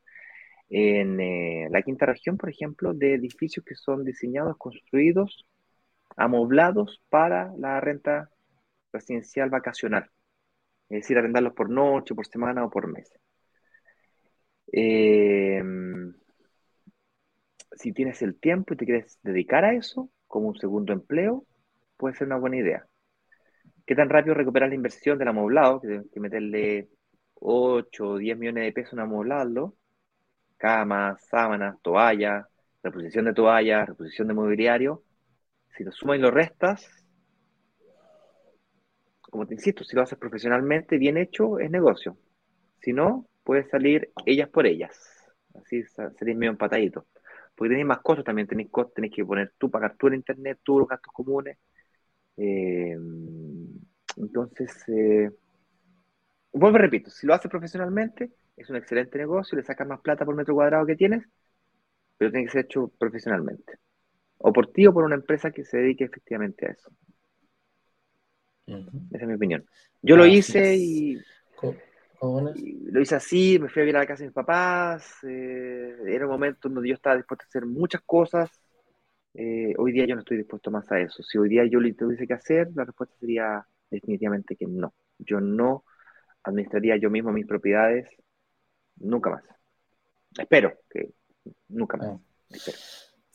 en 0.70 1.20
eh, 1.20 1.68
la 1.70 1.82
quinta 1.82 2.06
región, 2.06 2.36
por 2.36 2.48
ejemplo, 2.48 2.94
de 2.94 3.14
edificios 3.14 3.64
que 3.64 3.74
son 3.74 4.04
diseñados, 4.04 4.56
construidos, 4.56 5.46
amoblados 6.16 7.02
para 7.10 7.52
la 7.58 7.80
renta 7.80 8.30
residencial 8.92 9.50
vacacional. 9.50 10.10
Es 10.88 11.02
decir, 11.02 11.18
arrendarlos 11.18 11.54
por 11.54 11.70
noche, 11.70 12.14
por 12.14 12.26
semana 12.26 12.64
o 12.64 12.70
por 12.70 12.86
mes. 12.86 13.10
Em, 14.76 16.12
si 17.76 17.92
tienes 17.92 18.20
el 18.22 18.34
tiempo 18.40 18.74
y 18.74 18.76
te 18.76 18.84
quieres 18.84 19.20
dedicar 19.22 19.64
a 19.64 19.72
eso 19.72 20.10
como 20.26 20.48
un 20.48 20.56
segundo 20.56 20.92
empleo, 20.92 21.44
puede 21.96 22.16
ser 22.16 22.26
una 22.26 22.38
buena 22.38 22.56
idea. 22.56 22.84
¿Qué 23.86 23.94
tan 23.94 24.08
rápido 24.08 24.34
recuperar 24.34 24.70
la 24.70 24.74
inversión 24.74 25.16
del 25.16 25.28
amoblado? 25.28 25.80
Que 25.80 25.86
tienes 25.86 26.10
que 26.10 26.18
meterle 26.18 26.88
8 27.34 28.08
o 28.08 28.18
10 28.18 28.36
millones 28.36 28.64
de 28.64 28.72
pesos 28.72 28.94
en 28.94 29.00
amoblarlo. 29.00 29.76
Camas, 30.56 31.24
sábanas, 31.28 31.80
toallas, 31.80 32.44
reposición 32.82 33.26
de 33.26 33.34
toallas, 33.34 33.86
reposición 33.86 34.26
de 34.26 34.34
mobiliario. 34.34 35.04
Si 35.76 35.84
lo 35.84 35.92
sumas 35.92 36.18
y 36.18 36.20
lo 36.20 36.32
restas, 36.32 36.90
como 39.20 39.46
te 39.46 39.54
insisto, 39.54 39.84
si 39.84 39.94
lo 39.94 40.02
haces 40.02 40.18
profesionalmente, 40.18 40.98
bien 40.98 41.16
hecho, 41.16 41.60
es 41.60 41.70
negocio. 41.70 42.16
Si 42.80 42.92
no, 42.92 43.28
puede 43.44 43.68
salir 43.68 44.10
ellas 44.26 44.48
por 44.48 44.66
ellas. 44.66 44.98
Así 45.54 45.84
sería 46.18 46.34
medio 46.34 46.50
empatadito. 46.50 47.06
Porque 47.54 47.70
tenéis 47.70 47.86
más 47.86 48.00
costos 48.00 48.24
también, 48.24 48.48
tenéis 48.48 48.70
costos, 48.70 48.94
tenéis 48.94 49.14
que 49.14 49.24
poner 49.24 49.52
tú, 49.58 49.70
pagar 49.70 49.96
tú 49.96 50.08
el 50.08 50.14
internet, 50.14 50.58
tú 50.64 50.80
los 50.80 50.88
gastos 50.88 51.12
comunes. 51.12 51.58
Eh, 52.36 52.96
entonces, 54.16 54.88
eh, 54.88 55.30
vuelvo 56.52 56.78
repito, 56.78 57.10
si 57.10 57.26
lo 57.26 57.34
haces 57.34 57.50
profesionalmente, 57.50 58.32
es 58.56 58.70
un 58.70 58.76
excelente 58.76 59.18
negocio, 59.18 59.56
le 59.56 59.64
sacas 59.64 59.86
más 59.86 60.00
plata 60.00 60.24
por 60.24 60.34
metro 60.34 60.54
cuadrado 60.54 60.86
que 60.86 60.96
tienes, 60.96 61.24
pero 62.16 62.30
tiene 62.32 62.46
que 62.46 62.52
ser 62.52 62.64
hecho 62.64 62.88
profesionalmente. 62.98 63.78
O 64.38 64.52
por 64.52 64.72
ti 64.72 64.86
o 64.86 64.92
por 64.92 65.04
una 65.04 65.14
empresa 65.14 65.52
que 65.52 65.64
se 65.64 65.78
dedique 65.78 66.04
efectivamente 66.04 66.66
a 66.66 66.70
eso. 66.70 66.90
Esa 68.66 69.22
es 69.22 69.26
mi 69.26 69.34
opinión. 69.34 69.64
Yo 70.02 70.16
lo 70.16 70.26
hice 70.26 70.76
y 70.76 71.18
lo 72.24 73.00
hice 73.00 73.14
así, 73.14 73.58
me 73.58 73.68
fui 73.68 73.80
a 73.80 73.84
vivir 73.84 73.96
a 73.96 74.00
la 74.00 74.06
casa 74.06 74.22
de 74.22 74.28
mis 74.28 74.34
papás, 74.34 75.18
eh, 75.24 75.96
era 76.06 76.26
un 76.26 76.32
momento 76.32 76.68
donde 76.68 76.88
yo 76.88 76.94
estaba 76.94 77.16
dispuesto 77.16 77.44
a 77.44 77.48
hacer 77.48 77.66
muchas 77.66 78.02
cosas, 78.02 78.50
eh, 79.34 79.74
hoy 79.78 79.92
día 79.92 80.06
yo 80.06 80.14
no 80.14 80.20
estoy 80.20 80.36
dispuesto 80.36 80.70
más 80.70 80.90
a 80.92 81.00
eso. 81.00 81.22
Si 81.22 81.38
hoy 81.38 81.48
día 81.48 81.64
yo 81.66 81.80
lo 81.80 81.92
tuviese 81.94 82.26
que 82.26 82.34
hacer, 82.34 82.70
la 82.74 82.84
respuesta 82.84 83.16
sería 83.18 83.66
definitivamente 83.90 84.56
que 84.56 84.66
no. 84.66 84.94
Yo 85.18 85.40
no 85.40 85.84
administraría 86.44 86.96
yo 86.96 87.10
mismo 87.10 87.32
mis 87.32 87.46
propiedades 87.46 88.08
nunca 88.96 89.30
más. 89.30 89.44
Espero 90.38 90.72
que 90.88 91.14
nunca 91.68 91.96
más. 91.96 92.08
Ah. 92.08 92.18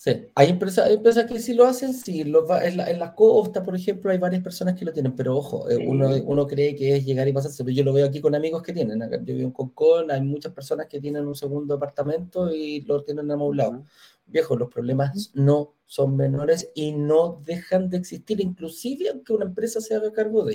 Sí, 0.01 0.11
hay 0.33 0.47
empresas, 0.47 0.87
hay 0.87 0.93
empresas 0.93 1.25
que 1.25 1.41
sí 1.41 1.53
lo 1.53 1.65
hacen, 1.65 1.93
sí, 1.93 2.23
lo 2.23 2.49
en, 2.61 2.77
la, 2.77 2.89
en, 2.89 2.99
la, 2.99 3.13
costa, 3.13 3.61
por 3.65 3.75
ejemplo, 3.75 4.09
hay 4.09 4.17
varias 4.17 4.41
personas 4.41 4.75
que 4.79 4.85
lo 4.85 4.93
tienen, 4.93 5.13
pero 5.13 5.35
ojo, 5.35 5.69
eh, 5.69 5.75
uno, 5.85 6.07
uno 6.23 6.47
cree 6.47 6.73
que 6.73 6.95
es 6.95 7.05
llegar 7.05 7.27
y 7.27 7.33
pasarse, 7.33 7.65
pero 7.65 7.75
yo 7.75 7.83
lo 7.83 7.91
veo 7.91 8.05
aquí 8.05 8.21
con 8.21 8.33
amigos 8.33 8.63
que 8.63 8.71
tienen, 8.71 9.01
yo 9.01 9.35
vivo 9.35 9.47
en 9.47 9.51
Concón, 9.51 10.09
hay 10.09 10.21
muchas 10.21 10.53
personas 10.53 10.87
que 10.87 11.01
tienen 11.01 11.27
un 11.27 11.35
segundo 11.35 11.73
apartamento 11.73 12.49
y 12.49 12.79
lo 12.83 13.03
tienen 13.03 13.29
amoblado. 13.29 13.83
Viejo, 14.25 14.55
los 14.55 14.69
problemas 14.69 15.31
no 15.33 15.73
son 15.85 16.15
menores 16.15 16.71
y 16.75 16.93
no 16.93 17.41
dejan 17.43 17.89
de 17.89 17.97
existir, 17.97 18.39
inclusive 18.39 19.09
aunque 19.09 19.33
una 19.33 19.43
empresa 19.43 19.81
se 19.81 19.95
haga 19.95 20.13
cargo 20.13 20.45
de 20.45 20.53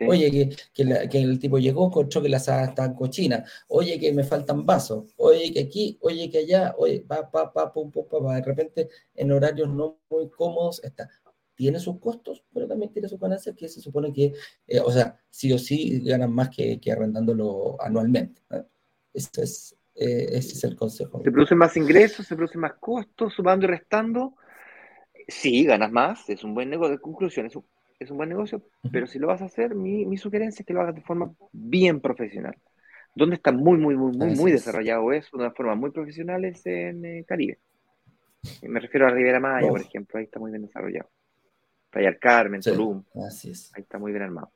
Oye, 0.00 0.56
que, 0.72 1.08
que, 1.08 1.18
el 1.22 1.38
tipo 1.38 1.58
llegó, 1.58 1.86
encontró 1.86 2.22
que 2.22 2.28
la 2.28 2.40
sala 2.40 2.64
está 2.66 2.94
cochina. 2.94 3.44
Oye, 3.68 3.98
que 3.98 4.12
me 4.12 4.24
faltan 4.24 4.66
vasos. 4.66 5.14
Oye, 5.16 5.52
que 5.52 5.60
aquí, 5.60 5.98
oye, 6.00 6.28
que 6.30 6.38
allá. 6.38 6.74
Oye, 6.78 7.00
pa, 7.00 7.30
pa, 7.30 7.52
pa, 7.52 7.72
pum, 7.72 7.90
pum, 7.90 8.06
pa, 8.08 8.36
De 8.36 8.42
repente, 8.42 8.88
en 9.14 9.32
horarios 9.32 9.68
no 9.68 9.98
muy 10.10 10.28
cómodos, 10.30 10.82
está. 10.82 11.08
Tiene 11.54 11.78
sus 11.78 12.00
costos, 12.00 12.42
pero 12.52 12.66
también 12.66 12.92
tiene 12.92 13.08
sus 13.08 13.20
ganancias, 13.20 13.54
que 13.54 13.68
se 13.68 13.80
supone 13.80 14.12
que, 14.12 14.32
eh, 14.66 14.80
o 14.80 14.90
sea, 14.90 15.16
sí 15.30 15.52
o 15.52 15.58
sí 15.58 16.00
ganan 16.00 16.32
más 16.32 16.48
que, 16.50 16.80
que 16.80 16.90
arrendándolo 16.90 17.76
anualmente. 17.80 18.42
Este 19.12 19.44
es, 19.44 19.76
eh, 19.94 20.26
ese 20.32 20.54
es 20.54 20.64
el 20.64 20.74
consejo. 20.74 21.22
Se 21.22 21.30
producen 21.30 21.58
más 21.58 21.76
ingresos, 21.76 22.26
se 22.26 22.34
producen 22.34 22.60
más 22.60 22.74
costos, 22.74 23.34
sumando 23.34 23.66
y 23.66 23.68
restando. 23.68 24.34
Sí, 25.28 25.64
ganas 25.64 25.92
más, 25.92 26.28
es 26.28 26.42
un 26.42 26.54
buen 26.54 26.68
negocio. 26.68 26.96
De 26.96 27.00
conclusión, 27.00 27.46
es 27.46 27.54
un, 27.54 27.64
es 27.98 28.10
un 28.10 28.16
buen 28.16 28.28
negocio, 28.28 28.62
pero 28.90 29.06
si 29.06 29.18
lo 29.18 29.28
vas 29.28 29.42
a 29.42 29.46
hacer, 29.46 29.74
mi, 29.74 30.04
mi, 30.04 30.16
sugerencia 30.16 30.62
es 30.62 30.66
que 30.66 30.74
lo 30.74 30.80
hagas 30.80 30.94
de 30.94 31.02
forma 31.02 31.32
bien 31.52 32.00
profesional. 32.00 32.56
Donde 33.14 33.36
está 33.36 33.52
muy, 33.52 33.78
muy, 33.78 33.94
muy, 33.94 34.16
muy, 34.16 34.34
muy 34.34 34.52
desarrollado 34.52 35.12
eso, 35.12 35.36
de 35.36 35.44
una 35.44 35.52
forma 35.52 35.74
muy 35.76 35.90
profesional, 35.90 36.44
es 36.44 36.66
en 36.66 37.04
eh, 37.04 37.24
Caribe. 37.26 37.58
Me 38.62 38.80
refiero 38.80 39.06
a 39.06 39.10
Rivera 39.10 39.40
Maya, 39.40 39.68
por 39.68 39.80
ejemplo, 39.80 40.18
ahí 40.18 40.24
está 40.24 40.38
muy 40.38 40.50
bien 40.50 40.62
desarrollado. 40.62 41.08
Playa 41.90 42.10
del 42.10 42.18
Carmen, 42.18 42.60
Tulum. 42.60 43.04
Así 43.26 43.50
es. 43.50 43.72
Ahí 43.74 43.82
está 43.82 43.98
muy 43.98 44.10
bien 44.10 44.24
armado. 44.24 44.50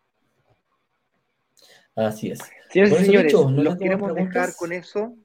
Así 1.94 2.30
es. 2.30 2.40
Señores 2.70 3.00
y 3.00 3.04
señores, 3.04 3.32
los 3.32 3.76
queremos 3.76 4.14
dejar 4.14 4.54
con 4.56 4.72
eso. 4.72 5.16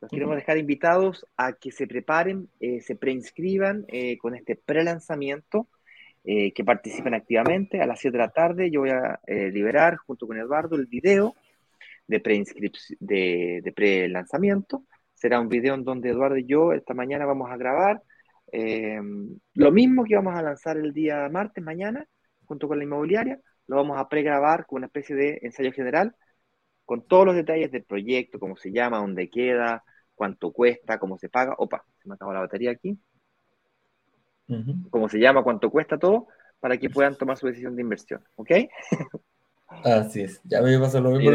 Los 0.00 0.10
queremos 0.10 0.36
dejar 0.36 0.58
invitados 0.58 1.26
a 1.36 1.54
que 1.54 1.72
se 1.72 1.86
preparen, 1.86 2.48
eh, 2.60 2.80
se 2.80 2.94
preinscriban 2.94 3.84
eh, 3.88 4.16
con 4.18 4.36
este 4.36 4.54
pre-lanzamiento 4.54 5.66
eh, 6.30 6.52
que 6.52 6.62
participen 6.62 7.14
activamente. 7.14 7.80
A 7.80 7.86
las 7.86 8.00
7 8.00 8.18
de 8.18 8.22
la 8.22 8.28
tarde 8.30 8.70
yo 8.70 8.80
voy 8.80 8.90
a 8.90 9.18
eh, 9.26 9.50
liberar 9.50 9.96
junto 9.96 10.26
con 10.26 10.36
Eduardo 10.36 10.76
el 10.76 10.84
video 10.84 11.34
de 12.06 13.72
pre-lanzamiento. 13.74 14.84
Será 15.14 15.40
un 15.40 15.48
video 15.48 15.74
en 15.74 15.84
donde 15.84 16.10
Eduardo 16.10 16.36
y 16.36 16.44
yo 16.44 16.74
esta 16.74 16.92
mañana 16.92 17.24
vamos 17.24 17.50
a 17.50 17.56
grabar 17.56 18.02
eh, 18.52 19.00
lo 19.54 19.72
mismo 19.72 20.04
que 20.04 20.16
vamos 20.16 20.34
a 20.34 20.42
lanzar 20.42 20.76
el 20.76 20.92
día 20.92 21.26
martes, 21.30 21.64
mañana, 21.64 22.06
junto 22.44 22.68
con 22.68 22.76
la 22.76 22.84
inmobiliaria. 22.84 23.40
Lo 23.66 23.76
vamos 23.76 23.98
a 23.98 24.06
pregrabar 24.10 24.66
con 24.66 24.78
una 24.78 24.88
especie 24.88 25.16
de 25.16 25.38
ensayo 25.40 25.72
general 25.72 26.14
con 26.84 27.06
todos 27.06 27.24
los 27.24 27.36
detalles 27.36 27.72
del 27.72 27.84
proyecto, 27.84 28.38
cómo 28.38 28.54
se 28.58 28.70
llama, 28.70 28.98
dónde 28.98 29.30
queda, 29.30 29.82
cuánto 30.14 30.52
cuesta, 30.52 30.98
cómo 30.98 31.16
se 31.16 31.30
paga. 31.30 31.54
Opa, 31.56 31.86
se 32.02 32.06
me 32.06 32.16
acabó 32.16 32.34
la 32.34 32.40
batería 32.40 32.72
aquí 32.72 32.98
cómo 34.90 35.08
se 35.08 35.18
llama, 35.18 35.42
cuánto 35.42 35.70
cuesta 35.70 35.98
todo, 35.98 36.28
para 36.60 36.76
que 36.78 36.90
puedan 36.90 37.16
tomar 37.16 37.36
su 37.36 37.46
decisión 37.46 37.76
de 37.76 37.82
inversión. 37.82 38.22
¿Ok? 38.36 38.50
Así 39.68 40.22
es. 40.22 40.40
Ya 40.44 40.62
me 40.62 40.78
pasó 40.78 41.00
lo 41.00 41.10
mismo 41.10 41.30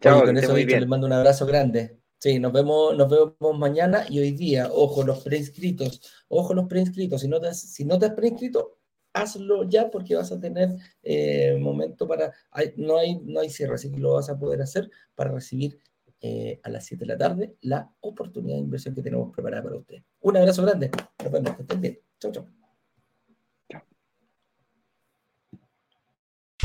Chao, 0.00 0.24
con 0.24 0.36
eso 0.38 0.56
les 0.56 0.86
mando 0.86 1.06
un 1.06 1.12
abrazo 1.12 1.44
grande. 1.46 1.98
Sí, 2.18 2.38
nos 2.38 2.52
vemos, 2.52 2.96
nos 2.96 3.08
vemos 3.10 3.58
mañana 3.58 4.04
y 4.08 4.18
hoy 4.18 4.32
día. 4.32 4.68
Ojo, 4.72 5.02
los 5.04 5.22
preinscritos. 5.22 6.00
Ojo, 6.28 6.54
los 6.54 6.66
preinscritos. 6.66 7.20
Si 7.22 7.28
no 7.28 7.40
te, 7.40 7.52
si 7.54 7.84
no 7.84 7.98
te 7.98 8.06
has 8.06 8.12
preinscrito, 8.12 8.78
hazlo 9.12 9.64
ya 9.68 9.90
porque 9.90 10.16
vas 10.16 10.32
a 10.32 10.40
tener 10.40 10.70
eh, 11.02 11.56
momento 11.60 12.06
para. 12.06 12.32
no, 12.76 12.98
hay, 12.98 13.20
no 13.20 13.40
hay 13.40 13.50
cierre, 13.50 13.74
así 13.74 13.90
que 13.90 13.98
lo 13.98 14.14
vas 14.14 14.28
a 14.30 14.38
poder 14.38 14.62
hacer 14.62 14.90
para 15.14 15.32
recibir 15.32 15.78
eh, 16.20 16.60
a 16.62 16.68
las 16.68 16.84
7 16.86 17.04
de 17.04 17.12
la 17.12 17.18
tarde 17.18 17.56
la 17.62 17.90
oportunidad 18.00 18.56
de 18.56 18.62
inversión 18.62 18.94
que 18.94 19.02
tenemos 19.02 19.32
preparada 19.32 19.62
para 19.62 19.76
usted. 19.76 20.02
Un 20.20 20.36
abrazo 20.36 20.62
grande. 20.62 20.90
Nos 21.22 21.32
vemos. 21.32 21.56
Que 21.56 21.62
estén 21.62 21.80
bien. 21.80 21.98
Chau, 22.18 22.32
chau. 22.32 22.46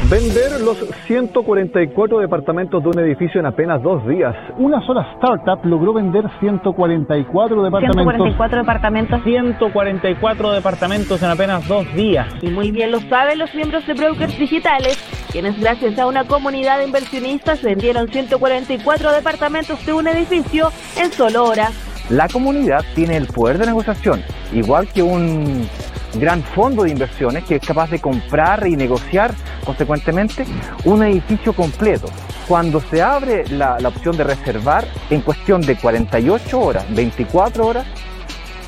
Vender 0.09 0.61
los 0.61 0.77
144 1.07 2.19
departamentos 2.19 2.83
de 2.83 2.89
un 2.89 2.99
edificio 2.99 3.39
en 3.39 3.47
apenas 3.47 3.81
dos 3.81 4.05
días. 4.07 4.35
Una 4.59 4.85
sola 4.85 5.01
startup 5.15 5.65
logró 5.65 5.93
vender 5.93 6.25
144 6.39 7.63
departamentos. 7.63 8.03
144 8.03 8.59
departamentos. 8.59 9.23
144 9.23 10.51
departamentos 10.51 11.23
en 11.23 11.29
apenas 11.29 11.67
dos 11.67 11.91
días. 11.95 12.27
Y 12.43 12.49
muy 12.49 12.69
bien 12.69 12.91
lo 12.91 12.99
saben 12.99 13.39
los 13.39 13.55
miembros 13.55 13.87
de 13.87 13.93
Brokers 13.93 14.37
Digitales, 14.37 14.95
quienes 15.35 15.59
gracias 15.59 15.99
a 15.99 16.07
una 16.07 16.23
comunidad 16.23 16.77
de 16.77 16.85
inversionistas 16.85 17.61
vendieron 17.61 18.07
144 18.07 19.11
departamentos 19.11 19.85
de 19.85 19.91
un 19.91 20.07
edificio 20.07 20.71
en 20.95 21.11
solo 21.11 21.43
horas. 21.43 21.73
La 22.09 22.29
comunidad 22.29 22.85
tiene 22.95 23.17
el 23.17 23.27
poder 23.27 23.57
de 23.57 23.65
negociación, 23.65 24.23
igual 24.53 24.87
que 24.87 25.03
un 25.03 25.67
gran 26.13 26.41
fondo 26.41 26.83
de 26.83 26.91
inversiones 26.91 27.43
que 27.43 27.55
es 27.55 27.67
capaz 27.67 27.89
de 27.89 27.99
comprar 27.99 28.65
y 28.65 28.77
negociar 28.77 29.33
consecuentemente 29.65 30.45
un 30.85 31.03
edificio 31.03 31.51
completo. 31.51 32.07
Cuando 32.47 32.79
se 32.79 33.01
abre 33.01 33.45
la, 33.49 33.75
opción 33.85 34.15
de 34.15 34.23
reservar, 34.23 34.87
en 35.09 35.19
cuestión 35.19 35.59
de 35.59 35.75
48 35.75 36.57
horas, 36.57 36.85
24 36.95 37.67
horas, 37.67 37.85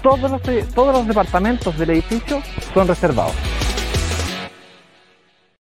todos 0.03 0.29
los, 0.29 0.41
todos 0.73 0.93
los 0.93 1.07
departamentos 1.07 1.77
del 1.77 1.91
edificio 1.91 2.41
son 2.73 2.89
reservados. 2.89 3.35